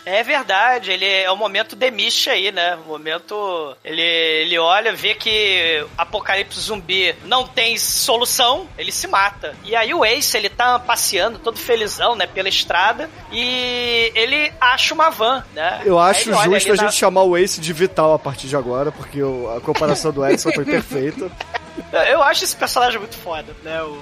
[0.05, 2.77] É verdade, ele é o momento demiche aí, né?
[2.85, 3.75] O momento.
[3.83, 9.55] Ele, ele olha, vê que Apocalipse zumbi não tem solução, ele se mata.
[9.63, 14.93] E aí o Ace, ele tá passeando todo felizão, né, pela estrada, e ele acha
[14.93, 15.81] uma van, né?
[15.85, 18.55] Eu acho justo a ali na- gente chamar o Ace de Vital a partir de
[18.55, 19.19] agora, porque
[19.55, 21.31] a comparação do Edson foi perfeita.
[22.09, 23.81] Eu acho esse personagem muito foda, né?
[23.83, 23.93] O,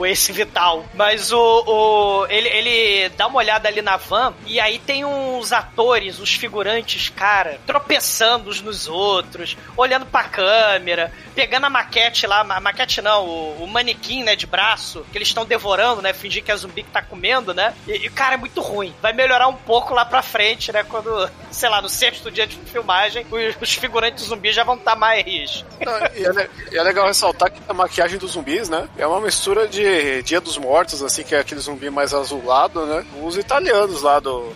[0.00, 0.84] o, Ace Vital.
[0.94, 5.52] Mas o, o ele, ele dá uma olhada ali na van e aí tem uns
[5.52, 12.40] atores, uns figurantes, cara, tropeçando uns nos outros, olhando pra câmera, pegando a maquete lá,
[12.40, 16.12] a maquete não, o, o manequim, né, de braço, que eles estão devorando, né?
[16.12, 17.74] Fingir que é zumbi que tá comendo, né?
[17.86, 18.94] E, e, cara, é muito ruim.
[19.00, 20.84] Vai melhorar um pouco lá pra frente, né?
[20.84, 24.96] Quando, sei lá, no sexto dia de filmagem, os, os figurantes zumbis já vão estar
[24.96, 28.88] mais Não, e, é, e é legal ressaltar que a maquiagem dos zumbis, né?
[28.96, 29.89] É uma mistura de
[30.22, 33.04] Dia dos Mortos, assim, que é aquele zumbi mais azulado, né?
[33.22, 34.52] Os italianos lá do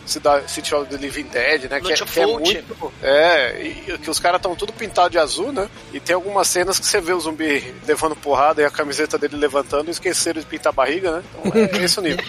[0.47, 1.81] City of the Living Dead, né?
[1.81, 2.93] Que é, que é muito.
[3.03, 5.69] É, e, que os caras estão tudo pintado de azul, né?
[5.93, 9.37] E tem algumas cenas que você vê o zumbi levando porrada e a camiseta dele
[9.37, 11.25] levantando e esqueceram de pintar a barriga, né?
[11.45, 12.25] Então é esse o nível.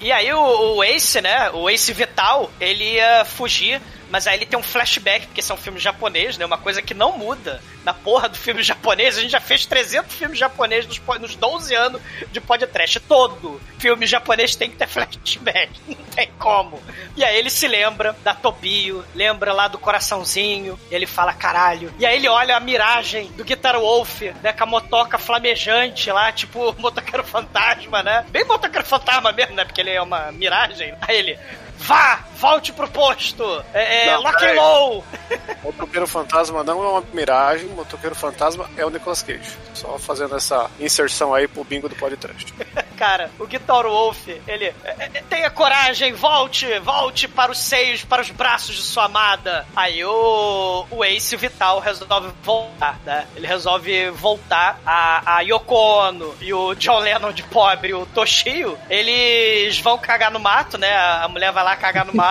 [0.00, 1.50] E aí o, o Ace, né?
[1.50, 3.80] O Ace Vital, ele ia fugir,
[4.10, 6.46] mas aí ele tem um flashback, porque são filmes japoneses, né?
[6.46, 9.18] Uma coisa que não muda na porra do filme japonês.
[9.18, 12.00] A gente já fez 300 filmes japoneses nos, nos 12 anos
[12.30, 13.00] de podcast.
[13.00, 15.70] Todo filme japonês tem que ter flashback.
[15.88, 16.82] Não tem como.
[17.16, 21.92] E aí ele se lembra da Tobio, lembra lá do coraçãozinho, e ele fala caralho.
[21.98, 24.52] E aí ele olha a miragem do Guitar Wolf, né?
[24.52, 28.24] Com a motoca flamejante lá, tipo motoqueiro fantasma, né?
[28.30, 29.64] Bem motoqueiro fantasma mesmo, né?
[29.64, 30.94] Porque ele é uma miragem.
[31.00, 31.38] Aí ele.
[31.78, 32.27] Vá!
[32.38, 33.44] Volte pro posto!
[33.74, 35.04] É, é Não, lock and low!
[35.62, 39.56] Motoqueiro Fantasma não é uma miragem, Motoqueiro Fantasma é o Nicolas Cage.
[39.74, 42.54] Só fazendo essa inserção aí pro bingo do podcast.
[42.98, 48.20] cara, o Guitar Wolf, ele é, é, tenha coragem, volte, volte para os seios, para
[48.20, 49.64] os braços de sua amada.
[49.74, 53.26] Aí o, o Ace Vital resolve voltar, né?
[53.36, 54.80] Ele resolve voltar.
[54.84, 60.30] A, a Yoko Ono e o John Lennon de pobre, o Toshio, eles vão cagar
[60.30, 60.96] no mato, né?
[60.96, 62.27] A mulher vai lá cagar no mato.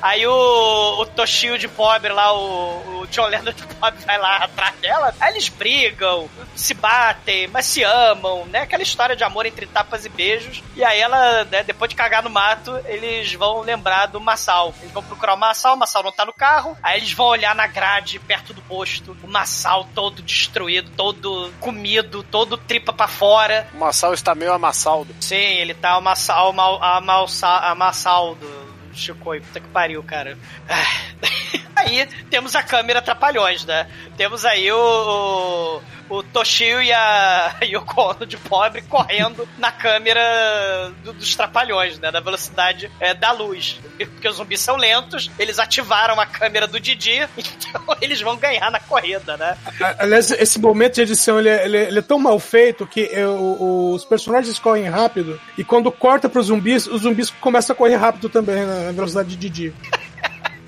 [0.00, 4.36] Aí o, o Toshio de pobre lá, o, o John Lennon de pobre vai lá
[4.44, 5.14] atrás dela.
[5.20, 8.60] Aí eles brigam, se batem, mas se amam, né?
[8.62, 10.62] Aquela história de amor entre tapas e beijos.
[10.76, 14.74] E aí ela, né, depois de cagar no mato, eles vão lembrar do Massal.
[14.80, 16.76] Eles vão procurar o Massal, o Massal não tá no carro.
[16.82, 22.22] Aí eles vão olhar na grade, perto do posto, o Massal todo destruído, todo comido,
[22.22, 23.66] todo tripa pra fora.
[23.74, 25.14] O Massal está meio amassaldo.
[25.20, 28.67] Sim, ele tá amassal, amalsa- amassaldo.
[28.98, 30.36] Chicoio, puta que pariu, cara.
[30.68, 31.18] Ah.
[31.76, 33.88] Aí temos a câmera Trapalhões, né?
[34.16, 40.92] Temos aí o, o, o Toshio e a Yoko Ono de pobre correndo na câmera
[41.04, 42.10] do- dos Trapalhões, né?
[42.10, 43.78] Da velocidade é, da luz.
[43.98, 48.70] Porque os zumbis são lentos, eles ativaram a câmera do Didi, então eles vão ganhar
[48.70, 49.56] na corrida, né?
[49.98, 53.08] Aliás, esse momento de edição ele é, ele é- ele é tão mal feito que
[53.12, 57.76] é, o- os personagens correm rápido e quando corta pros zumbis, os zumbis começam a
[57.76, 59.74] correr rápido também na velocidade de Didi.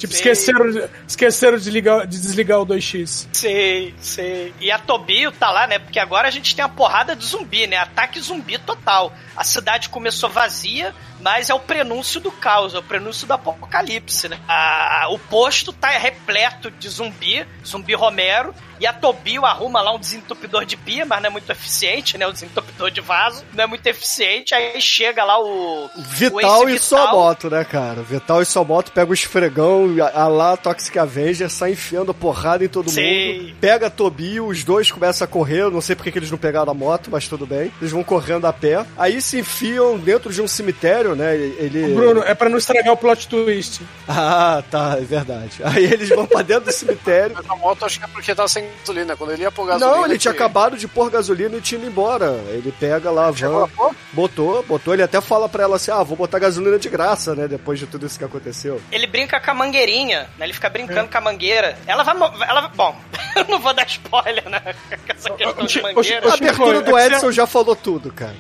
[0.00, 0.32] Tipo, Sei.
[0.32, 3.28] esqueceram, de- esqueceram de, ligar, de desligar o 2x.
[3.34, 4.54] Sei, sei.
[4.58, 5.78] E a Tobio tá lá, né?
[5.78, 7.76] Porque agora a gente tem uma porrada de zumbi, né?
[7.76, 9.12] Ataque zumbi total.
[9.36, 14.28] A cidade começou vazia, mas é o prenúncio do caos, é o prenúncio do apocalipse,
[14.28, 14.38] né?
[14.48, 19.98] A- o posto tá repleto de zumbi, zumbi Romero, e a Tobio arruma lá um
[19.98, 22.26] desentupidor de pia, mas não é muito eficiente, né?
[22.26, 24.54] O desentupidor de vaso não é muito eficiente.
[24.54, 25.84] Aí chega lá o.
[25.84, 28.00] o Vital Ace e sua moto, né, cara?
[28.02, 32.64] Vital e sua moto pega o esfregão, a, a lá Toxic Avenger, sai enfiando porrada
[32.64, 33.40] em todo Sim.
[33.42, 33.54] mundo.
[33.60, 35.60] Pega a Tobio, os dois começam a correr.
[35.60, 37.70] eu Não sei porque que eles não pegaram a moto, mas tudo bem.
[37.82, 38.86] Eles vão correndo a pé.
[38.96, 41.34] Aí se enfiam dentro de um cemitério, né?
[41.36, 41.94] Ele.
[41.94, 43.82] Bruno, é pra não estragar o plot twist.
[44.08, 45.60] Ah, tá, é verdade.
[45.64, 47.34] Aí eles vão pra dentro do cemitério.
[47.36, 49.16] Mas a moto acho que é porque tá sem gasolina.
[49.16, 49.96] Quando ele ia pôr gasolina.
[49.98, 52.30] Não, ele tinha que- acabado de pôr gasolina e tinha ido embora.
[52.48, 53.68] Ele pega lá a van,
[54.12, 54.94] botou, botou.
[54.94, 57.46] Ele até fala pra ela assim: ah, vou botar gasolina de graça, né?
[57.48, 58.80] Depois de tudo isso que aconteceu.
[58.90, 60.46] Ele brinca com a mangueirinha, né?
[60.46, 61.78] Ele fica brincando com a mangueira.
[61.86, 62.14] Ela vai.
[62.48, 62.94] Ela, bom,
[63.36, 64.60] eu não vou dar spoiler, né?
[64.90, 66.30] Com essa questão de mangueira.
[66.30, 68.34] A abertura é do que Edson já falou tudo, cara.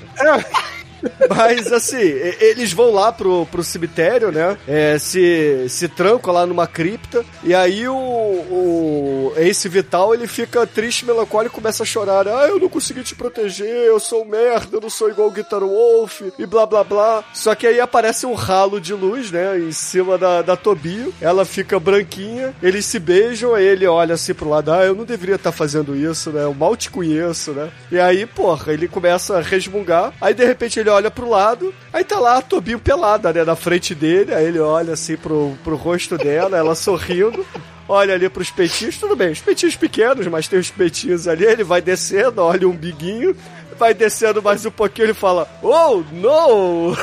[1.28, 4.56] Mas assim, eles vão lá pro, pro cemitério, né?
[4.66, 7.24] É, se, se trancam lá numa cripta.
[7.42, 12.26] E aí o, o Ace Vital ele fica triste, melancólico e começa a chorar.
[12.28, 15.32] Ah, eu não consegui te proteger, eu sou um merda, eu não sou igual o
[15.32, 17.24] Guitar Wolf, e blá blá blá.
[17.32, 19.58] Só que aí aparece um ralo de luz, né?
[19.58, 21.14] Em cima da, da Tobio.
[21.20, 25.04] Ela fica branquinha, eles se beijam, aí ele olha assim pro lado, ah, eu não
[25.04, 26.44] deveria estar fazendo isso, né?
[26.44, 27.70] Eu mal te conheço, né?
[27.90, 30.12] E aí, porra, ele começa a resmungar.
[30.20, 33.44] Aí de repente ele olha pro lado, aí tá lá a Tobio pelada, né?
[33.44, 37.46] Na frente dele, aí ele olha assim pro, pro rosto dela, ela sorrindo.
[37.88, 41.64] Olha ali pros peitinhos, tudo bem, os peitinhos pequenos, mas tem os peitinhos ali, ele
[41.64, 43.34] vai descendo, olha o umbiguinho,
[43.76, 46.96] vai descendo mais um pouquinho, ele fala, oh, no!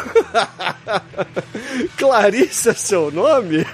[1.98, 3.66] Clarice é seu nome?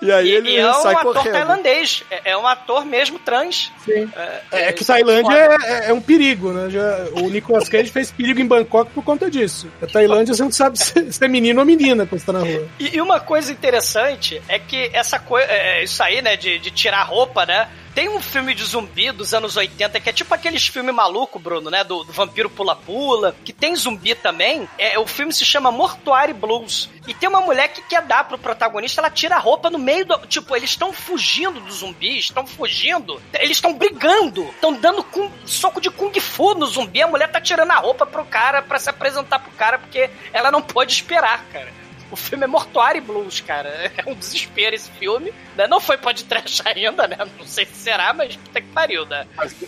[0.00, 1.32] E aí E, ele e é um sai ator correndo.
[1.32, 2.04] tailandês.
[2.10, 3.72] É, é um ator mesmo trans.
[3.84, 4.10] Sim.
[4.16, 5.66] É, É, que é Tailândia foda.
[5.66, 6.70] é, é- é um perigo, né?
[6.70, 9.68] Já, o Nicolas Cage fez perigo em Bangkok por conta disso.
[9.82, 12.40] A Tailândia você não sabe se, se é menino ou menina quando você tá na
[12.40, 12.68] rua.
[12.78, 15.46] E, e uma coisa interessante é que essa coisa,
[15.82, 17.68] isso aí, né, de, de tirar a roupa, né?
[17.94, 21.68] Tem um filme de zumbi dos anos 80 que é tipo aqueles filmes maluco, Bruno,
[21.70, 21.84] né?
[21.84, 24.66] Do, do vampiro pula-pula, que tem zumbi também.
[24.78, 26.88] É, o filme se chama Mortuário Blues.
[27.06, 30.06] E tem uma mulher que quer dar pro protagonista, ela tira a roupa no meio
[30.06, 30.16] do.
[30.26, 33.20] Tipo, eles estão fugindo dos zumbis, estão fugindo.
[33.34, 37.02] Eles estão brigando, estão dando kung- soco de Kung Fu no zumbi.
[37.02, 40.50] A mulher tá tirando a roupa pro cara pra se apresentar pro cara, porque ela
[40.50, 41.81] não pode esperar, cara.
[42.12, 43.70] O filme é Mortuário Blues, cara.
[43.96, 45.32] É um desespero esse filme.
[45.56, 45.66] Né?
[45.66, 47.16] Não foi podcast ainda, né?
[47.38, 49.26] Não sei se será, mas puta que pariu, né?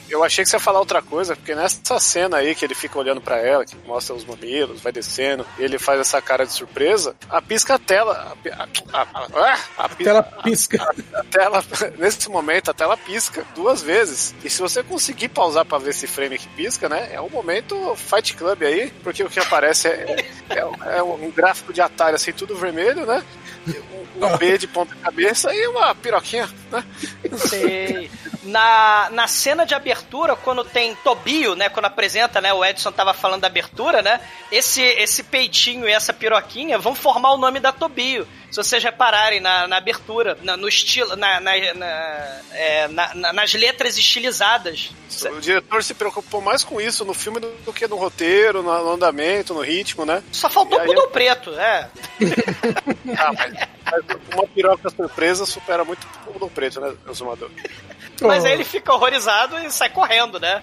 [0.09, 2.99] Eu achei que você ia falar outra coisa, porque nessa cena aí que ele fica
[2.99, 6.53] olhando pra ela, que mostra os mamilos, vai descendo, e ele faz essa cara de
[6.53, 8.37] surpresa, a pisca a tela.
[8.53, 10.87] A, a, a, a, a, Tela pisca.
[11.15, 11.65] a tela,
[11.97, 14.35] nesse momento, a tela pisca duas vezes.
[14.45, 17.09] E se você conseguir pausar pra ver esse frame que pisca, né?
[17.13, 21.73] É um momento Fight Club aí, porque o que aparece é, é, é um gráfico
[21.73, 23.23] de Atari, assim, tudo vermelho, né?
[24.21, 26.85] Um, um B de ponta cabeça e uma piroquinha, né?
[27.39, 28.11] Sei.
[28.45, 31.69] na, na cena de abertura, quando tem Tobio, né?
[31.69, 32.53] Quando apresenta, né?
[32.53, 34.21] O Edson tava falando da abertura, né?
[34.53, 38.27] Esse, esse peitinho e essa piroquinha vão formar o nome da Tobio.
[38.55, 43.53] Se vocês repararem na, na abertura, na- no estilo, na, na- é, na- na- nas
[43.53, 44.91] letras estilizadas.
[45.37, 49.53] O diretor se preocupou mais com isso no filme do que no roteiro, no andamento,
[49.53, 50.23] no ritmo, né?
[50.31, 51.91] Só faltou E aí- Pudor Preto, é.
[53.19, 53.53] Ah, mas,
[53.91, 56.07] mas uma piroca surpresa supera muito
[56.41, 57.51] o preto, né, Exumador?
[58.23, 60.63] Mas aí ele fica horrorizado e sai correndo, né?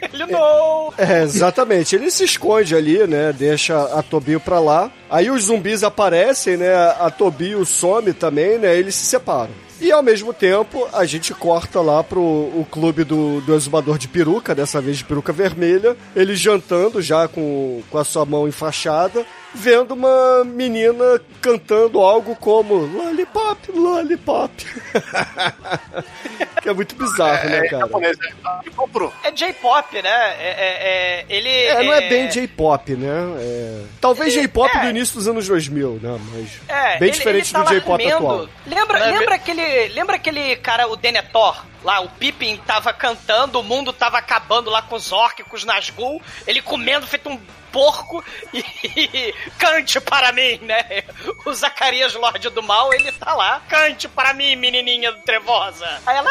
[0.12, 0.92] Ele não.
[0.96, 1.96] É, exatamente.
[1.96, 3.32] Ele se esconde ali, né?
[3.32, 4.90] Deixa a Tobio pra lá.
[5.10, 6.72] Aí os zumbis aparecem, né?
[7.00, 8.76] A Tobio some também, né?
[8.76, 9.50] Eles se separam.
[9.80, 14.08] E ao mesmo tempo, a gente corta lá pro o clube do, do exumador de
[14.08, 19.24] peruca, dessa vez de peruca vermelha, ele jantando já com, com a sua mão enfaixada,
[19.54, 24.52] vendo uma menina cantando algo como Lollipop, Lollipop.
[26.62, 27.86] que é muito bizarro, né, É cara?
[27.98, 28.12] né?
[28.44, 29.12] Ah, e comprou.
[29.22, 30.10] É J-pop, né?
[30.10, 31.48] É, é- é- ele.
[31.50, 33.08] É, não é bem J-pop, né?
[33.38, 33.82] É...
[34.00, 34.80] Talvez J-pop é.
[34.80, 36.18] do início dos anos 2000, né?
[36.32, 38.48] Mas É, bem ele- diferente ele tá do J-pop atual.
[38.66, 41.64] Lembra, é lembra, aquele, lembra aquele cara, o Denethor?
[41.84, 45.64] Lá, o Pippin tava cantando, o mundo tava acabando lá com os orcs, com os
[45.64, 47.38] Nazgûl, ele comendo feito um
[47.78, 51.04] porco e cante para mim, né?
[51.46, 55.86] O Zacarias Lorde do Mal, ele tá lá, cante para mim, menininha trevosa.
[56.04, 56.28] Aí ela...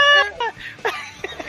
[0.83, 0.91] "Ah,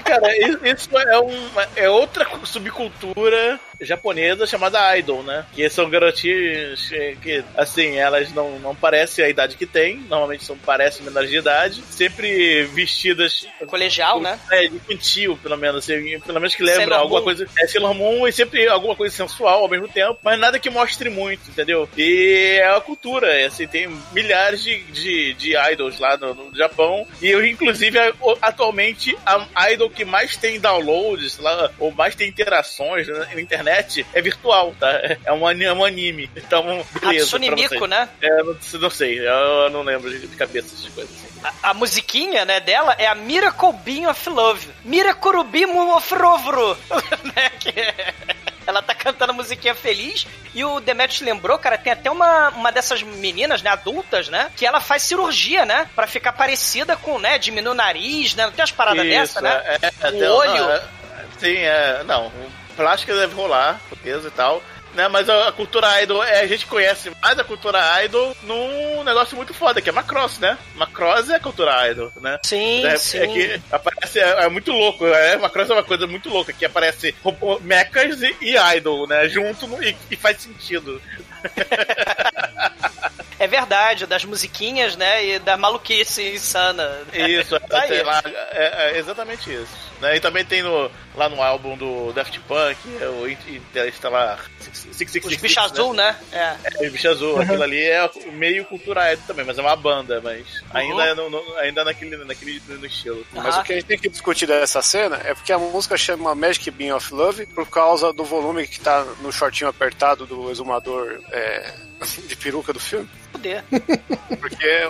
[0.05, 0.29] Cara,
[0.67, 5.45] isso é, uma, é outra subcultura japonesa chamada idol, né?
[5.53, 10.45] Que são garotinhas eh, que, assim, elas não, não parecem a idade que têm, normalmente
[10.45, 14.39] são parecem menores de idade, sempre vestidas Colegial, né?
[14.51, 17.25] é, de infantil, pelo menos, assim, pelo menos que lembra Sailor alguma Moon.
[17.25, 17.49] coisa.
[17.59, 21.09] É Sailor Moon e sempre alguma coisa sensual ao mesmo tempo, mas nada que mostre
[21.09, 21.89] muito, entendeu?
[21.97, 26.57] E é a cultura, é, assim, tem milhares de, de, de idols lá no, no
[26.57, 27.99] Japão, e eu, inclusive,
[28.43, 29.17] atualmente,
[29.55, 34.23] a idol que mais tem downloads, lá, ou mais tem interações na, na internet é
[34.23, 34.91] virtual, tá?
[34.91, 36.31] É, é um, é um anime.
[36.37, 37.25] Então, beleza.
[37.25, 38.09] Hatsune Miku, né?
[38.21, 41.15] É, não, não sei, eu não lembro de cabeça essas coisas.
[41.15, 41.29] assim.
[41.63, 44.69] A, a musiquinha, né, dela é a Miracle Beam of Love.
[44.85, 46.77] Miracle Beam of Rovro.
[47.37, 48.15] né, que é-
[48.67, 52.71] Ela tá cantando a musiquinha feliz e o Demetrius lembrou, cara, tem até uma, uma
[52.71, 57.39] dessas meninas, né, adultas, né, que ela faz cirurgia, né, pra ficar parecida com, né,
[57.39, 59.79] diminuir o nariz, né, não tem umas paradas Isso, dessa, né?
[59.81, 60.53] É, é, o olho.
[60.55, 60.83] Não, é-
[61.39, 62.03] sim, é.
[62.05, 62.31] Não,
[62.79, 64.63] o plástico deve rolar, certeza e tal.
[64.95, 69.37] Né, mas a, cultura idol, é, a gente conhece mais a cultura idol num negócio
[69.37, 70.57] muito foda, que é Macross, né?
[70.75, 72.39] Macross é a cultura idol, né?
[72.43, 73.19] Sim, é, sim.
[73.19, 76.65] é que aparece, é, é muito louco, é, Macross é uma coisa muito louca, que
[76.65, 79.29] aparece robô- mechas e, e idol, né?
[79.29, 81.01] Junto no- e, e faz sentido.
[83.41, 87.03] É verdade, das musiquinhas, né, e da maluquice insana.
[87.13, 88.21] Isso, Tá sei lá,
[88.51, 89.88] é, é exatamente isso.
[90.01, 90.17] Né?
[90.17, 95.25] E também tem no, lá no álbum do Daft Punk, é o Interstellar 666.
[95.25, 96.17] Os bichos azul, né?
[96.33, 96.57] É.
[96.85, 100.21] É, o bicho azul, aquilo ali é meio cultura idol também, mas é uma banda,
[100.21, 103.27] mas ainda, é no, no- ainda naquele, naquele no estilo.
[103.33, 103.61] Mas Ah.
[103.61, 106.71] o que a gente tem que discutir dessa cena é porque a música chama Magic
[106.71, 111.73] Beam of Love por causa do volume que tá no shortinho apertado do exumador é,
[112.29, 113.09] de peruca do filme.
[113.33, 113.65] Poder.
[114.41, 114.89] Porque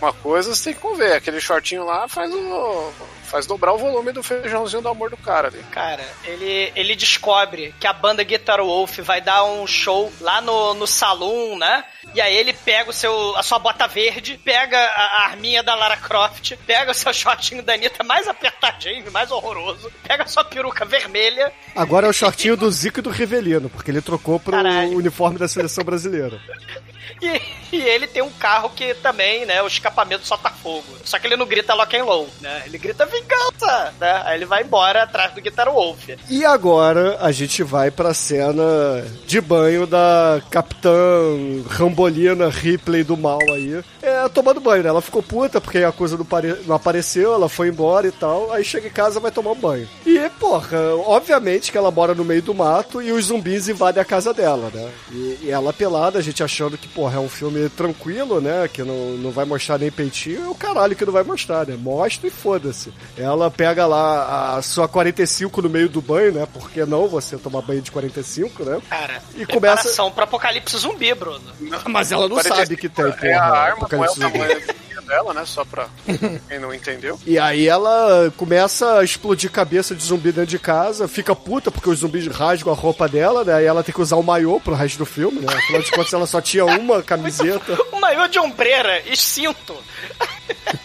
[0.00, 2.92] uma coisa você tem que conver, aquele shortinho lá faz o.
[3.34, 5.58] faz dobrar o volume do feijãozinho do amor do cara ali.
[5.72, 10.72] Cara, ele, ele descobre que a banda Guitar Wolf vai dar um show lá no,
[10.74, 11.82] no salão, né?
[12.14, 15.74] E aí ele pega o seu, a sua bota verde, pega a, a arminha da
[15.74, 20.44] Lara Croft, pega o seu shortinho da Anitta mais apertadinho, mais horroroso, pega a sua
[20.44, 21.52] peruca vermelha.
[21.74, 24.96] Agora é o shortinho do Zico e do Rivelino, porque ele trocou pro Caralho.
[24.96, 26.40] uniforme da seleção brasileira.
[27.20, 27.40] E,
[27.76, 30.84] e ele tem um carro que também, né, o escapamento solta fogo.
[31.04, 32.62] Só que ele não grita lock and low, né?
[32.66, 34.22] Ele grita vingança, né?
[34.24, 36.08] Aí ele vai embora atrás do Guitar Wolf.
[36.28, 38.62] E agora a gente vai pra cena
[39.26, 40.90] de banho da Capitã
[41.70, 43.82] Rambolina Ripley do mal aí.
[44.04, 44.88] É, tomando banho, né?
[44.88, 48.52] Ela ficou puta porque a coisa não, pare- não apareceu, ela foi embora e tal.
[48.52, 49.88] Aí chega em casa vai tomar um banho.
[50.04, 54.04] E, porra, obviamente que ela mora no meio do mato e os zumbis invadem a
[54.04, 54.90] casa dela, né?
[55.10, 58.68] E, e ela pelada, a gente achando que, porra, é um filme tranquilo, né?
[58.72, 60.44] Que não, não vai mostrar nem peitinho.
[60.44, 61.76] É o caralho que não vai mostrar, né?
[61.80, 62.92] Mostra e foda-se.
[63.16, 66.46] Ela pega lá a sua 45 no meio do banho, né?
[66.52, 68.80] Por que não você tomar banho de 45, né?
[68.90, 71.40] Cara, E começa- pro apocalipse zumbi, Bruno.
[71.88, 73.16] Mas ela não 45 sabe que tem, porra.
[73.28, 75.44] É a arma, não é o tamanho dela, né?
[75.44, 75.86] Só pra
[76.48, 77.18] quem não entendeu.
[77.26, 81.88] E aí ela começa a explodir cabeça de zumbi dentro de casa, fica puta porque
[81.88, 83.54] os zumbis rasgam a roupa dela, né?
[83.54, 85.52] Aí ela tem que usar o maiô pro resto do filme, né?
[85.52, 87.78] Afinal de contas ela só tinha uma camiseta.
[87.94, 89.74] O maiô de ombreira e cinto.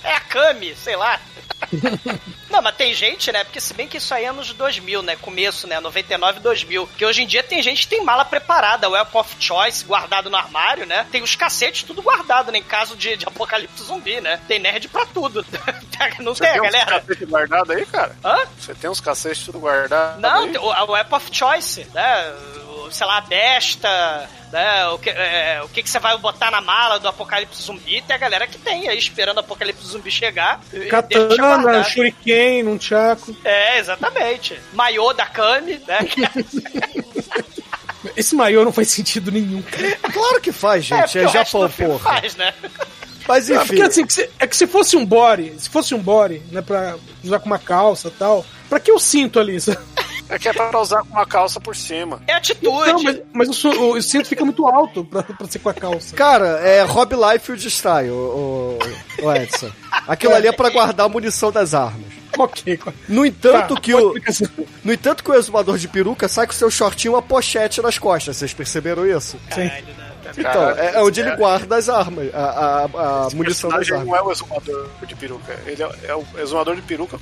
[0.04, 1.20] É a Kami, sei lá.
[2.50, 3.44] Não, mas tem gente, né?
[3.44, 5.16] Porque se bem que isso aí é anos 2000, né?
[5.16, 5.80] Começo, né?
[5.80, 6.88] 99, 2000.
[6.98, 10.36] Que hoje em dia tem gente que tem mala preparada, weapon of choice guardado no
[10.38, 11.06] armário, né?
[11.12, 12.58] Tem os cacetes tudo guardado, né?
[12.60, 14.40] Em caso de, de apocalipse zumbi, né?
[14.48, 15.46] Tem nerd pra tudo.
[16.20, 17.02] Não Você tem, tem uns galera?
[17.02, 18.16] cacete guardado aí, cara?
[18.24, 18.38] Hã?
[18.58, 20.52] Você tem uns cacetes tudo guardado Não, aí?
[20.52, 22.34] tem o- a weapon of choice, né?
[22.92, 24.88] Sei lá, a besta, né?
[24.90, 28.02] O que, é, o que, que você vai botar na mala do apocalipse zumbi?
[28.02, 30.60] Tem a galera que tem aí esperando o apocalipse zumbi chegar.
[30.90, 31.84] Katana.
[31.84, 33.36] Shuriken, num chaco.
[33.44, 34.60] É, exatamente.
[34.74, 36.00] Maiô da Kami, né?
[38.16, 39.98] Esse maior não faz sentido nenhum, cara.
[40.14, 41.02] Claro que faz, gente.
[41.04, 42.00] porque É, resto Japão, porra.
[42.00, 42.54] Faz, né?
[43.28, 43.68] Mas É, enfim.
[43.68, 46.62] porque assim, que se- é que se fosse um body, se fosse um body, né,
[46.62, 49.60] pra usar com uma calça e tal, pra que eu sinto ali?
[49.60, 49.78] sabe?
[50.30, 52.22] É que é pra usar com uma calça por cima.
[52.28, 52.66] É atitude.
[52.94, 55.74] Não, mas, mas o, o, o cinto fica muito alto pra, pra ser com a
[55.74, 56.16] calça.
[56.16, 58.78] Cara, é Rob Liefeld style, o,
[59.22, 59.72] o, o Edson.
[60.08, 62.06] Aquilo ali é pra guardar a munição das armas.
[62.38, 62.80] Ok.
[63.08, 64.48] No entanto, Tá, que o, explicação.
[64.84, 68.38] no entanto que o exumador de peruca sai com seu shortinho uma pochete nas costas.
[68.38, 69.38] Vocês perceberam isso?
[69.50, 70.09] Caralho, né?
[70.38, 74.14] Então, é, é onde ele guarda as armas, a, a, a munição das personagem não
[74.14, 74.20] armas.
[74.20, 75.60] é o exumador de peruca.
[75.66, 77.18] Ele é, é o exumador de peruca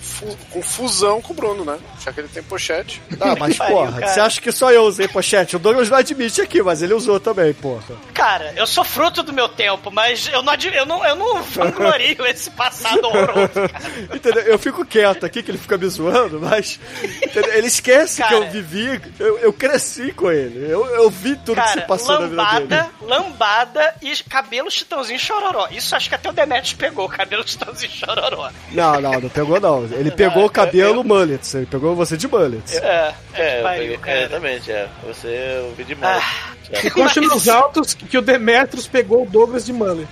[0.49, 1.77] com fusão com o Bruno, né?
[2.03, 3.01] Já que ele tem pochete.
[3.19, 5.55] Ah, mas porra, você acha que só eu usei pochete?
[5.55, 7.83] O Douglas não admite aqui, mas ele usou também, porra.
[8.13, 12.25] Cara, eu sou fruto do meu tempo, mas eu não, eu não, eu não vanglorio
[12.27, 14.15] esse passado horroroso, cara.
[14.15, 14.43] Entendeu?
[14.43, 16.79] Eu fico quieto aqui, que ele fica me zoando, mas
[17.21, 17.53] entendeu?
[17.53, 18.35] ele esquece que Cara.
[18.35, 20.71] eu vivi, eu, eu cresci com ele.
[20.71, 22.89] Eu, eu vi tudo que Cara, se passou na vida dele.
[23.01, 25.67] Lambada, e cabelo chitãozinho chororó.
[25.71, 28.49] Isso acho que até o Demetrius pegou, cabelo chitãozinho chororó.
[28.71, 29.83] Não, não, não pegou não.
[29.85, 32.75] Ele pegou o cabelo mullets, ele pegou você de mullets.
[32.75, 34.87] É, É, eu pariu, peguei- exatamente, é.
[35.05, 36.23] Você ouviu demais.
[36.23, 36.53] Ah.
[36.95, 40.09] Eu acho nos altos que o Demetrius pegou o Douglas de mullet.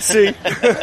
[0.00, 0.32] Sim.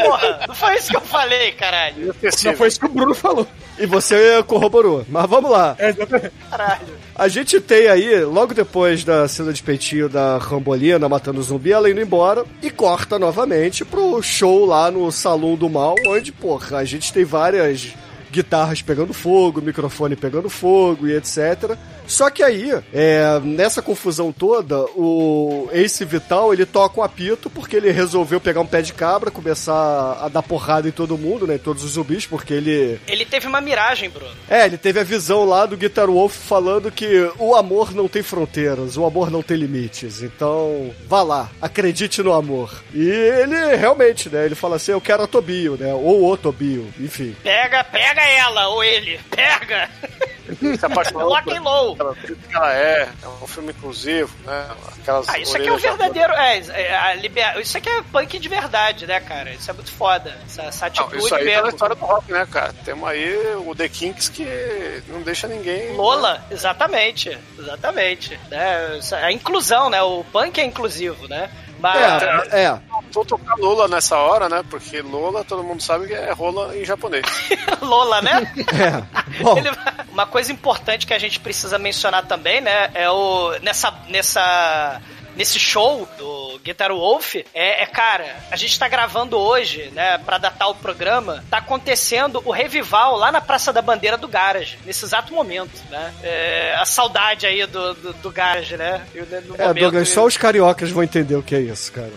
[0.04, 2.08] Porra, não foi isso que eu falei, caralho.
[2.44, 3.48] Não foi isso que o Bruno falou.
[3.78, 5.06] E você corroborou.
[5.10, 5.76] Mas vamos lá.
[5.78, 6.34] É, exatamente.
[6.50, 6.88] Caralho.
[7.16, 11.72] A gente tem aí, logo depois da cena de peitinho da Rambolina matando o zumbi,
[11.72, 16.78] ela indo embora e corta novamente pro show lá no Salão do Mal, onde, porra,
[16.78, 17.94] a gente tem várias
[18.32, 21.78] guitarras pegando fogo, microfone pegando fogo e etc.
[22.12, 27.78] Só que aí, é, nessa confusão toda, o Ace Vital ele toca um apito porque
[27.78, 31.56] ele resolveu pegar um pé de cabra, começar a dar porrada em todo mundo, né?
[31.56, 34.36] Em todos os zumbis, porque ele Ele teve uma miragem, Bruno.
[34.50, 38.22] é, ele teve a visão lá do Guitar Wolf falando que o amor não tem
[38.22, 40.22] fronteiras, o amor não tem limites.
[40.22, 42.84] Então, vá lá, acredite no amor.
[42.94, 44.44] E ele realmente, né?
[44.46, 45.94] Ele fala assim: eu quero a Tobio, né?
[45.94, 47.34] Ou o Tobio, enfim.
[47.42, 49.18] Pega, pega ela, ou ele.
[49.30, 49.90] Pega!
[50.56, 51.96] Se apaixonou Lock and low.
[51.96, 53.10] que ela é.
[53.24, 54.68] É um filme inclusivo, né?
[55.00, 56.34] Aquelas Ah, isso aqui é o verdadeiro.
[56.34, 57.60] É, é, a liber...
[57.60, 59.52] Isso aqui é punk de verdade, né, cara?
[59.52, 60.38] Isso é muito foda.
[60.46, 61.64] Essa, essa Não, atitude isso aí tá mesmo.
[61.64, 62.74] na história do rock, né, cara?
[62.86, 65.96] Temos aí o The Kinks que não deixa ninguém.
[65.96, 67.38] Lola, exatamente.
[67.58, 68.40] Exatamente.
[68.50, 69.00] Né?
[69.22, 70.02] A inclusão, né?
[70.02, 71.50] O punk é inclusivo, né?
[71.82, 72.24] Mas.
[72.54, 72.80] É, é.
[73.12, 74.64] Vou tocar Lola nessa hora, né?
[74.70, 77.26] Porque Lola, todo mundo sabe que é rola em japonês.
[77.82, 78.54] Lola, né?
[78.74, 79.44] É.
[79.44, 79.72] Bom, Ele-
[80.12, 82.92] Uma coisa importante que a gente precisa mencionar também, né?
[82.94, 83.52] É o.
[83.62, 83.94] Nessa.
[84.10, 85.02] nessa
[85.36, 90.38] Nesse show do Guitar Wolf, é, é, cara, a gente tá gravando hoje, né, pra
[90.38, 95.06] datar o programa, tá acontecendo o revival lá na Praça da Bandeira do Garage, nesse
[95.06, 96.14] exato momento, né?
[96.22, 99.06] É, a saudade aí do, do, do Garage, né?
[99.16, 102.12] E no é, momento- Douglas, só os cariocas vão entender o que é isso, cara.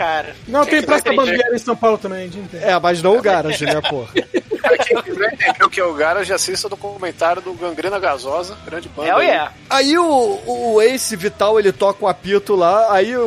[0.00, 1.12] Cara, Não, tem Praça da.
[1.12, 2.64] Bandeira em São Paulo também, a gente entende.
[2.64, 4.08] É, mas não o Garage, né, porra?
[4.62, 8.56] Pra quem quiser entender o que é o Garage, assista o documentário do Gangrena Gasosa,
[8.64, 9.08] grande banda.
[9.08, 9.26] hell aí.
[9.26, 9.52] yeah.
[9.68, 13.20] Aí o, o Ace Vital ele toca um apito lá, aí o,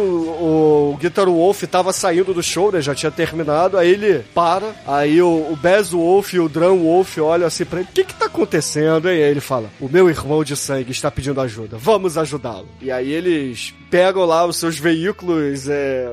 [0.94, 2.82] o Guitar Wolf tava saindo do show, né?
[2.82, 7.18] Já tinha terminado, aí ele para, aí o, o Bass Wolf e o Drum Wolf
[7.20, 9.08] olham assim pra ele, o que que tá acontecendo?
[9.08, 12.68] E aí ele fala, o meu irmão de sangue está pedindo ajuda, vamos ajudá-lo.
[12.82, 16.08] E aí eles pegam lá os seus veículos é,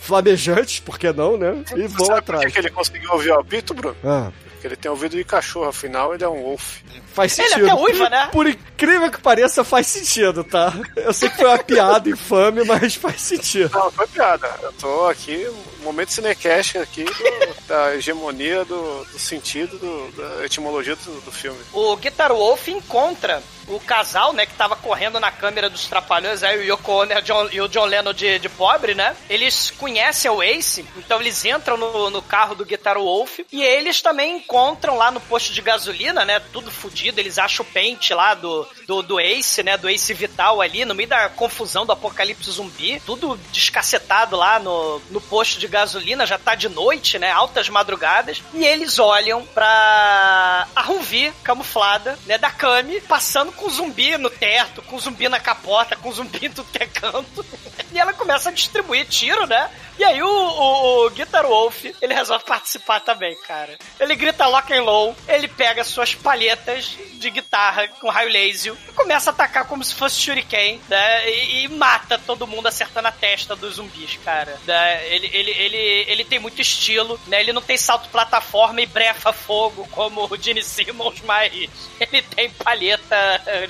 [0.00, 1.62] flamejantes, por que não, né?
[1.76, 2.52] E vão Sabe por que atrás.
[2.54, 3.94] que ele conseguiu ouvir o apito, Bruno?
[4.02, 6.78] Ah, Porque ele tem ouvido de cachorro, afinal ele é um wolf.
[7.12, 7.66] faz Ele sentido.
[7.70, 8.28] até uiva, né?
[8.32, 10.72] Por incrível que pareça, faz sentido, tá?
[10.96, 13.70] Eu sei que foi uma piada infame, mas faz sentido.
[13.76, 14.48] Não, foi piada.
[14.62, 15.46] Eu tô aqui,
[15.82, 21.58] momento cinecast aqui do- da hegemonia do, do sentido, do- da etimologia do, do filme.
[21.74, 26.58] o Guitar Wolf encontra o casal, né, que tava correndo na câmera dos Trapalhões, aí
[26.58, 27.12] o Yoko Ono
[27.52, 29.16] e o John, Lennon de, de pobre, né?
[29.28, 34.00] Eles conhecem o Ace, então eles entram no, no carro do Guitar Wolf e eles
[34.00, 36.40] também encontram lá no posto de gasolina, né?
[36.52, 37.20] Tudo fudido.
[37.20, 39.76] Eles acham o pente lá do, do, do Ace, né?
[39.76, 43.00] Do Ace Vital ali, no meio da confusão do apocalipse zumbi.
[43.04, 46.26] Tudo descacetado lá no, no posto de gasolina.
[46.26, 47.30] Já tá de noite, né?
[47.30, 48.42] Altas madrugadas.
[48.54, 52.38] E eles olham pra a Ruvi, camuflada, né?
[52.38, 56.70] Da Kami, passando com zumbi no teto, com zumbi na capota, com zumbi em tudo
[56.70, 57.44] que é canto.
[57.92, 59.70] E ela começa a distribuir tiro, né?
[59.98, 63.78] E aí o, o, o Guitar Wolf, ele resolve participar também, cara.
[63.98, 68.92] Ele grita lock and low, ele pega suas palhetas de guitarra com raio laser e
[68.92, 71.30] começa a atacar como se fosse shuriken, né?
[71.30, 74.58] E, e mata todo mundo acertando a testa dos zumbis, cara.
[74.66, 75.14] Né?
[75.14, 77.40] Ele, ele, ele, ele tem muito estilo, né?
[77.40, 81.52] Ele não tem salto plataforma e brefa fogo como o Gene Simmons, mas
[82.00, 83.16] ele tem palheta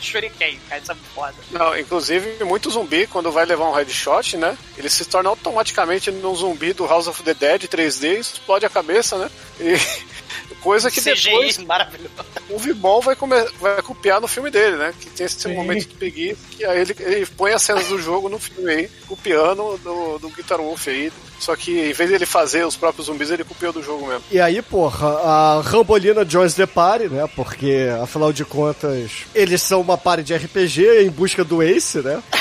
[0.01, 0.83] shuriken, cara.
[0.83, 1.35] Isso é foda.
[1.51, 4.59] Não, inclusive, muito zumbi, quando vai levar um headshot, né?
[4.77, 9.17] Ele se torna automaticamente num zumbi do House of the Dead 3D, explode a cabeça,
[9.19, 9.31] né?
[9.61, 9.77] E
[10.61, 12.11] coisa que CGI depois maravilhoso.
[12.51, 14.93] o Vibon vai, come- vai copiar no filme dele, né?
[14.99, 18.29] Que tem esse momento de preguiça, que aí ele, ele põe as cenas do jogo
[18.29, 21.12] no filme aí, copiando do, do Guitar Wolf aí.
[21.39, 24.23] Só que em vez de ele fazer os próprios zumbis, ele copiou do jogo mesmo.
[24.31, 27.29] E aí, porra, a Rambolina joins the party, né?
[27.37, 32.23] Porque, afinal de contas, eles são uma party de RPG em busca do Ace, né?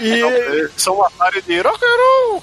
[0.00, 2.42] E, Eles são uma party de rock and roll!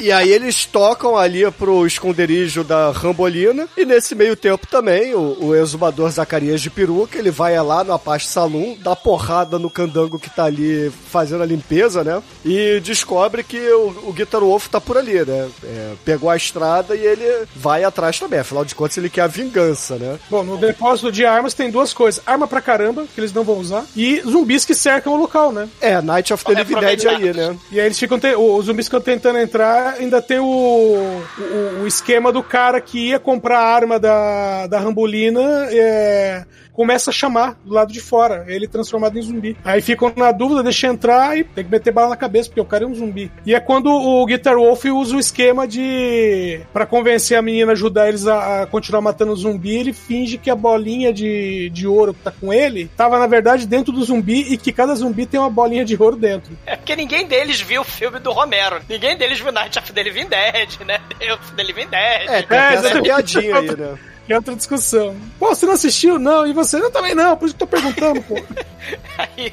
[0.00, 3.68] e aí eles tocam ali pro esconderijo da Rambolina.
[3.76, 7.92] E nesse meio tempo também, o, o exumador Zacarias de peruca, ele vai lá no
[7.92, 12.22] Apache Saloon, dá porrada no candango que tá ali fazendo a limpeza, né?
[12.44, 15.48] E descobre que o, o Guitar Wolf tá por ali, né?
[15.64, 18.40] É, pegou a estrada e ele vai atrás também.
[18.40, 20.18] Afinal de contas, ele quer a vingança, né?
[20.30, 23.58] Bom, no depósito de armas tem duas coisas: arma pra caramba, que eles não vão
[23.58, 25.68] usar, e zumbis que cercam o local, né?
[25.80, 27.56] É, Night of the Living Dead aí, né?
[27.70, 28.18] E aí eles ficam.
[28.18, 28.34] Te...
[28.34, 33.18] Os zumbis ficam tentando entrar, ainda tem o, o, o esquema do cara que ia
[33.18, 35.68] comprar a arma da, da Rambolina.
[35.70, 36.44] É,
[36.78, 39.56] começa a chamar do lado de fora, ele transformado em zumbi.
[39.64, 42.64] Aí ficam na dúvida, deixa entrar e tem que meter bala na cabeça, porque o
[42.64, 43.32] cara é um zumbi.
[43.44, 46.60] E é quando o Guitar Wolf usa o esquema de.
[46.72, 50.38] para convencer a menina a ajudar eles a, a continuar matando o zumbi, ele finge
[50.38, 54.04] que a bolinha de, de ouro que tá com ele tava, na verdade, dentro do
[54.04, 56.56] zumbi e que cada zumbi tem uma bolinha de ouro dentro.
[56.64, 58.80] É porque ninguém deles viu o filme do Romero.
[58.88, 61.00] Ninguém deles viu Night of the Living Dead, né?
[61.18, 62.28] Deus of the Living Dead.
[62.28, 63.98] É, tem É, essa piadinha aí, né?
[64.28, 65.16] É outra discussão.
[65.38, 66.18] Pô, você não assistiu?
[66.18, 66.46] Não.
[66.46, 66.76] E você?
[66.76, 67.34] Eu também não.
[67.36, 68.34] Por isso que eu tô perguntando, pô.
[69.16, 69.52] Aí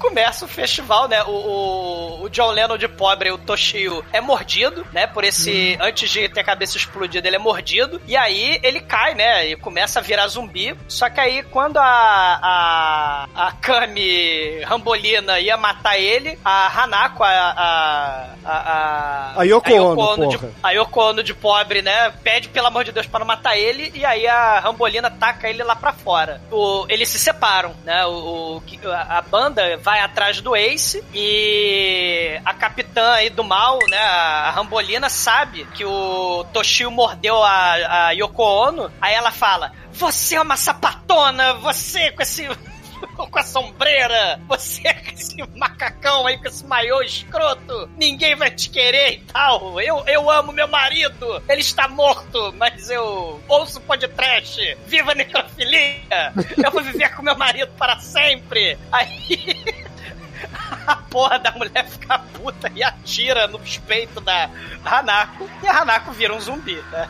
[0.00, 1.22] começa o festival, né?
[1.24, 5.06] O, o, o John Lennon de pobre, o Toshio, é mordido, né?
[5.06, 5.76] Por esse.
[5.80, 8.00] Antes de ter a cabeça explodida, ele é mordido.
[8.06, 9.46] E aí ele cai, né?
[9.48, 10.74] E começa a virar zumbi.
[10.88, 12.40] Só que aí, quando a.
[12.42, 17.30] A, a Kami Rambolina ia matar ele, a Hanako, a.
[17.30, 19.42] A, a, A
[19.76, 22.10] Yoko Ono, de, a Yoko Ono de pobre, né?
[22.22, 23.92] Pede, pelo amor de Deus, para não matar ele.
[23.94, 26.40] E aí a Rambolina taca ele lá pra fora.
[26.50, 28.04] O, eles se separam, né?
[28.06, 33.76] O, o- a, a banda vai atrás do Ace e a capitã aí do mal,
[33.88, 33.98] né?
[33.98, 38.92] A Rambolina sabe que o Toshio mordeu a, a Yoko Ono.
[39.00, 42.48] Aí ela fala: Você é uma sapatona, você com esse.
[43.30, 48.68] Com a sombreira, você com esse macacão aí, com esse maiô escroto, ninguém vai te
[48.70, 49.80] querer e tal.
[49.80, 56.32] Eu, eu amo meu marido, ele está morto, mas eu ouço podcast, viva a necrofilia,
[56.56, 58.78] eu vou viver com meu marido para sempre.
[58.90, 59.62] Aí
[60.86, 64.50] a porra da mulher fica puta e atira nos peitos da
[64.84, 67.08] Hanako, e a Hanako vira um zumbi, né?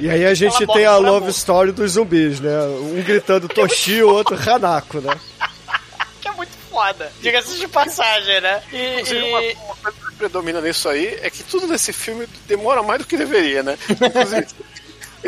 [0.00, 1.28] E aí a gente tem a love amor.
[1.30, 2.50] story dos zumbis, né?
[2.66, 5.14] Um gritando Toshi, o outro Hanako, né?
[6.20, 8.62] Que é muito foda, diga-se de passagem, né?
[8.72, 12.26] E, Inclusive, e- uma, uma coisa que predomina nisso aí é que tudo nesse filme
[12.48, 13.78] demora mais do que deveria, né?
[13.90, 14.46] Inclusive,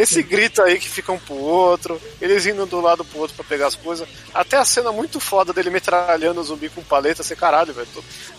[0.01, 3.45] esse grito aí que fica um pro outro, eles indo do lado pro outro pra
[3.45, 4.09] pegar as coisas.
[4.35, 7.89] Até a cena muito foda dele metralhando o zumbi com paleta, você caralho, velho.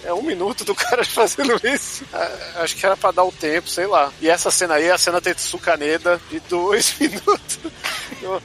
[0.03, 2.03] É um minuto do cara fazendo isso.
[2.13, 4.11] Ah, Acho que era pra dar o tempo, sei lá.
[4.21, 7.59] E essa cena aí é a cena Tetsu Kaneda de dois minutos.
[8.23, 8.41] O,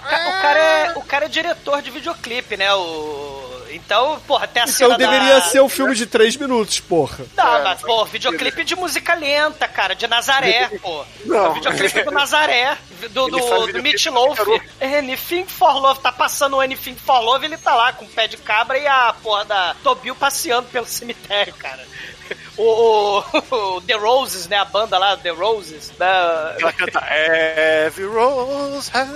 [0.00, 2.72] ca- o cara é, o cara é diretor de videoclipe, né?
[2.74, 3.46] O...
[3.70, 5.42] Então, porra, tem a cena Então deveria da...
[5.42, 7.18] ser um filme de três minutos, porra.
[7.36, 11.04] Não, mas, pô, videoclipe de música lenta, cara, de Nazaré, pô.
[11.24, 11.50] Não.
[11.50, 12.76] O videoclipe do Nazaré,
[13.10, 14.38] do, do, do Meat Loaf.
[14.80, 18.26] Anything for Love, tá passando o Anything for Love, ele tá lá com o pé
[18.26, 21.86] de cabra e a porra da Tobil passeando pelo cemitério, cara.
[22.56, 26.56] O, o- o The Roses, né, a banda lá, The Roses, da...
[26.60, 27.00] Ela canta
[27.86, 29.08] Every Rose has...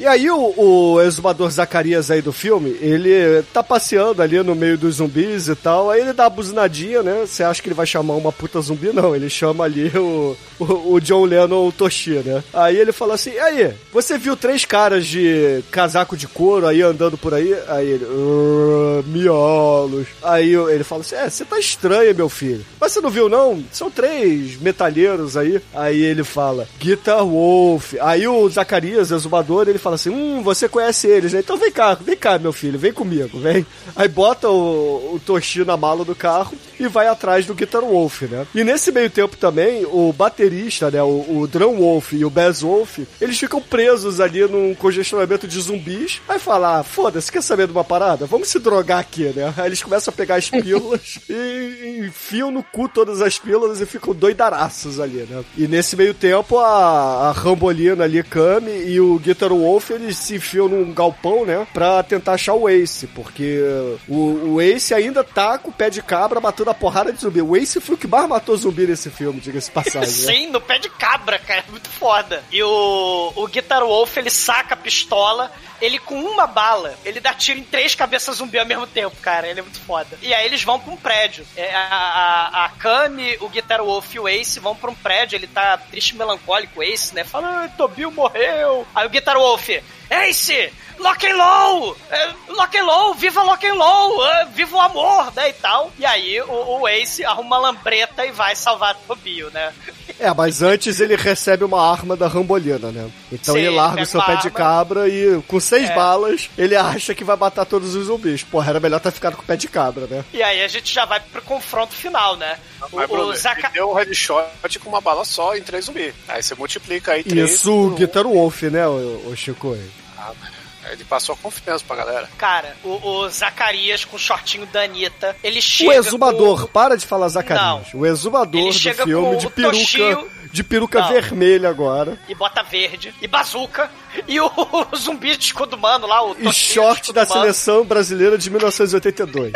[0.00, 4.78] E aí o, o exumador Zacarias aí do filme, ele tá passeando ali no meio
[4.78, 7.26] dos zumbis e tal, aí ele dá a buzinadinha, né?
[7.26, 8.94] Você acha que ele vai chamar uma puta zumbi?
[8.94, 12.42] Não, ele chama ali o, o, o John Lennon Toshi, né?
[12.54, 17.18] Aí ele fala assim, aí, você viu três caras de casaco de couro aí andando
[17.18, 17.54] por aí?
[17.68, 20.06] Aí ele, "Ah, miolos.
[20.22, 22.64] Aí ele fala assim, é, você tá estranho, meu filho.
[22.80, 23.62] Mas você não viu não?
[23.70, 25.60] São três metalheiros aí.
[25.74, 27.94] Aí ele fala, Guitar Wolf.
[28.00, 31.40] Aí o Zacarias, exumador, ele fala assim, hum, você conhece eles, né?
[31.40, 33.66] Então vem cá, vem cá, meu filho, vem comigo, vem.
[33.94, 38.22] Aí bota o, o Toshi na mala do carro e vai atrás do Guitar Wolf,
[38.22, 38.46] né?
[38.54, 42.62] E nesse meio tempo também, o baterista, né, o, o Drum Wolf e o Bass
[42.62, 46.22] Wolf, eles ficam presos ali num congestionamento de zumbis.
[46.26, 48.24] Aí fala, ah, foda-se, quer saber de uma parada?
[48.24, 49.52] Vamos se drogar aqui, né?
[49.58, 53.86] Aí eles começam a pegar as pílulas e enfiam no cu todas as pílulas e
[53.86, 55.44] ficam doidaraços ali, né?
[55.58, 60.36] E nesse meio tempo, a, a Rambolina ali, Kami e o Guitar Wolf, eles se
[60.36, 61.66] enfiam num galpão, né?
[61.74, 63.60] Pra tentar achar o Ace, porque
[64.08, 67.42] o, o Ace ainda tá com o pé de cabra matando a porrada de zumbi.
[67.42, 70.00] O Ace foi o que mais matou zumbi nesse filme, diga-se passagem.
[70.00, 70.32] né?
[70.34, 71.64] Sim, no pé de cabra, cara.
[71.66, 72.42] É muito foda.
[72.50, 77.32] E o, o Guitar Wolf, ele saca a pistola, ele com uma bala, ele dá
[77.34, 79.48] tiro em três cabeças zumbi ao mesmo tempo, cara.
[79.48, 80.18] Ele é muito foda.
[80.22, 81.46] E aí eles vão pra um prédio.
[81.56, 85.36] É, a, a, a Kami, o Guitar Wolf e o Ace vão pra um prédio.
[85.36, 87.24] Ele tá triste melancólico, o Ace, né?
[87.24, 88.86] Fala, ah, Tobio morreu.
[88.94, 89.68] Aí o Guitar Wolf,
[90.10, 91.96] Ace, Lock and Low!
[92.10, 94.26] É, lock and Low, viva Lock and Low!
[94.26, 95.90] é, viva o amor, né, e tal.
[95.98, 99.72] E aí o, o Ace arruma uma lambreta e vai salvar o Tobio, né?
[100.18, 103.10] É, mas antes ele recebe uma arma da Rambolina, né?
[103.32, 104.50] Então Sim, ele larga o seu pé de arma.
[104.50, 105.94] cabra e com seis É.
[105.94, 108.42] balas ele acha que vai matar todos os zumbis.
[108.42, 110.24] Porra, era melhor ter ficado com o pé de cabra, né?
[110.32, 112.58] E aí a gente já vai pro confronto final, né?
[112.92, 113.70] O, Mas, Bruno, o Zaka...
[113.70, 114.44] deu um headshot
[114.82, 116.14] com uma bala só em três zumbis.
[116.28, 117.54] Aí você multiplica aí três.
[117.54, 119.76] Isso, o Guitar Wolf, né, o, Chico?
[120.18, 120.59] Ah, Aí
[120.90, 122.28] ele passou a confiança pra galera.
[122.38, 125.94] Cara, o, o Zacarias com o shortinho da Anitta, ele O chega.
[125.94, 127.92] exumador, com- para de falar Zacarias.
[127.94, 130.30] O exumador Ele do chega filme com de o peruca, Toshio.
[130.52, 131.08] de peruca Não.
[131.08, 132.18] vermelha agora.
[132.28, 133.90] E bota verde, e bazuca,
[134.26, 134.50] e o,
[134.96, 137.32] zumbi de escudo mano lá, o E short da mano.
[137.42, 139.52] seleção brasileira de 1982.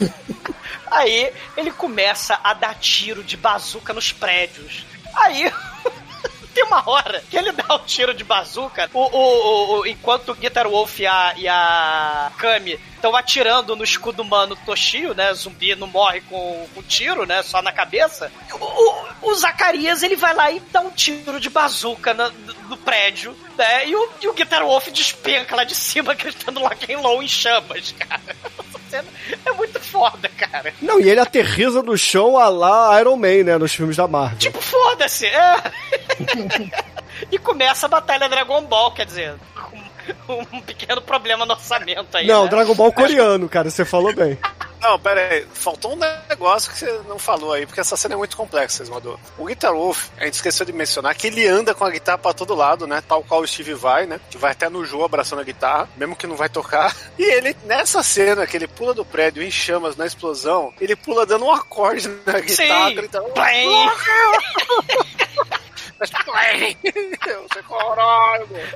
[0.90, 4.84] Aí ele começa a dar tiro de bazuca nos prédios.
[5.14, 5.52] Aí.
[6.58, 10.30] Tem uma hora que ele dá o tiro de bazuca, o, o, o- o- enquanto
[10.30, 15.32] o Guitar Wolf e a, e a Kami estão atirando no escudo humano Toshio, né?
[15.34, 17.44] Zumbi não morre com, com tiro, né?
[17.44, 18.32] Só na cabeça.
[18.52, 22.32] O, o, o Zacarias, ele vai lá e dá um tiro de bazuca na-
[22.68, 23.86] no prédio, né?
[23.86, 27.28] E o, e o Guitar Wolf despenca lá de cima, gritando Lock and Low em
[27.28, 28.20] chamas, cara.
[28.88, 29.08] Cena
[29.44, 30.72] é muito foda, cara.
[30.80, 34.38] Não, e ele aterriza no chão a lá Iron Man, né, nos filmes da Marvel.
[34.38, 35.26] Tipo, foda-se!
[35.26, 35.56] É.
[37.30, 39.34] e começa a batalha Dragon Ball, quer dizer,
[40.26, 42.26] com um pequeno problema no orçamento aí.
[42.26, 42.50] Não, né?
[42.50, 44.38] Dragon Ball coreano, cara, você falou bem.
[44.80, 45.46] Não, pera aí.
[45.52, 45.98] Faltou um
[46.28, 49.18] negócio que você não falou aí, porque essa cena é muito complexa, Esmador.
[49.36, 52.32] O Guitar Wolf, a gente esqueceu de mencionar que ele anda com a guitarra pra
[52.32, 53.02] todo lado, né?
[53.06, 54.20] Tal qual o Steve vai, né?
[54.30, 56.94] Que vai até no Joe abraçando a guitarra, mesmo que não vai tocar.
[57.18, 61.26] E ele, nessa cena que ele pula do prédio em chamas na explosão, ele pula
[61.26, 62.94] dando um acorde na guitarra, Sim!
[62.94, 63.26] gritando.
[66.00, 68.68] Eu sei caralho, mano.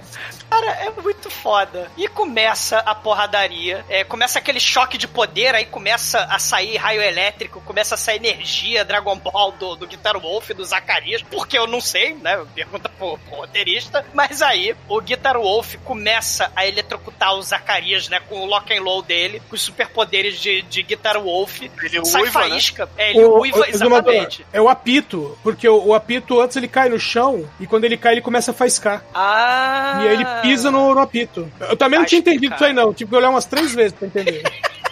[0.50, 1.90] Cara, é muito foda.
[1.96, 7.00] E começa a porradaria, é, começa aquele choque de poder, aí começa a sair raio
[7.00, 11.66] elétrico, começa a sair energia Dragon Ball do, do Guitar Wolf, do Zacarias, porque eu
[11.66, 12.44] não sei, né?
[12.54, 14.04] Pergunta pro, pro roteirista.
[14.12, 18.20] Mas aí o Guitar Wolf começa a eletrocutar o Zacarias, né?
[18.28, 21.62] Com o lock and low dele, com os superpoderes de, de Guitar Wolf.
[21.62, 22.48] Ele sai uiva, né?
[22.50, 22.88] faísca.
[22.98, 24.46] É, ele O- uiva, o- exumador, exatamente.
[24.52, 27.11] É o apito, porque o, o apito antes ele cai no chão
[27.60, 29.04] e quando ele cai ele começa a faiscar.
[29.14, 30.00] Ah!
[30.02, 31.50] E aí ele pisa no, no apito.
[31.60, 34.06] Eu também não tinha entendido isso aí não, tive que olhar umas três vezes pra
[34.06, 34.42] entender.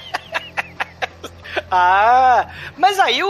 [1.70, 3.28] Ah, mas aí o,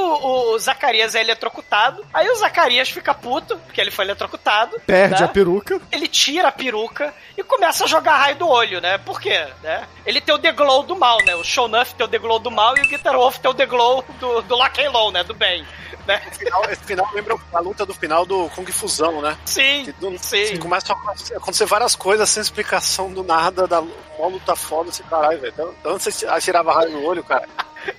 [0.52, 2.04] o Zacarias é eletrocutado.
[2.12, 4.80] Aí o Zacarias fica puto, porque ele foi eletrocutado.
[4.86, 5.26] Perde né?
[5.26, 5.80] a peruca.
[5.92, 8.96] Ele tira a peruca e começa a jogar raio do olho, né?
[8.98, 9.46] Por quê?
[9.62, 9.86] Né?
[10.06, 11.34] Ele tem o The Glow do mal, né?
[11.36, 13.66] O Shonuff tem o The Glow do mal e o Guitar Wolf tem o The
[13.66, 15.22] Glow do, do Lock and Low, né?
[15.22, 15.66] Do bem.
[16.06, 16.20] Né?
[16.30, 19.36] Esse final, esse final lembra a luta do final do Kung Fusão, né?
[19.44, 20.42] Sim, Que do- sim.
[20.44, 20.96] assim, começa a
[21.36, 25.52] acontecer- várias coisas sem explicação do nada, da uma luta foda, esse caralho, velho.
[25.52, 27.46] Então, então você atirava raio no olho, cara.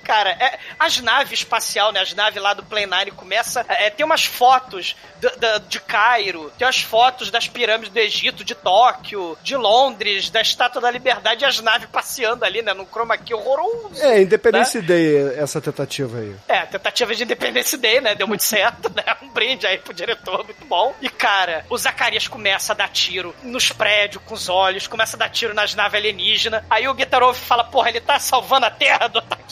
[0.04, 2.00] Cara, é, as naves espacial, né?
[2.00, 3.64] As naves lá do 9 começa.
[3.68, 8.44] É, tem umas fotos do- da- de Cairo, tem as fotos das pirâmides do Egito,
[8.44, 12.72] de Tóquio, de Londres, da Estátua da Liberdade e as naves passeando ali, né?
[12.74, 13.90] Num chroma key horroroso.
[14.02, 16.34] É, Independence Day, essa tentativa aí.
[16.48, 18.14] É, tentativa de Independence Day, né?
[18.14, 19.04] Deu muito certo, né?
[19.22, 20.94] Um brinde aí pro diretor, muito bom.
[21.00, 25.18] E, cara, o Zacarias começa a dar tiro nos prédios com os olhos, começa a
[25.18, 26.62] dar tiro nas naves alienígenas.
[26.68, 29.42] Aí o Guitar Wolf fala, porra, ele tá salvando a Terra do ataque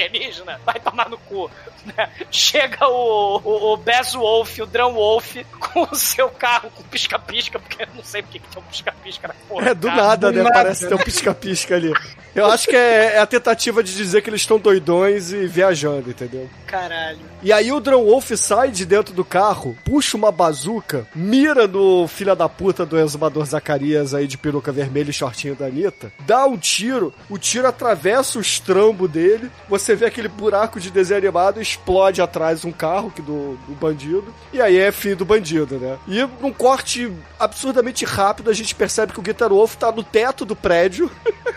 [0.00, 0.60] alienígena?
[0.64, 1.50] Vai tomar no cu.
[1.96, 2.10] né?
[2.30, 7.58] Chega o, o, o Baz Wolf, o Drum Wolf, com o seu carro com pisca-pisca,
[7.58, 9.70] porque eu não sei porque que tem um pisca-pisca na porra.
[9.70, 10.00] É, do carro.
[10.00, 10.42] nada, né?
[10.42, 10.54] nada.
[10.54, 11.92] Parece ter um pisca-pisca ali.
[12.34, 16.10] Eu acho que é, é a tentativa de dizer que eles estão doidões e viajando,
[16.10, 16.50] entendeu?
[16.66, 17.18] Caralho.
[17.42, 22.06] E aí o Drone Wolf sai de dentro do carro, puxa uma bazuca, mira no
[22.06, 26.44] filho da puta do exumador Zacarias aí de peruca vermelha e shortinho da Anitta, dá
[26.44, 31.60] um tiro, o tiro atravessa o estrambo dele, você vê aquele buraco de desenho animado,
[31.60, 35.98] explode atrás um carro que do, do bandido, e aí é fim do bandido, né?
[36.06, 40.44] E num corte absurdamente rápido, a gente percebe que o Guitar Wolf tá no teto
[40.44, 41.10] do prédio,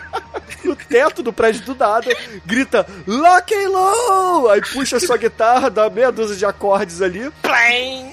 [0.64, 4.50] no teto do prédio do nada, grita Lock and Low!
[4.50, 7.32] Aí puxa sua guitarra, dá meia dúzia de acordes ali,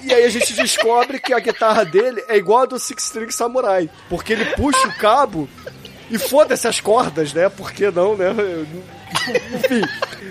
[0.02, 3.30] e aí a gente descobre que a guitarra dele é igual a do Six String
[3.30, 5.48] Samurai, porque ele puxa o cabo
[6.10, 7.48] e foda-se as cordas, né?
[7.48, 8.34] Por que não, né?
[9.54, 9.82] Enfim,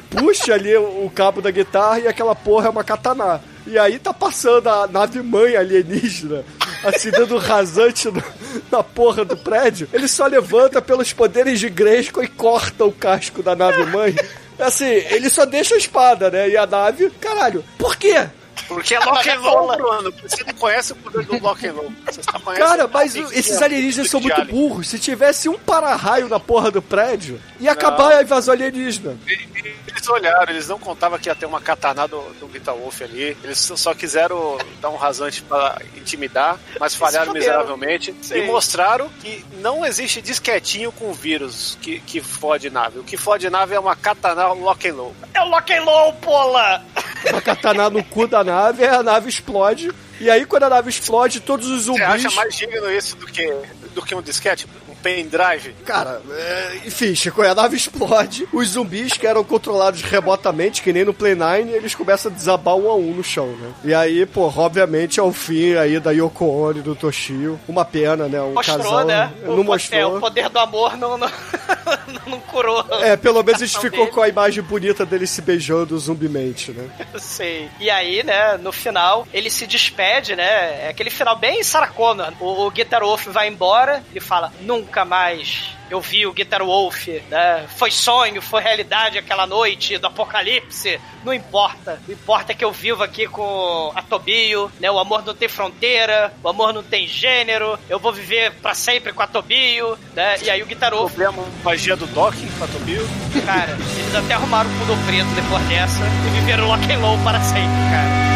[0.09, 3.41] puxa ali o cabo da guitarra e aquela porra é uma katana.
[3.65, 6.43] E aí tá passando a nave mãe alienígena,
[6.85, 8.23] assim, dando rasante no-
[8.71, 9.89] na porra do prédio.
[9.91, 14.15] Ele só levanta pelos poderes de Grayskull e corta o casco da nave mãe.
[14.57, 16.49] Assim, ele só deixa a espada, né?
[16.49, 18.27] E a nave, caralho, por quê?
[18.67, 20.13] Porque é Lock and Low, Bruno.
[20.21, 21.93] Você não conhece o poder do Lock and Low.
[22.05, 24.55] Você só conhece Cara, mas Lock and esses alienígenas são muito Alien.
[24.55, 24.89] burros.
[24.89, 29.17] Se tivesse um para-raio na porra do prédio, ia acabar a invasão alienígena.
[29.87, 33.37] Eles olharam, eles não contavam que ia ter uma katana do, do Wolf ali.
[33.43, 38.15] Eles só quiseram dar um rasante para intimidar, mas falharam miseravelmente.
[38.21, 38.35] Sim.
[38.35, 42.99] E mostraram que não existe disquetinho com vírus que, que fode nave.
[42.99, 45.15] O que fode nave é uma katana Lock and Low.
[45.33, 46.83] É o Lock and Low, pola!
[47.29, 49.91] Uma katana no cu da nave, aí a nave explode.
[50.19, 52.35] E aí, quando a nave explode, todos os Você acha zumbis.
[52.35, 53.53] mais digno isso do que,
[53.93, 54.67] do que um disquete?
[55.01, 55.73] Pendrive?
[55.85, 58.47] Cara, é, enfim, Chico, a nave explode.
[58.51, 62.75] Os zumbis que eram controlados remotamente, que nem no Play 9, eles começam a desabar
[62.75, 63.71] um a um no chão, né?
[63.83, 67.59] E aí, pô, obviamente é o fim aí da Yoko Ono e do Toshio.
[67.67, 68.41] Uma pena, né?
[68.41, 69.05] Um Mostrou, casal.
[69.05, 69.31] né?
[69.43, 69.99] Não o, po- mostrou.
[70.01, 71.29] É, o poder do amor não, não,
[72.27, 72.85] não curou.
[73.01, 74.11] É, pelo menos a gente ficou dele.
[74.11, 76.89] com a imagem bonita dele se beijando zumbimente, né?
[77.19, 77.69] Sei.
[77.79, 80.85] E aí, né, no final, ele se despede, né?
[80.85, 82.31] É aquele final bem Sarah Connor.
[82.39, 87.07] O, o Guitar Wolf vai embora, ele fala, nunca mais eu vi o Guitar Wolf,
[87.29, 87.65] né?
[87.77, 90.99] Foi sonho, foi realidade aquela noite do apocalipse.
[91.23, 91.99] Não importa.
[92.07, 94.91] O importa é que eu vivo aqui com a Tobio, né?
[94.91, 97.79] O amor não tem fronteira, o amor não tem gênero.
[97.89, 100.37] Eu vou viver pra sempre com a Tobio, né?
[100.43, 103.07] E aí o Guitar Wolf Problema magia do docking, Patobio.
[103.45, 107.41] Cara, eles até arrumaram o Poodle Preto depois dessa e viveram Lock and Low para
[107.41, 107.61] sempre,
[107.91, 108.26] cara.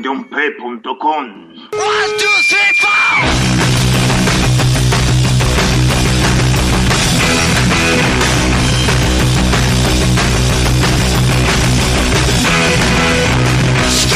[0.00, 1.48] Todonpe.com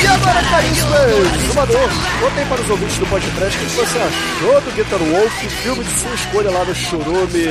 [0.01, 0.95] E agora, caríssimo
[1.35, 1.89] exumador,
[2.21, 5.33] contem para os ouvintes do podcast o que você achou do Guitar Wolf,
[5.63, 7.47] filme de sua escolha lá no Churume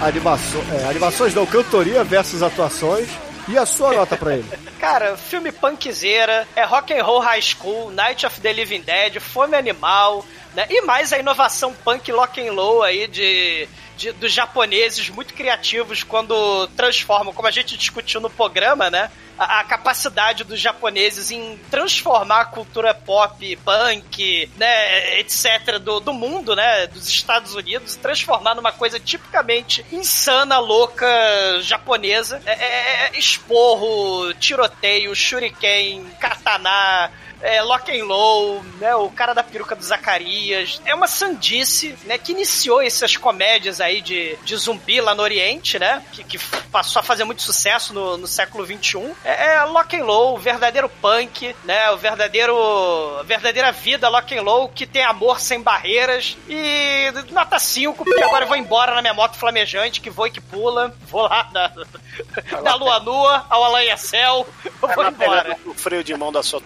[0.00, 3.25] animaço, é, Animações não, Cantoria versus Atuações.
[3.48, 4.48] E a sua nota pra ele?
[4.80, 9.54] Cara, filme punkzeira, é rock and roll high school, Night of the Living Dead, fome
[9.56, 10.24] animal,
[10.54, 10.66] né?
[10.68, 16.02] E mais a inovação punk lock and low aí de, de- dos japoneses muito criativos
[16.02, 19.10] quando transformam, como a gente discutiu no programa, né?
[19.38, 26.56] A, capacidade dos japoneses em transformar a cultura pop, punk, né, etc., do, do mundo,
[26.56, 31.06] né, dos Estados Unidos, transformar numa coisa tipicamente insana, louca,
[31.60, 32.40] japonesa.
[32.46, 37.10] É, é- é esporro, tiroteio, shuriken, katana,
[37.46, 40.80] é, Lock and Low, né, o cara da peruca do Zacarias.
[40.84, 45.78] É uma sandice, né, que iniciou essas comédias aí de, de zumbi lá no Oriente,
[45.78, 46.38] né, que, que
[46.72, 49.12] passou a fazer muito sucesso no, no século XXI.
[49.24, 52.56] É, é Lock and Low, o verdadeiro punk, né, o verdadeiro,
[53.20, 56.36] a verdadeira vida Lock and Low, que tem amor sem barreiras.
[56.48, 60.30] E nota 5, porque agora eu vou embora na minha moto flamejante, que voa e
[60.32, 60.94] que pula.
[61.08, 61.70] Vou lá na-
[62.62, 65.56] Da lua nua ao alanha-céu, eu vou embora.
[65.66, 66.60] O freio de mão da sua.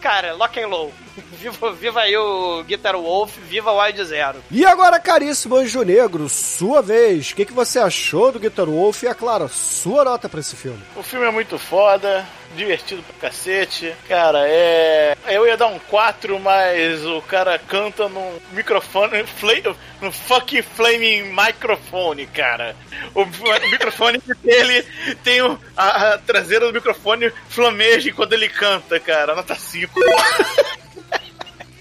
[0.00, 0.92] Cara, lock and low.
[1.32, 4.42] Viva, viva aí o Guitar Wolf, viva o Wild Zero.
[4.50, 7.30] E agora, caríssimo Anjo Negro, sua vez.
[7.30, 9.02] O que, que você achou do Guitar Wolf?
[9.02, 10.80] E, é claro, sua nota pra esse filme.
[10.94, 13.94] O filme é muito foda, divertido pra cacete.
[14.08, 15.16] Cara, é.
[15.28, 19.24] Eu ia dar um 4, mas o cara canta num microfone.
[20.00, 22.74] No fucking flaming microfone, cara.
[23.14, 23.26] O,
[23.70, 24.82] microfone dele
[25.22, 29.34] tem o, a, a traseira do microfone flameja quando ele canta, cara.
[29.34, 30.00] Nota 5.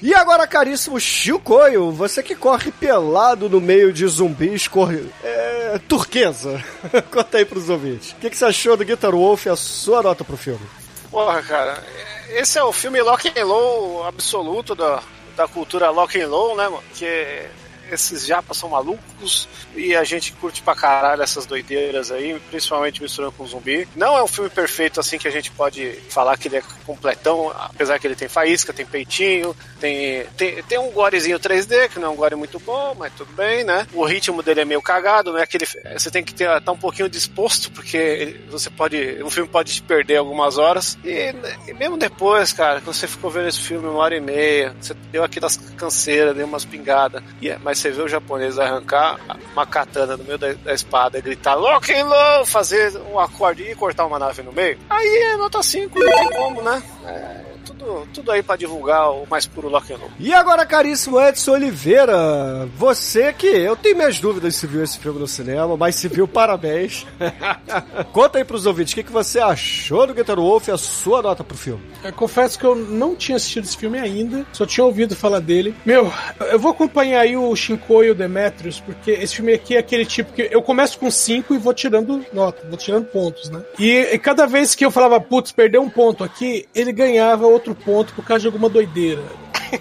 [0.02, 5.06] E agora, caríssimo Chicoio, você que corre pelado no meio de zumbis, corre.
[5.24, 5.80] É.
[5.88, 6.64] turquesa.
[7.12, 8.12] Conta aí pros ouvintes.
[8.12, 10.66] O que, que você achou do Guitar Wolf e a sua nota pro filme?
[11.12, 11.84] Porra, cara,
[12.30, 15.02] esse é o filme Lock and Low absoluto da,
[15.36, 16.84] da cultura Lock and Low, né, mano?
[16.94, 17.46] Que
[17.92, 23.34] esses japas são malucos e a gente curte pra caralho essas doideiras aí, principalmente misturando
[23.34, 23.88] com zumbi.
[23.96, 27.50] Não é um filme perfeito assim que a gente pode falar que ele é completão,
[27.56, 32.10] apesar que ele tem faísca, tem peitinho, tem, tem, tem um gorezinho 3D, que não
[32.10, 33.88] é um gore muito bom, mas tudo bem, né?
[33.94, 35.44] O ritmo dele é meio cagado, né?
[35.44, 39.22] Aquele, você tem que estar um pouquinho disposto, porque você pode.
[39.24, 40.98] O filme pode te perder algumas horas.
[41.04, 41.34] E,
[41.68, 44.94] e mesmo depois, cara, que você ficou vendo esse filme uma hora e meia, você
[45.12, 47.24] deu aquelas canseiras, deu umas pingadas.
[47.42, 49.18] E é- mas você vê o japonês arrancar
[49.54, 53.76] uma katana no meio da, da espada gritar Lock and Low, fazer um acorde e
[53.76, 54.78] cortar uma nave no meio.
[54.90, 56.84] Aí é nota 5, não tem como, né?
[57.06, 57.49] É,
[57.80, 60.12] tudo, tudo aí pra divulgar o mais puro Lock and Low.
[60.20, 65.20] E agora, caríssimo Edson Oliveira, você que eu tenho minhas dúvidas se viu esse filme
[65.20, 67.08] no cinema, mas se viu, parabéns.
[68.12, 71.22] Conta aí pros ouvintes, o que, que você achou do Guitar Wolf e a sua
[71.22, 71.82] nota pro filme?
[72.04, 75.74] Eu confesso que eu não tinha assistido esse filme ainda, só tinha ouvido falar dele.
[75.86, 76.12] Meu,
[76.52, 80.06] eu vou acompanhar aí o Shinkoi e o Demetrius, porque esse filme aqui é aquele
[80.06, 83.62] tipo que eu começo com 5 e vou tirando nota, vou tirando pontos, né?
[83.78, 87.69] E, e cada vez que eu falava, putz, perdeu um ponto aqui, ele ganhava outro
[87.76, 89.24] ponto por causa de alguma doideira.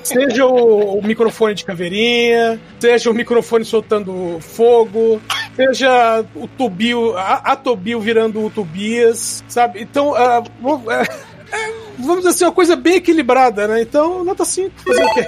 [0.03, 5.21] Seja o, o microfone de caveirinha, seja o microfone soltando fogo,
[5.57, 9.81] seja o Tobio, a, a Tobio virando o Tobias, sabe?
[9.81, 10.43] Então, é,
[10.91, 13.81] é, vamos dizer assim, uma coisa bem equilibrada, né?
[13.81, 15.27] Então, nota 5, fazer o quê?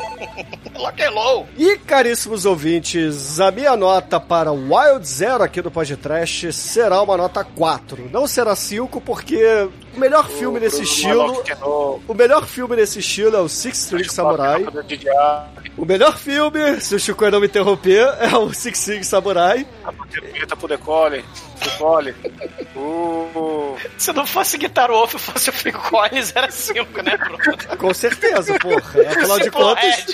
[1.10, 1.46] Low.
[1.56, 7.44] E, caríssimos ouvintes, a minha nota para Wild Zero aqui do podcast será uma nota
[7.44, 8.08] 4.
[8.10, 12.02] Não será 5, porque o melhor filme nesse Bruno estilo.
[12.08, 14.64] O melhor filme nesse estilo é o Six String Samurai.
[14.86, 19.66] Diabo, O melhor filme, se o Chico não me interromper, é o Six String Samurai.
[19.84, 21.24] A Patepeta pro decole,
[21.62, 22.14] decole.
[22.76, 27.38] Uh, Se não fosse Guitar Wolf, fosse o Collins, era 5, né, Bruno?
[27.78, 29.02] Com certeza, porra.
[29.10, 30.06] Afinal de contas,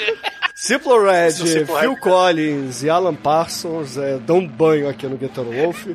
[0.58, 2.00] Simple Red, Simple Phil Red.
[2.00, 5.84] Collins e Alan Parsons é, dão um banho aqui no Guitar Wolf.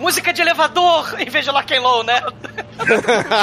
[0.00, 2.20] Música de elevador em vez de Lock and Low, né?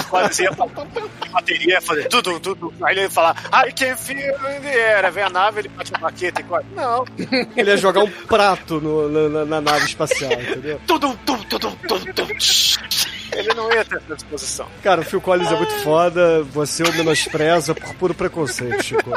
[0.09, 2.73] fazia a bateria, fazer tudo, tudo.
[2.83, 3.33] Aí ele ia falar,
[3.65, 5.09] I can feel in the air.
[5.11, 6.65] Vem a nave, ele bate a baqueta e corre.
[6.75, 7.05] Não,
[7.55, 10.81] Ele ia jogar um prato no- na, na- na nave espacial, entendeu?
[10.85, 12.33] Tudo, tudo, tudo, tudo, tudo.
[13.33, 14.67] Ele não ia ter essa disposição.
[14.83, 19.11] Cara, o Phil Collins é muito foda, você o menospreza por puro preconceito, Chico.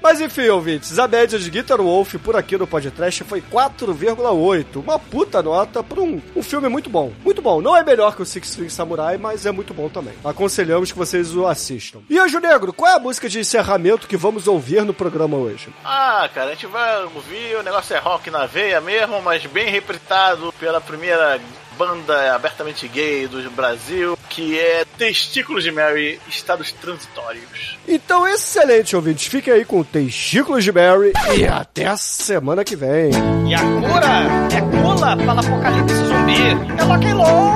[0.00, 4.76] Mas enfim, ouvintes, a média de Guitar Wolf por aqui no podcast foi 4,8.
[4.76, 7.12] Uma puta nota pra um, um filme muito bom.
[7.24, 7.60] Muito bom.
[7.60, 10.14] Não é melhor que o Six String Samurai, mas é muito bom também.
[10.24, 11.98] Aconselhamos que vocês o assistam.
[12.08, 15.68] E Anjo Negro, qual é a música de encerramento que vamos ouvir no programa hoje?
[15.84, 19.68] Ah, cara, a gente vai ouvir, o negócio é rock na veia mesmo, mas bem
[19.68, 21.40] repritado pela primeira
[21.78, 27.78] banda abertamente gay do Brasil, que é Testículos de Mary, Estados Transitórios.
[27.86, 29.28] Então, excelente, ouvintes.
[29.28, 33.10] Fiquem aí com Testículos de Mary e até a semana que vem.
[33.46, 36.78] E a cura é cula para o apocalipse zumbi.
[36.78, 37.52] É Lock and Low.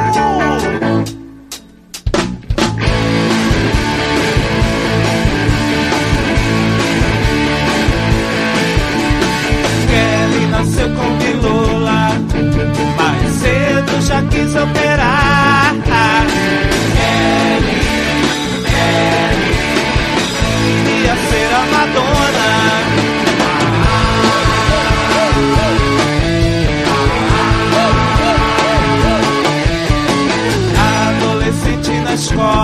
[9.90, 11.81] Kelly nasceu com cedo
[14.06, 15.74] já quis operar.
[21.04, 22.52] Ia ser a Madonna.
[31.08, 32.61] Adolescente na escola,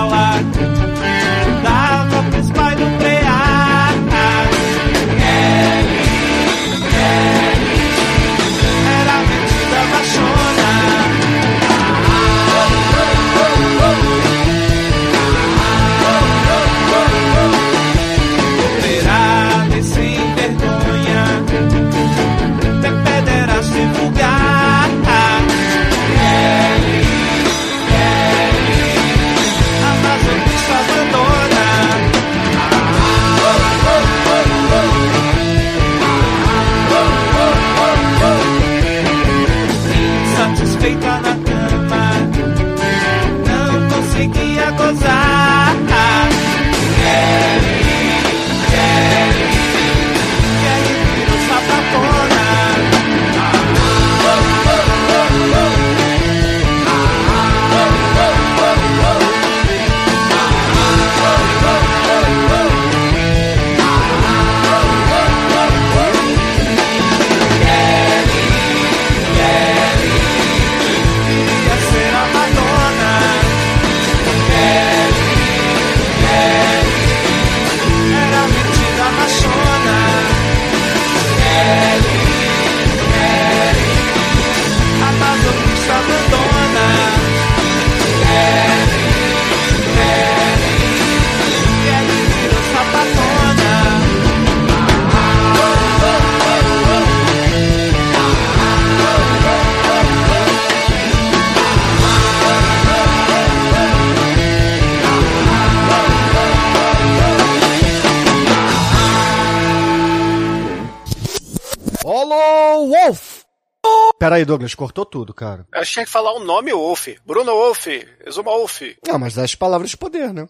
[114.29, 115.65] Pera aí, Douglas, cortou tudo, cara.
[115.73, 117.07] Eu tinha que falar o nome Wolf.
[117.25, 117.87] Bruno Wolf.
[118.23, 118.81] Exuma Wolf.
[119.11, 120.47] Ah, mas das palavras de poder, né?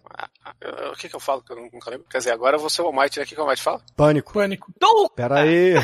[0.59, 2.05] Eu- O que que eu falo que eu nunca lembro?
[2.09, 3.23] Quer dizer, agora eu vou ser o Almighty, né?
[3.23, 3.81] O que que o Almighty fala?
[3.95, 4.33] Pânico.
[4.33, 4.69] Pânico.
[4.77, 5.09] Dou!
[5.11, 5.75] Pera aí.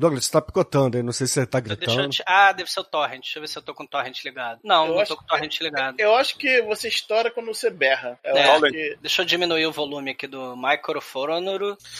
[0.00, 2.08] Douglas, você tá picotando aí, não sei se você tá Deixa eu gritando.
[2.10, 3.20] te- Ah, deve ser o torrent.
[3.22, 4.58] Deixa eu ver se eu tô com o torrent ligado.
[4.64, 6.00] Não, Eu não tô com o torrent ligado.
[6.00, 8.18] Eu acho que você estoura quando você berra.
[8.24, 8.60] Eu É.
[8.70, 8.98] que...
[9.02, 11.44] Deixa eu diminuir o volume aqui do microfone.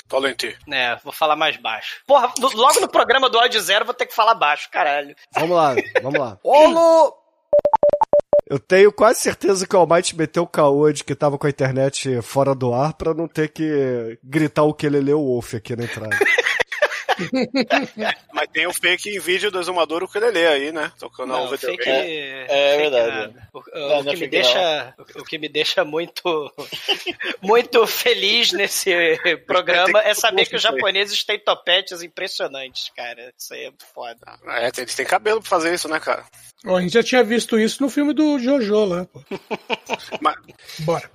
[0.09, 0.57] Valente.
[0.67, 2.01] né, vou falar mais baixo.
[2.07, 5.15] Porra, no- logo no programa do áudio zero vou ter que falar baixo, caralho.
[5.35, 6.39] Vamos lá, vamos lá.
[6.45, 7.15] Hollow...
[8.49, 11.51] Eu tenho quase certeza que o Almighty meteu o caô de que tava com a
[11.51, 15.77] internet fora do ar pra não ter que gritar o que ele leu Wolf aqui
[15.77, 16.17] na entrada.
[18.33, 20.91] Mas tem o fake vídeo do exumador ukulele aí, né?
[20.99, 21.77] Tocando Não, VTV.
[21.77, 23.35] fake, É, é verdade.
[23.53, 26.53] O, o- o que me deixa, o, o que me deixa muito,
[27.43, 28.93] muito feliz nesse
[29.47, 33.33] programa é saber que os japoneses têm topetes impressionantes, cara.
[33.39, 34.19] Isso aí é muito foda.
[34.47, 36.25] É, eles têm cabelo pra fazer isso, né, cara?
[36.67, 39.05] Ó, a gente já tinha visto isso no filme do Jojo lá.
[39.07, 39.21] pô.
[40.21, 40.37] Mas,
[40.81, 41.11] Bora.